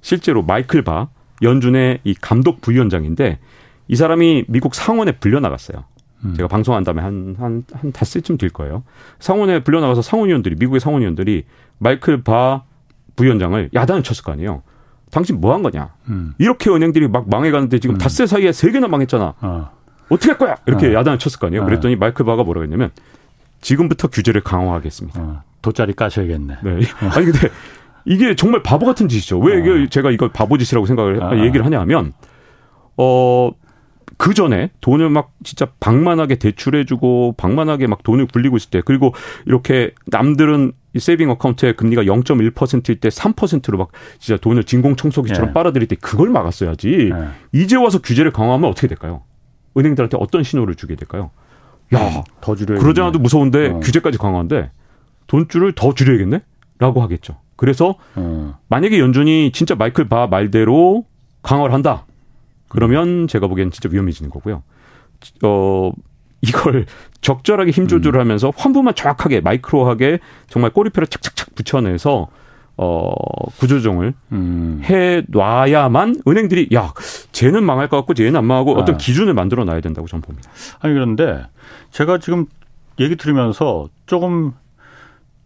실제로 0.00 0.44
마이클 0.44 0.82
바 0.82 1.08
연준의 1.42 2.00
이 2.04 2.14
감독 2.14 2.60
부위원장인데 2.60 3.40
이 3.88 3.96
사람이 3.96 4.44
미국 4.46 4.76
상원에 4.76 5.12
불려 5.12 5.40
나갔어요. 5.40 5.84
음. 6.24 6.34
제가 6.36 6.48
방송한 6.48 6.84
다음에 6.84 7.02
한, 7.02 7.36
한, 7.38 7.64
한 7.72 7.92
닷새쯤 7.92 8.38
될 8.38 8.50
거예요. 8.50 8.82
상원에 9.18 9.62
불려 9.62 9.80
나가서 9.80 10.02
상원의원들이, 10.02 10.56
미국의 10.58 10.80
상원의원들이 10.80 11.44
마이클 11.78 12.22
바 12.22 12.62
부위원장을 13.16 13.70
야단을 13.74 14.02
쳤을 14.02 14.24
거 14.24 14.32
아니에요. 14.32 14.62
당신 15.10 15.40
뭐 15.40 15.54
한 15.54 15.62
거냐. 15.62 15.92
음. 16.08 16.34
이렇게 16.38 16.70
은행들이 16.70 17.06
막 17.08 17.28
망해가는데 17.28 17.78
지금 17.78 17.96
음. 17.96 17.98
닷새 17.98 18.26
사이에 18.26 18.50
세 18.52 18.70
개나 18.72 18.88
망했잖아. 18.88 19.34
어. 19.40 19.70
어떻게 20.08 20.30
할 20.30 20.38
거야? 20.38 20.56
이렇게 20.66 20.88
어. 20.88 20.94
야단을 20.94 21.18
쳤을 21.18 21.38
거 21.38 21.46
아니에요. 21.46 21.62
어. 21.62 21.64
그랬더니 21.66 21.96
마이클 21.96 22.24
바가 22.24 22.42
뭐라고 22.42 22.64
했냐면 22.64 22.90
지금부터 23.60 24.08
규제를 24.08 24.42
강화하겠습니다. 24.42 25.20
어. 25.20 25.42
돗자리 25.62 25.92
까셔야겠네. 25.94 26.56
네. 26.64 26.70
아니 27.14 27.26
근데 27.26 27.48
이게 28.04 28.34
정말 28.34 28.62
바보 28.62 28.84
같은 28.86 29.08
짓이죠. 29.08 29.38
왜 29.38 29.58
이게 29.60 29.88
제가 29.88 30.10
이걸 30.10 30.30
바보 30.30 30.58
짓이라고 30.58 30.86
생각을 30.86 31.44
얘기를 31.44 31.64
하냐면 31.64 32.12
어. 32.96 33.50
그 34.18 34.34
전에 34.34 34.70
돈을 34.80 35.10
막 35.10 35.32
진짜 35.42 35.66
방만하게 35.80 36.36
대출해주고 36.36 37.34
방만하게 37.36 37.86
막 37.86 38.02
돈을 38.02 38.26
굴리고 38.26 38.56
있을 38.56 38.70
때 38.70 38.82
그리고 38.84 39.14
이렇게 39.46 39.92
남들은 40.06 40.72
이 40.94 41.00
세이빙 41.00 41.28
어카운트의 41.30 41.74
금리가 41.76 42.02
0.1%일 42.02 43.00
때 43.00 43.08
3%로 43.08 43.78
막 43.78 43.88
진짜 44.20 44.40
돈을 44.40 44.64
진공청소기처럼 44.64 45.48
네. 45.48 45.52
빨아들일 45.52 45.88
때 45.88 45.96
그걸 45.96 46.30
막았어야지. 46.30 47.10
네. 47.12 47.28
이제 47.52 47.76
와서 47.76 48.00
규제를 48.00 48.30
강화하면 48.30 48.70
어떻게 48.70 48.86
될까요? 48.86 49.22
은행들한테 49.76 50.16
어떤 50.20 50.44
신호를 50.44 50.76
주게 50.76 50.94
될까요? 50.94 51.30
야, 51.94 52.22
더 52.40 52.54
줄여. 52.54 52.78
그러지 52.78 53.00
않아도 53.00 53.18
무서운데 53.18 53.70
어. 53.70 53.80
규제까지 53.80 54.18
강화한데 54.18 54.70
돈줄을 55.26 55.72
더 55.72 55.94
줄여야겠네? 55.94 56.40
라고 56.78 57.02
하겠죠. 57.02 57.38
그래서 57.56 57.96
어. 58.14 58.58
만약에 58.68 58.98
연준이 58.98 59.50
진짜 59.52 59.74
마이클 59.74 60.08
바 60.08 60.26
말대로 60.26 61.06
강화를 61.42 61.74
한다. 61.74 62.06
그러면 62.74 63.28
제가 63.28 63.46
보기엔 63.46 63.70
진짜 63.70 63.88
위험해지는 63.90 64.30
거고요. 64.30 64.62
어, 65.44 65.92
이걸 66.42 66.86
적절하게 67.22 67.70
힘 67.70 67.86
조절을 67.88 68.18
음. 68.18 68.20
하면서 68.20 68.52
환부만 68.54 68.94
정확하게 68.94 69.40
마이크로하게 69.40 70.18
정말 70.48 70.72
꼬리표를 70.72 71.06
착착착 71.06 71.54
붙여내서 71.54 72.28
어 72.76 73.12
구조정을 73.60 74.14
음. 74.32 74.80
해 74.84 75.22
놔야만 75.28 76.22
은행들이 76.26 76.68
야 76.74 76.92
쟤는 77.30 77.62
망할 77.62 77.88
것 77.88 77.96
같고 77.98 78.14
쟤는 78.14 78.34
안 78.34 78.44
망하고 78.44 78.76
아. 78.76 78.80
어떤 78.80 78.98
기준을 78.98 79.32
만들어 79.32 79.64
놔야 79.64 79.80
된다고 79.80 80.08
저는 80.08 80.22
봅니다. 80.22 80.50
아니 80.80 80.92
그런데 80.92 81.46
제가 81.92 82.18
지금 82.18 82.46
얘기 82.98 83.14
들으면서 83.14 83.88
조금 84.06 84.52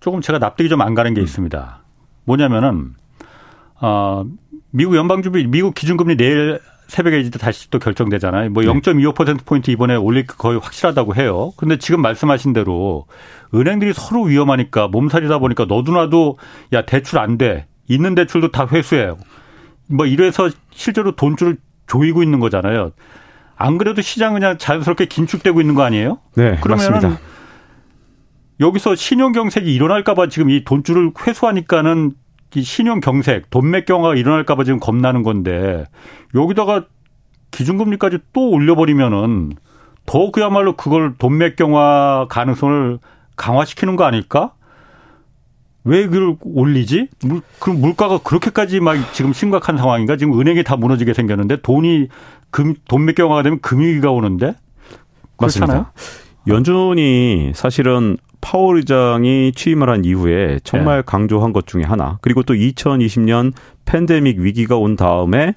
조금 0.00 0.22
제가 0.22 0.38
납득이 0.38 0.70
좀 0.70 0.80
안 0.80 0.94
가는 0.94 1.12
게 1.12 1.20
음. 1.20 1.24
있습니다. 1.24 1.82
뭐냐면은 2.24 2.94
어 3.80 4.24
미국 4.70 4.96
연방준비 4.96 5.48
미국 5.48 5.74
기준금리 5.74 6.16
내일 6.16 6.60
새벽에 6.88 7.20
이제 7.20 7.30
다시 7.38 7.70
또 7.70 7.78
결정되잖아요. 7.78 8.50
뭐 8.50 8.62
0.25%포인트 8.62 9.70
이번에 9.70 9.94
올릴 9.94 10.26
거의 10.26 10.58
확실하다고 10.58 11.14
해요. 11.16 11.52
근데 11.56 11.76
지금 11.76 12.00
말씀하신 12.00 12.54
대로 12.54 13.06
은행들이 13.54 13.92
서로 13.92 14.22
위험하니까 14.22 14.88
몸살이다 14.88 15.38
보니까 15.38 15.66
너도 15.66 15.92
나도 15.92 16.38
야, 16.72 16.82
대출 16.82 17.18
안 17.18 17.38
돼. 17.38 17.66
있는 17.88 18.14
대출도 18.14 18.50
다 18.50 18.66
회수해. 18.70 19.12
뭐 19.86 20.06
이래서 20.06 20.50
실제로 20.70 21.14
돈줄을 21.14 21.58
조이고 21.86 22.22
있는 22.22 22.40
거잖아요. 22.40 22.92
안 23.56 23.76
그래도 23.76 24.00
시장 24.00 24.34
그냥 24.34 24.56
자연스럽게 24.56 25.06
긴축되고 25.06 25.60
있는 25.60 25.74
거 25.74 25.82
아니에요? 25.82 26.18
네, 26.36 26.56
그렇습니다. 26.60 27.18
여기서 28.60 28.94
신용 28.94 29.32
경색이 29.32 29.72
일어날까 29.72 30.14
봐 30.14 30.28
지금 30.28 30.50
이 30.50 30.64
돈줄을 30.64 31.12
회수하니까는 31.26 32.12
신용 32.56 33.00
경색, 33.00 33.50
돈맥 33.50 33.86
경화가 33.86 34.14
일어날까봐 34.14 34.64
지금 34.64 34.80
겁나는 34.80 35.22
건데 35.22 35.84
여기다가 36.34 36.86
기준금리까지 37.50 38.18
또 38.32 38.50
올려버리면은 38.50 39.52
더 40.06 40.30
그야말로 40.30 40.74
그걸 40.76 41.14
돈맥 41.18 41.56
경화 41.56 42.26
가능성을 42.30 42.98
강화시키는 43.36 43.96
거 43.96 44.04
아닐까? 44.04 44.52
왜 45.84 46.06
그걸 46.06 46.36
올리지? 46.42 47.08
물, 47.24 47.40
그럼 47.58 47.80
물가가 47.80 48.18
그렇게까지 48.18 48.80
막 48.80 48.96
지금 49.12 49.32
심각한 49.32 49.76
상황인가? 49.76 50.16
지금 50.16 50.38
은행이 50.38 50.64
다 50.64 50.76
무너지게 50.76 51.14
생겼는데 51.14 51.62
돈이 51.62 52.08
금, 52.50 52.74
돈맥 52.88 53.14
경화가 53.14 53.42
되면 53.42 53.60
금융위기가 53.60 54.10
오는데? 54.10 54.54
그렇잖아요. 55.36 55.86
맞습니다. 55.86 55.92
연준이 56.48 57.52
사실은 57.54 58.16
파월 58.40 58.76
의장이 58.76 59.52
취임을 59.54 59.88
한 59.88 60.04
이후에 60.04 60.60
정말 60.64 60.98
네. 60.98 61.02
강조한 61.04 61.52
것 61.52 61.66
중에 61.66 61.82
하나. 61.82 62.18
그리고 62.22 62.42
또 62.42 62.54
2020년 62.54 63.52
팬데믹 63.84 64.38
위기가 64.38 64.76
온 64.76 64.96
다음에 64.96 65.54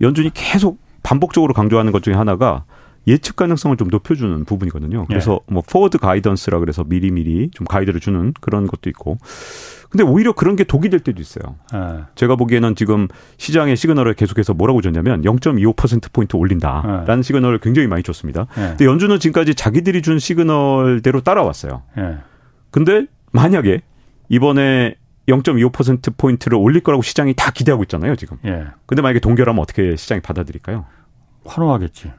연준이 0.00 0.30
계속 0.32 0.78
반복적으로 1.02 1.54
강조하는 1.54 1.92
것 1.92 2.02
중에 2.02 2.14
하나가 2.14 2.64
예측 3.06 3.36
가능성을 3.36 3.76
좀 3.76 3.88
높여주는 3.88 4.44
부분이거든요. 4.44 5.04
그래서 5.06 5.40
네. 5.46 5.54
뭐 5.54 5.62
forward 5.66 5.98
guidance라 5.98 6.58
그래서 6.58 6.84
미리미리 6.84 7.50
좀 7.52 7.66
가이드를 7.66 8.00
주는 8.00 8.32
그런 8.40 8.66
것도 8.66 8.88
있고. 8.90 9.18
근데 9.94 10.02
오히려 10.02 10.32
그런 10.32 10.56
게 10.56 10.64
독이 10.64 10.88
될 10.88 10.98
때도 10.98 11.22
있어요. 11.22 11.54
네. 11.72 12.00
제가 12.16 12.34
보기에는 12.34 12.74
지금 12.74 13.06
시장의 13.36 13.76
시그널을 13.76 14.14
계속해서 14.14 14.52
뭐라고 14.52 14.82
줬냐면 14.82 15.22
0.25%포인트 15.22 16.34
올린다라는 16.34 17.06
네. 17.06 17.22
시그널을 17.22 17.60
굉장히 17.60 17.86
많이 17.86 18.02
줬습니다. 18.02 18.48
네. 18.56 18.70
근데 18.70 18.86
연준은 18.86 19.20
지금까지 19.20 19.54
자기들이 19.54 20.02
준 20.02 20.18
시그널대로 20.18 21.20
따라왔어요. 21.20 21.82
네. 21.96 22.16
근데 22.72 23.06
만약에 23.30 23.82
이번에 24.30 24.96
0.25%포인트를 25.28 26.58
올릴 26.58 26.80
거라고 26.80 27.00
시장이 27.00 27.34
다 27.34 27.52
기대하고 27.52 27.84
있잖아요, 27.84 28.16
지금. 28.16 28.38
예. 28.44 28.64
근데 28.86 29.00
만약에 29.00 29.20
동결하면 29.20 29.62
어떻게 29.62 29.94
시장이 29.94 30.22
받아들일까요? 30.22 30.86
환호하겠지. 31.44 32.10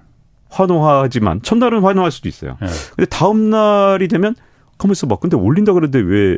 환호하지만 0.49 1.41
첫날은 1.41 1.81
환호할 1.81 2.09
수도 2.09 2.29
있어요. 2.29 2.57
예. 2.61 2.67
근데 2.95 3.05
다음 3.09 3.49
날이 3.49 4.07
되면 4.07 4.33
가만있어 4.77 5.07
봐. 5.07 5.17
근데 5.17 5.35
올린다 5.35 5.73
그랬는데 5.73 5.99
왜 5.99 6.37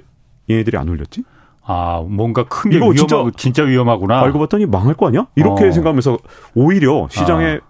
얘네들이 0.50 0.78
안 0.78 0.88
올렸지? 0.90 1.24
아, 1.70 2.02
뭔가 2.08 2.46
큰 2.46 2.70
게 2.70 2.78
위험하고 2.78 2.96
진짜, 2.96 3.24
진짜 3.36 3.64
위험하구나. 3.64 4.22
알고 4.22 4.40
봤더니 4.40 4.66
망할 4.66 4.94
거 4.96 5.08
아니야? 5.08 5.28
이렇게 5.36 5.68
어. 5.68 5.72
생각하면서 5.72 6.18
오히려 6.56 7.08
시장에 7.12 7.60
아. 7.62 7.67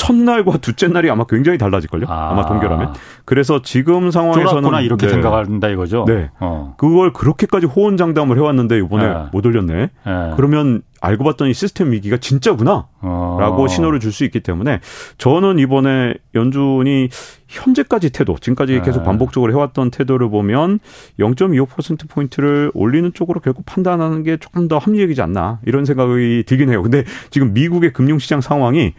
첫날과 0.00 0.56
둘째 0.58 0.88
날이 0.88 1.10
아마 1.10 1.24
굉장히 1.24 1.58
달라질걸요? 1.58 2.06
아. 2.08 2.32
마 2.32 2.46
동결하면. 2.46 2.94
그래서 3.26 3.60
지금 3.60 4.10
상황에서는. 4.10 4.82
이렇게 4.82 5.06
네. 5.06 5.12
생각한다 5.12 5.68
이거죠? 5.68 6.06
네. 6.06 6.30
어. 6.40 6.74
그걸 6.78 7.12
그렇게까지 7.12 7.66
호언장담을 7.66 8.38
해왔는데 8.38 8.78
이번에 8.78 9.06
네. 9.06 9.14
못 9.30 9.44
올렸네. 9.44 9.74
네. 9.74 9.90
그러면 10.36 10.80
알고 11.02 11.24
봤더니 11.24 11.52
시스템 11.52 11.92
위기가 11.92 12.16
진짜구나. 12.16 12.86
어. 13.02 13.36
라고 13.40 13.68
신호를 13.68 14.00
줄 14.00 14.10
수 14.10 14.24
있기 14.24 14.40
때문에 14.40 14.80
저는 15.18 15.58
이번에 15.58 16.14
연준이 16.34 17.08
현재까지 17.48 18.10
태도, 18.10 18.36
지금까지 18.40 18.74
네. 18.74 18.80
계속 18.82 19.04
반복적으로 19.04 19.52
해왔던 19.52 19.90
태도를 19.90 20.30
보면 20.30 20.80
0.25%포인트를 21.18 22.70
올리는 22.74 23.12
쪽으로 23.12 23.40
결국 23.40 23.66
판단하는 23.66 24.22
게 24.22 24.36
조금 24.38 24.66
더 24.66 24.78
합리적이지 24.78 25.20
않나. 25.22 25.60
이런 25.66 25.84
생각이 25.84 26.44
들긴 26.46 26.70
해요. 26.70 26.82
근데 26.82 27.04
지금 27.30 27.52
미국의 27.52 27.92
금융시장 27.92 28.40
상황이 28.40 28.94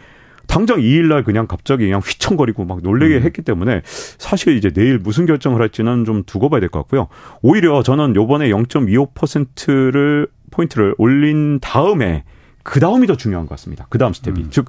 당장 0.46 0.78
2일날 0.78 1.24
그냥 1.24 1.46
갑자기 1.46 1.84
그냥 1.86 2.00
휘청거리고 2.04 2.64
막 2.64 2.80
놀래게 2.82 3.16
음. 3.18 3.22
했기 3.22 3.42
때문에 3.42 3.82
사실 3.84 4.56
이제 4.56 4.70
내일 4.70 4.98
무슨 4.98 5.24
결정을 5.26 5.60
할지는 5.60 6.04
좀 6.04 6.22
두고 6.24 6.48
봐야 6.50 6.60
될 6.60 6.68
것 6.68 6.78
같고요. 6.80 7.08
오히려 7.42 7.82
저는 7.82 8.14
요번에 8.16 8.48
0.25%를 8.48 10.26
포인트를 10.50 10.94
올린 10.98 11.58
다음에 11.60 12.24
그 12.62 12.80
다음이 12.80 13.06
더 13.06 13.16
중요한 13.16 13.46
것 13.46 13.50
같습니다. 13.50 13.86
그 13.88 13.98
다음 13.98 14.12
스텝이. 14.12 14.40
음. 14.40 14.48
즉, 14.50 14.66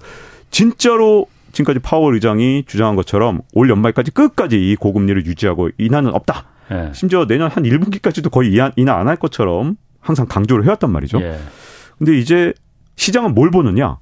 진짜로 0.50 1.28
지금까지 1.52 1.80
파월 1.80 2.16
의장이 2.16 2.64
주장한 2.66 2.96
것처럼 2.96 3.42
올 3.54 3.70
연말까지 3.70 4.12
끝까지 4.12 4.72
이 4.72 4.76
고금리를 4.76 5.26
유지하고 5.26 5.70
인하는 5.78 6.14
없다. 6.14 6.46
예. 6.72 6.90
심지어 6.94 7.28
내년 7.28 7.50
한 7.52 7.64
1분기까지도 7.64 8.32
거의 8.32 8.52
인하 8.78 8.96
안 9.00 9.08
할 9.08 9.18
것처럼 9.18 9.76
항상 10.00 10.26
강조를 10.28 10.66
해왔단 10.66 10.92
말이죠. 10.92 11.22
예. 11.22 11.38
근데 11.98 12.18
이제 12.18 12.54
시장은 12.96 13.36
뭘 13.36 13.52
보느냐? 13.52 13.98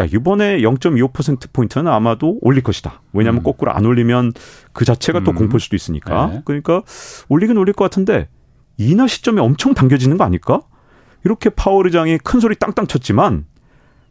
야, 0.00 0.04
이번에 0.04 0.60
0.25%포인트는 0.60 1.90
아마도 1.90 2.38
올릴 2.40 2.62
것이다. 2.62 3.02
왜냐하면 3.12 3.40
음. 3.40 3.44
거꾸로 3.44 3.72
안 3.72 3.84
올리면 3.84 4.32
그 4.72 4.84
자체가 4.84 5.20
음. 5.20 5.24
또 5.24 5.32
공포일 5.32 5.60
수도 5.60 5.74
있으니까. 5.74 6.26
네. 6.28 6.42
그러니까 6.44 6.82
올리긴 7.28 7.56
올릴 7.56 7.74
것 7.74 7.84
같은데 7.84 8.28
인하 8.76 9.06
시점이 9.06 9.40
엄청 9.40 9.74
당겨지는 9.74 10.16
거 10.16 10.24
아닐까? 10.24 10.60
이렇게 11.24 11.50
파월 11.50 11.86
의장이 11.86 12.18
큰 12.18 12.38
소리 12.38 12.54
땅땅 12.54 12.86
쳤지만 12.86 13.46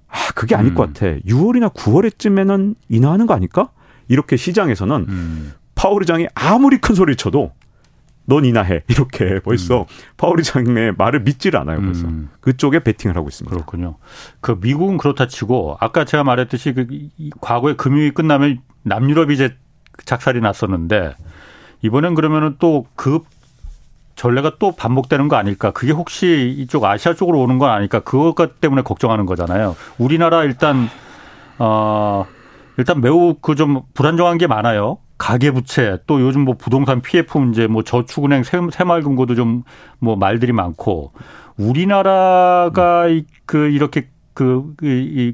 아, 0.10 0.18
그게 0.36 0.56
아닐 0.56 0.72
음. 0.72 0.76
것 0.76 0.88
같아. 0.88 1.18
6월이나 1.26 1.74
9월에쯤에는 1.74 2.76
인하하는 2.90 3.26
거 3.26 3.34
아닐까? 3.34 3.72
이렇게 4.10 4.36
시장에서는 4.36 5.06
음. 5.08 5.54
파월 5.76 6.02
의장이 6.02 6.28
아무리 6.34 6.80
큰 6.80 6.96
소리를 6.96 7.16
쳐도 7.16 7.54
넌 8.30 8.44
인하해. 8.46 8.84
이렇게 8.90 9.40
벌써 9.40 9.82
음. 9.82 9.86
파월 10.18 10.38
의장의 10.40 10.94
말을 10.98 11.22
믿지를 11.22 11.60
않아요. 11.62 11.82
벌써. 11.82 12.06
음. 12.08 12.30
그쪽에 12.42 12.80
베팅을 12.84 13.16
하고 13.16 13.30
있습니다. 13.30 13.56
그렇군요. 13.56 13.96
그 14.42 14.58
미국은 14.62 14.98
그렇다 14.98 15.28
치고 15.28 15.78
아까 15.80 16.04
제가 16.06 16.24
말했듯이 16.24 16.74
그 16.74 16.88
과거에 17.42 17.74
금융이 17.76 18.12
끝나면 18.12 18.60
남유럽이 18.84 19.34
이제 19.34 19.56
작살이 20.06 20.42
났었는데 20.42 21.16
이번엔 21.82 22.16
그러면은 22.16 22.58
또그 22.60 23.22
전례가 24.16 24.54
또 24.60 24.72
반복되는 24.76 25.28
거 25.28 25.36
아닐까? 25.36 25.72
그게 25.72 25.92
혹시 25.94 26.54
이쪽 26.58 26.84
아시아 26.86 27.14
쪽으로 27.14 27.40
오는 27.40 27.60
건 27.60 27.70
아닐까? 27.70 28.00
그것 28.02 28.60
때문에 28.60 28.82
걱정하는 28.82 29.26
거잖아요. 29.26 29.76
우리나라 29.98 30.44
일단 30.44 30.90
어 31.60 32.26
일단 32.78 33.00
매우 33.02 33.36
그 33.36 33.56
좀 33.56 33.82
불안정한 33.94 34.38
게 34.38 34.48
많아요. 34.48 34.98
가계부채 35.18 36.00
또 36.08 36.22
요즘 36.22 36.42
뭐 36.42 36.56
부동산 36.58 37.02
PF 37.02 37.38
문제 37.38 37.68
뭐 37.68 37.84
저축은행 37.84 38.44
새마을금고도 38.44 39.36
좀 39.36 39.64
뭐 40.00 40.16
말들이 40.16 40.52
많고 40.52 41.12
우리나라가 41.58 43.08
음. 43.08 43.24
그 43.46 43.70
이렇게 43.70 44.10
그 44.34 44.76
이 44.84 45.34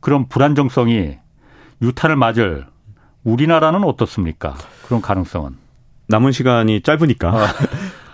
그런 0.00 0.28
불안정성이 0.28 1.18
유탄을 1.82 2.14
맞을 2.16 2.66
우리나라는 3.24 3.82
어떻습니까? 3.84 4.54
그런 4.86 5.00
가능성은? 5.02 5.56
남은 6.08 6.30
시간이 6.30 6.82
짧으니까 6.82 7.30
어. 7.34 7.46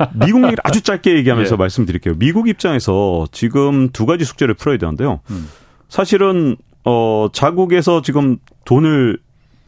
미국 0.14 0.38
얘기를 0.44 0.56
아주 0.64 0.80
짧게 0.80 1.14
얘기하면서 1.16 1.54
예. 1.54 1.56
말씀드릴게요. 1.58 2.14
미국 2.18 2.48
입장에서 2.48 3.26
지금 3.30 3.90
두 3.90 4.06
가지 4.06 4.24
숙제를 4.24 4.54
풀어야 4.54 4.78
되는데요. 4.78 5.20
음. 5.30 5.48
사실은 5.90 6.56
어 6.84 7.28
자국에서 7.30 8.00
지금 8.00 8.38
돈을 8.64 9.18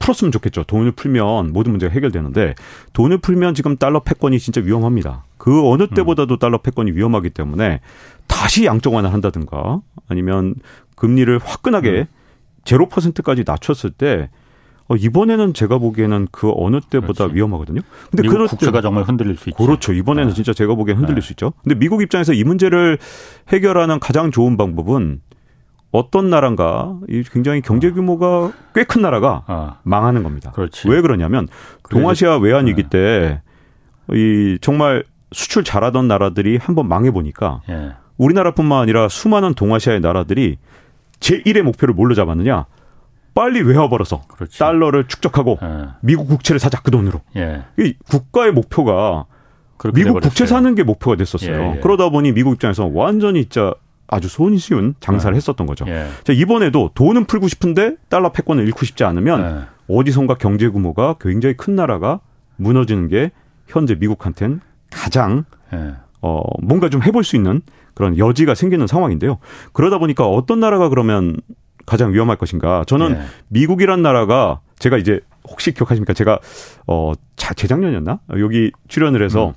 풀었으면 0.05 0.33
좋겠죠. 0.33 0.65
돈을 0.65 0.93
풀면 0.93 1.53
모든 1.53 1.73
문제가 1.73 1.93
해결되는데 1.93 2.55
돈을 2.93 3.19
풀면 3.19 3.55
지금 3.55 3.77
달러 3.77 4.01
패권이 4.01 4.39
진짜 4.39 4.61
위험합니다. 4.61 5.25
그 5.39 5.67
어느 5.69 5.87
때보다도 5.89 6.39
달러 6.39 6.59
패권이 6.59 6.93
위험하기 6.93 7.31
때문에 7.31 7.81
다시 8.27 8.67
양적 8.67 8.93
완화를 8.93 9.15
한다든가 9.15 9.81
아니면 10.09 10.55
금리를 10.97 11.39
화끈하게 11.43 12.07
제로 12.65 12.89
퍼센트까지 12.89 13.45
낮췄을 13.47 13.91
때 13.91 14.29
어, 14.87 14.97
이번에는 14.97 15.55
제가 15.55 15.79
보기에는 15.79 16.29
그 16.31 16.53
어느 16.55 16.79
때보다 16.81 17.25
그렇지. 17.25 17.37
위험하거든요. 17.37 17.81
근데 18.11 18.23
미국 18.23 18.47
국채가 18.49 18.83
정말 18.83 19.05
흔들릴 19.05 19.37
수 19.39 19.49
있죠. 19.49 19.65
그렇죠. 19.65 19.95
이번에는 19.95 20.29
네. 20.29 20.35
진짜 20.35 20.53
제가 20.53 20.75
보기엔 20.75 20.99
흔들릴 20.99 21.23
네. 21.23 21.27
수 21.27 21.33
있죠. 21.33 21.55
근데 21.63 21.75
미국 21.75 22.03
입장에서 22.03 22.35
이 22.35 22.45
문제를 22.45 22.99
해결하는 23.49 23.99
가장 23.99 24.31
좋은 24.31 24.59
방법은 24.59 25.23
어떤 25.95 26.29
나라인가 26.29 26.99
이 27.09 27.23
굉장히 27.31 27.61
경제 27.61 27.93
규모가 27.93 28.51
꽤 28.75 28.83
큰 28.83 29.01
나라가 29.03 29.45
아. 29.47 29.77
망하는 29.85 30.25
겁니다. 30.25 30.51
그렇지. 30.51 30.89
왜 30.89 31.01
그러냐면 31.01 31.47
동아시아 31.89 32.37
외환 32.39 32.67
위기 32.67 32.83
네. 32.89 33.41
때이 34.11 34.59
정말 34.61 35.05
수출 35.31 35.63
잘하던 35.63 36.09
나라들이 36.09 36.57
한번 36.57 36.89
망해 36.89 37.13
보니까 37.13 37.61
예. 37.69 37.93
우리나라뿐만 38.19 38.83
아니라 38.83 39.09
수많은 39.09 39.55
동아시아의 39.55 40.01
나라들이 40.01 40.59
제1의 41.21 41.63
목표를 41.63 41.95
뭘로 41.95 42.15
잡았느냐? 42.17 42.67
빨리 43.35 43.63
외화벌어서 43.63 44.23
그렇지. 44.27 44.59
달러를 44.59 45.07
축적하고 45.07 45.59
예. 45.63 45.87
미국 46.01 46.27
국채를 46.27 46.59
사자 46.59 46.81
그 46.83 46.91
돈으로. 46.91 47.21
예. 47.37 47.63
이 47.79 47.95
국가의 48.09 48.51
목표가 48.51 49.27
미국 49.95 50.21
국채 50.21 50.45
사는 50.47 50.75
게 50.75 50.83
목표가 50.83 51.15
됐었어요. 51.17 51.57
예, 51.57 51.77
예. 51.77 51.81
그러다 51.81 52.09
보니 52.11 52.33
미국 52.33 52.55
입장에서 52.55 52.91
완전히 52.93 53.43
진짜 53.45 53.75
아주 54.07 54.29
손쉬운 54.29 54.95
장사를 55.01 55.35
예. 55.35 55.37
했었던 55.37 55.67
거죠. 55.67 55.85
예. 55.89 56.07
자, 56.25 56.33
이번에도 56.33 56.91
돈은 56.95 57.25
풀고 57.25 57.49
싶은데 57.49 57.97
달러 58.09 58.33
패권을 58.33 58.67
잃고 58.67 58.85
싶지 58.85 59.05
않으면 59.05 59.67
어디선가 59.89 60.35
경제 60.35 60.69
규모가 60.69 61.17
굉장히 61.21 61.57
큰 61.57 61.75
나라가 61.75 62.21
무너지는 62.57 63.09
게 63.09 63.31
현재 63.67 63.95
미국한테는 63.95 64.61
가장 64.91 65.45
어 66.21 66.43
뭔가 66.63 66.89
좀 66.89 67.03
해볼 67.03 67.25
수 67.25 67.37
있는 67.37 67.61
그런 67.95 68.17
여지가 68.17 68.55
생기는 68.55 68.87
상황인데요. 68.87 69.39
그러다 69.73 69.99
보니까 69.99 70.27
어떤 70.27 70.61
나라가 70.61 70.89
그러면 70.89 71.37
가장 71.87 72.13
위험할 72.13 72.37
것인가? 72.37 72.85
저는 72.87 73.13
네. 73.13 73.21
미국이란 73.49 74.03
나라가 74.03 74.61
제가 74.79 74.97
이제 74.97 75.21
혹시 75.47 75.73
기억하십니까? 75.73 76.15
제가 76.15 76.39
어 76.87 77.13
재작년이었나? 77.37 78.21
여기 78.39 78.73
출연을 78.89 79.23
해서 79.23 79.49
음. 79.49 79.53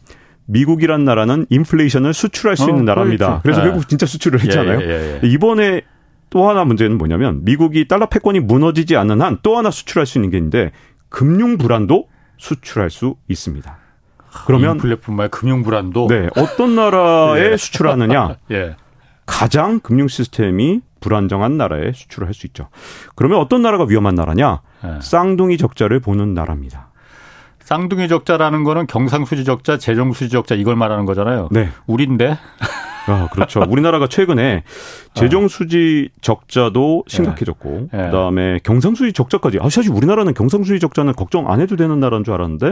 미국이란 0.47 1.03
나라는 1.03 1.45
인플레이션을 1.49 2.13
수출할 2.13 2.57
수 2.57 2.65
어, 2.65 2.69
있는 2.69 2.85
나라입니다. 2.85 3.41
그래서 3.43 3.61
네. 3.61 3.67
결국 3.67 3.87
진짜 3.87 4.05
수출을 4.05 4.41
했잖아요. 4.41 4.79
예, 4.81 4.85
예, 4.85 5.19
예. 5.23 5.27
이번에 5.27 5.81
또 6.29 6.49
하나 6.49 6.63
문제는 6.65 6.97
뭐냐면 6.97 7.43
미국이 7.45 7.87
달러 7.87 8.07
패권이 8.07 8.39
무너지지 8.41 8.95
않는 8.97 9.21
한 9.21 9.39
또 9.43 9.57
하나 9.57 9.69
수출할 9.71 10.05
수 10.05 10.17
있는 10.17 10.29
게 10.29 10.37
있는데 10.37 10.71
금융 11.09 11.57
불안도 11.57 12.07
수출할 12.37 12.89
수 12.89 13.15
있습니다. 13.27 13.77
그러면 14.45 14.75
인플레뿐만 14.75 15.29
금융 15.29 15.63
불안도 15.63 16.07
네 16.09 16.29
어떤 16.35 16.75
나라에 16.75 17.51
예. 17.53 17.57
수출하느냐 17.57 18.35
예. 18.51 18.75
가장 19.25 19.79
금융 19.79 20.07
시스템이 20.07 20.81
불안정한 20.99 21.57
나라에 21.57 21.91
수출을 21.93 22.27
할 22.27 22.33
수 22.33 22.47
있죠. 22.47 22.69
그러면 23.15 23.39
어떤 23.39 23.61
나라가 23.61 23.83
위험한 23.85 24.15
나라냐? 24.15 24.61
네. 24.83 24.99
쌍둥이 25.01 25.57
적자를 25.57 25.99
보는 25.99 26.33
나라입니다. 26.33 26.86
쌍둥이 27.67 28.07
적자라는 28.07 28.63
거는 28.63 28.87
경상수지 28.87 29.43
적자, 29.43 29.77
재정수지 29.77 30.29
적자 30.29 30.55
이걸 30.55 30.77
말하는 30.77 31.05
거잖아요. 31.05 31.49
네. 31.51 31.67
우리인데. 31.85 32.37
아, 33.07 33.27
그렇죠. 33.33 33.61
우리나라가 33.67 34.07
최근에 34.07 34.63
재정수지 35.13 36.07
적자도 36.21 37.03
심각해졌고, 37.07 37.89
네. 37.91 38.03
그 38.05 38.11
다음에 38.11 38.59
경상수지 38.63 39.11
적자까지. 39.11 39.57
아, 39.59 39.67
사실 39.67 39.91
우리나라는 39.91 40.33
경상수지 40.33 40.79
적자는 40.79 41.11
걱정 41.11 41.51
안 41.51 41.59
해도 41.59 41.75
되는 41.75 41.99
나라인 41.99 42.23
줄 42.23 42.35
알았는데 42.35 42.71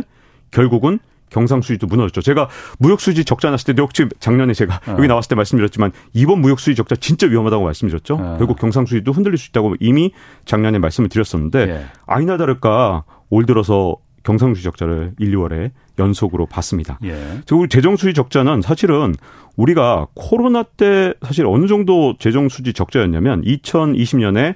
결국은 0.51 0.99
경상수지도 1.29 1.87
무너졌죠. 1.87 2.21
제가 2.21 2.47
무역수지 2.79 3.25
적자 3.25 3.51
났을 3.51 3.65
때도 3.65 3.83
혹시 3.83 4.07
작년에 4.21 4.53
제가 4.53 4.79
어. 4.87 4.91
여기 4.97 5.09
나왔을 5.09 5.27
때 5.27 5.35
말씀드렸지만 5.35 5.91
이번 6.13 6.39
무역수지 6.39 6.73
적자 6.75 6.95
진짜 6.95 7.27
위험하다고 7.27 7.65
말씀드렸죠. 7.65 8.15
어. 8.15 8.35
결국 8.37 8.57
경상수지도 8.59 9.11
흔들릴 9.11 9.37
수 9.37 9.49
있다고 9.49 9.75
이미 9.81 10.13
작년에 10.45 10.79
말씀을 10.79 11.09
드렸었는데 11.09 11.59
예. 11.59 11.85
아니나 12.05 12.37
다를까 12.37 13.03
올 13.29 13.45
들어서 13.45 13.97
경상수지 14.25 14.63
적자를 14.63 15.13
1, 15.19 15.31
2월에 15.37 15.71
연속으로 15.99 16.45
봤습니다. 16.47 16.99
예. 17.03 17.13
그리고 17.47 17.67
재정수지 17.67 18.13
적자는 18.13 18.61
사실은 18.61 19.15
우리가 19.55 20.07
코로나 20.15 20.63
때 20.63 21.13
사실 21.21 21.45
어느 21.45 21.67
정도 21.67 22.15
재정수지 22.19 22.73
적자였냐면 22.73 23.41
2020년에 23.43 24.55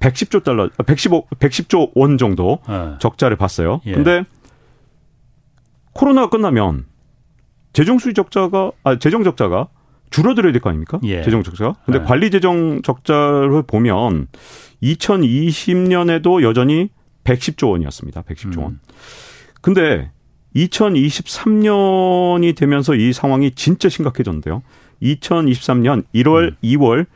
110조 0.00 0.44
달러, 0.44 0.68
115, 0.84 1.26
110조 1.38 1.92
원 1.94 2.18
정도 2.18 2.58
예. 2.68 2.98
적자를 2.98 3.36
봤어요. 3.36 3.80
예. 3.86 3.92
근데 3.94 4.24
코로나가 5.92 6.28
끝나면 6.28 6.84
재정 7.72 7.98
수지 7.98 8.12
적자가 8.12 8.72
아 8.84 8.98
재정 8.98 9.24
적자가 9.24 9.68
줄어들어야 10.10 10.52
될 10.52 10.60
거 10.60 10.68
아닙니까? 10.68 10.98
예. 11.04 11.22
재정 11.22 11.42
적자가. 11.42 11.76
근데 11.84 12.00
네. 12.00 12.04
관리 12.04 12.30
재정 12.30 12.82
적자를 12.82 13.62
보면 13.66 14.28
2020년에도 14.82 16.42
여전히 16.42 16.90
110조 17.26 17.70
원이었습니다. 17.70 18.22
110조 18.22 18.62
원. 18.62 18.72
음. 18.72 18.80
근데 19.60 20.10
2023년이 20.54 22.56
되면서 22.56 22.94
이 22.94 23.12
상황이 23.12 23.50
진짜 23.50 23.88
심각해졌는데요. 23.88 24.62
2023년 25.02 26.04
1월, 26.14 26.52
음. 26.52 26.56
2월 26.62 27.06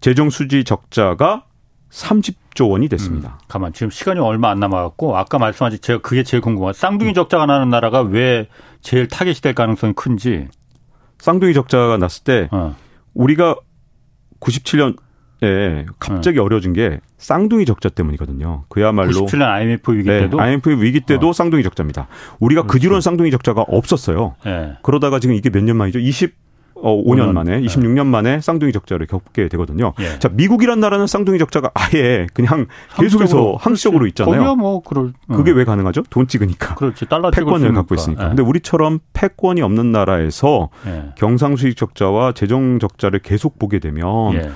재정 0.00 0.30
수지 0.30 0.64
적자가 0.64 1.46
30조 1.90 2.70
원이 2.70 2.88
됐습니다. 2.88 3.38
음, 3.40 3.44
가만 3.48 3.72
지금 3.72 3.90
시간이 3.90 4.18
얼마 4.18 4.50
안 4.50 4.58
남아갖고 4.58 5.16
아까 5.16 5.38
말씀하신 5.38 5.80
제가 5.80 6.00
그게 6.00 6.22
제일 6.22 6.40
궁금한 6.40 6.72
쌍둥이 6.72 7.14
적자가 7.14 7.46
나는 7.46 7.70
나라가 7.70 8.00
왜 8.00 8.48
제일 8.80 9.08
타겟이 9.08 9.36
될 9.36 9.54
가능성이 9.54 9.92
큰지. 9.92 10.48
쌍둥이 11.18 11.54
적자가 11.54 11.98
났을 11.98 12.24
때 12.24 12.48
어. 12.50 12.74
우리가 13.14 13.56
97년 14.40 14.96
에 15.42 15.86
갑자기 15.98 16.38
어. 16.38 16.44
어려진 16.44 16.72
게 16.72 17.00
쌍둥이 17.18 17.64
적자 17.64 17.88
때문이거든요. 17.88 18.64
그야말로 18.68 19.10
97년 19.10 19.42
IMF 19.42 19.92
위기 19.92 20.08
네, 20.08 20.20
때도 20.20 20.40
IMF 20.40 20.70
위기 20.82 21.00
때도 21.00 21.30
어. 21.30 21.32
쌍둥이 21.32 21.62
적자입니다. 21.64 22.06
우리가 22.40 22.62
그 22.62 22.66
그렇죠. 22.68 22.72
그 22.72 22.80
뒤로는 22.80 23.00
쌍둥이 23.00 23.30
적자가 23.32 23.62
없었어요. 23.62 24.34
네. 24.44 24.72
그러다가 24.82 25.18
지금 25.18 25.34
이게 25.34 25.50
몇 25.50 25.62
년 25.64 25.76
만이죠? 25.76 25.98
20 25.98 26.42
어, 26.84 27.00
5년 27.04 27.28
5년, 27.28 27.32
만에, 27.32 27.60
26년 27.60 28.06
만에 28.06 28.40
쌍둥이 28.40 28.72
적자를 28.72 29.06
겪게 29.06 29.48
되거든요. 29.50 29.92
예. 30.00 30.18
자, 30.18 30.28
미국이란 30.32 30.80
나라는 30.80 31.06
쌍둥이 31.06 31.38
적자가 31.38 31.70
아예 31.74 32.26
그냥 32.34 32.66
계속해서 32.98 33.54
항시적으로 33.60 34.06
있잖아요. 34.08 34.34
거기야 34.34 34.54
뭐 34.56 34.80
그럴. 34.82 35.12
음. 35.30 35.36
그게 35.36 35.52
왜 35.52 35.64
가능하죠? 35.64 36.02
돈 36.10 36.26
찍으니까. 36.26 36.74
그렇지. 36.74 37.06
달러 37.06 37.30
패권을 37.30 37.72
갖고 37.72 37.94
있으니까. 37.94 38.24
예. 38.24 38.28
근데 38.30 38.42
우리처럼 38.42 38.98
패권이 39.12 39.62
없는 39.62 39.92
나라에서 39.92 40.70
예. 40.88 41.04
경상수익 41.16 41.76
적자와 41.76 42.32
재정 42.32 42.80
적자를 42.80 43.20
계속 43.20 43.60
보게 43.60 43.78
되면 43.78 44.34
예. 44.34 44.50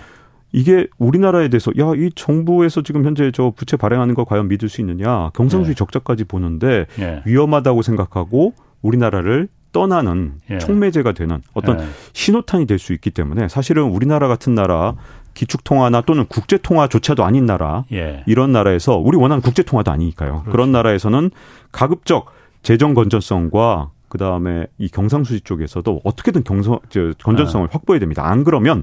이게 0.57 0.87
우리나라에 0.97 1.49
대해서 1.49 1.71
야 1.79 1.93
이 1.97 2.11
정부에서 2.15 2.83
지금 2.83 3.05
현재 3.05 3.31
저 3.31 3.53
부채 3.55 3.77
발행하는 3.77 4.15
걸 4.15 4.25
과연 4.25 4.49
믿을 4.49 4.71
수 4.71 4.81
있느냐 4.81 5.31
경상수익 5.35 5.71
예. 5.71 5.75
적자까지 5.75 6.25
보는데 6.25 6.87
예. 6.99 7.23
위험하다고 7.27 7.83
생각하고 7.83 8.55
우리나라를 8.81 9.49
떠나는 9.73 10.37
예. 10.51 10.59
촉매제가 10.59 11.13
되는 11.13 11.43
어떤 11.53 11.81
예. 11.81 11.85
신호탄이 12.15 12.67
될 12.67 12.79
수 12.79 12.95
있기 12.95 13.11
때문에 13.11 13.49
사실은 13.49 13.85
우리나라 13.85 14.29
같은 14.29 14.55
나라 14.55 14.95
기축통화나 15.35 16.01
또는 16.01 16.25
국제통화조차도 16.25 17.23
아닌 17.23 17.45
나라 17.45 17.85
예. 17.93 18.25
이런 18.27 18.53
나라에서 18.53 18.97
우리 18.97 19.19
원하는 19.19 19.43
국제통화도 19.43 19.91
아니니까요. 19.91 20.33
그렇죠. 20.33 20.51
그런 20.51 20.73
나라에서는 20.73 21.31
가급적 21.71 22.27
재정 22.63 22.95
건전성과 22.95 23.91
그 24.09 24.17
다음에 24.17 24.67
이 24.79 24.89
경상수지 24.89 25.43
쪽에서도 25.43 26.01
어떻게든 26.05 26.45
경성 26.45 26.79
저 26.89 27.13
건전성을 27.23 27.67
네. 27.67 27.73
확보해야 27.73 28.01
됩니다. 28.01 28.27
안 28.27 28.45
그러면 28.45 28.83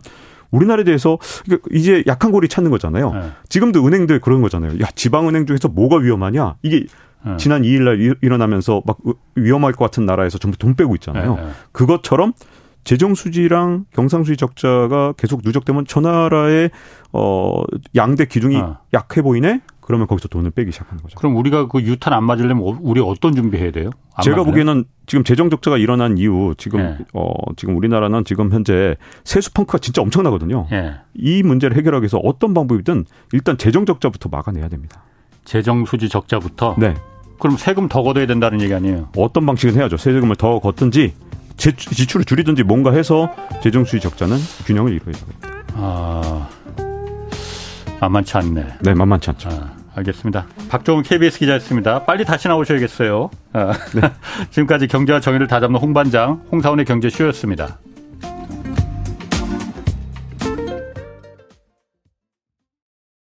우리나라에 0.54 0.84
대해서 0.86 1.18
이제 1.72 2.04
약한 2.08 2.32
고리 2.32 2.48
찾는 2.48 2.72
거잖아요. 2.72 3.14
네. 3.14 3.32
지금도 3.50 3.86
은행들 3.86 4.20
그런 4.20 4.42
거잖아요. 4.42 4.80
야 4.80 4.88
지방은행 4.96 5.46
중에서 5.46 5.68
뭐가 5.68 5.98
위험하냐? 5.98 6.56
이게 6.62 6.86
네. 7.26 7.38
지난 7.38 7.64
2일 7.64 7.84
날 7.84 8.18
일어나면서 8.22 8.82
막 8.86 9.00
위험할 9.36 9.74
것 9.74 9.86
같은 9.86 10.06
나라에서 10.06 10.38
전부 10.38 10.58
돈 10.58 10.76
빼고 10.76 10.96
있잖아요. 10.96 11.36
네, 11.36 11.42
네. 11.42 11.48
그것처럼 11.72 12.34
재정 12.84 13.16
수지랑 13.16 13.86
경상 13.94 14.24
수지 14.24 14.38
적자가 14.38 15.14
계속 15.18 15.42
누적되면 15.44 15.86
저 15.88 16.02
나라의 16.02 16.70
어 17.14 17.62
양대 17.96 18.26
기둥이 18.26 18.58
아. 18.58 18.80
약해 18.94 19.22
보이네. 19.22 19.62
그러면 19.86 20.08
거기서 20.08 20.28
돈을 20.28 20.52
빼기 20.52 20.72
시작하는 20.72 21.02
거죠. 21.04 21.18
그럼 21.18 21.36
우리가 21.36 21.68
그 21.68 21.82
유탄 21.82 22.14
안 22.14 22.24
맞으려면 22.24 22.64
어, 22.66 22.78
우리 22.82 23.02
어떤 23.02 23.36
준비해야 23.36 23.72
돼요? 23.72 23.90
제가 24.24 24.38
맞을래? 24.38 24.46
보기에는 24.52 24.86
지금 25.06 25.24
재정 25.24 25.50
적자가 25.50 25.78
일어난 25.78 26.18
이후 26.18 26.54
지금 26.58 26.80
네. 26.80 26.98
어 27.14 27.32
지금 27.58 27.76
우리나라는 27.76 28.24
지금 28.26 28.52
현재 28.52 28.96
세수 29.24 29.54
펑크가 29.54 29.80
진짜 29.80 30.02
엄청나거든요. 30.02 30.68
네. 30.72 30.94
이 31.14 31.44
문제를 31.44 31.76
해결하기 31.78 32.04
위해서 32.04 32.18
어떤 32.20 32.54
방법이든 32.54 33.06
일단 33.34 33.58
재정 33.58 33.86
적자부터 33.86 34.30
막아내야 34.30 34.70
됩니다. 34.70 35.04
재정 35.44 35.86
수지 35.86 36.08
적자부터. 36.10 36.76
네. 36.78 36.94
그럼 37.40 37.58
세금 37.58 37.90
더 37.90 38.02
걷어야 38.02 38.26
된다는 38.26 38.62
얘기 38.62 38.74
아니에요? 38.74 39.10
어떤 39.18 39.46
방식은 39.46 39.76
해야죠. 39.76 39.98
세금을 39.98 40.38
더 40.38 40.60
걷든지 40.60 41.14
지출을 41.58 42.24
줄이든지 42.26 42.64
뭔가 42.64 42.92
해서 42.94 43.30
재정 43.62 43.84
수지 43.84 44.00
적자는 44.00 44.38
균형을 44.66 44.94
이루어야죠. 44.94 45.26
아 45.76 46.48
만만치 48.00 48.38
않네. 48.38 48.66
네, 48.82 48.94
만만치 48.94 49.30
않죠. 49.32 49.50
아, 49.50 49.73
알겠습니다. 49.96 50.48
박종훈 50.70 51.04
KBS 51.04 51.40
기자였습니다. 51.40 52.04
빨리 52.06 52.26
다시 52.26 52.48
나오셔야겠어요. 52.48 53.30
아, 53.54 53.74
네. 53.96 54.02
지금까지 54.50 54.88
경제와 54.88 55.20
정의를 55.20 55.48
다잡는 55.48 55.80
홍반장 55.80 56.42
홍사원의 56.52 56.86
경제쇼였습니다. 56.86 57.80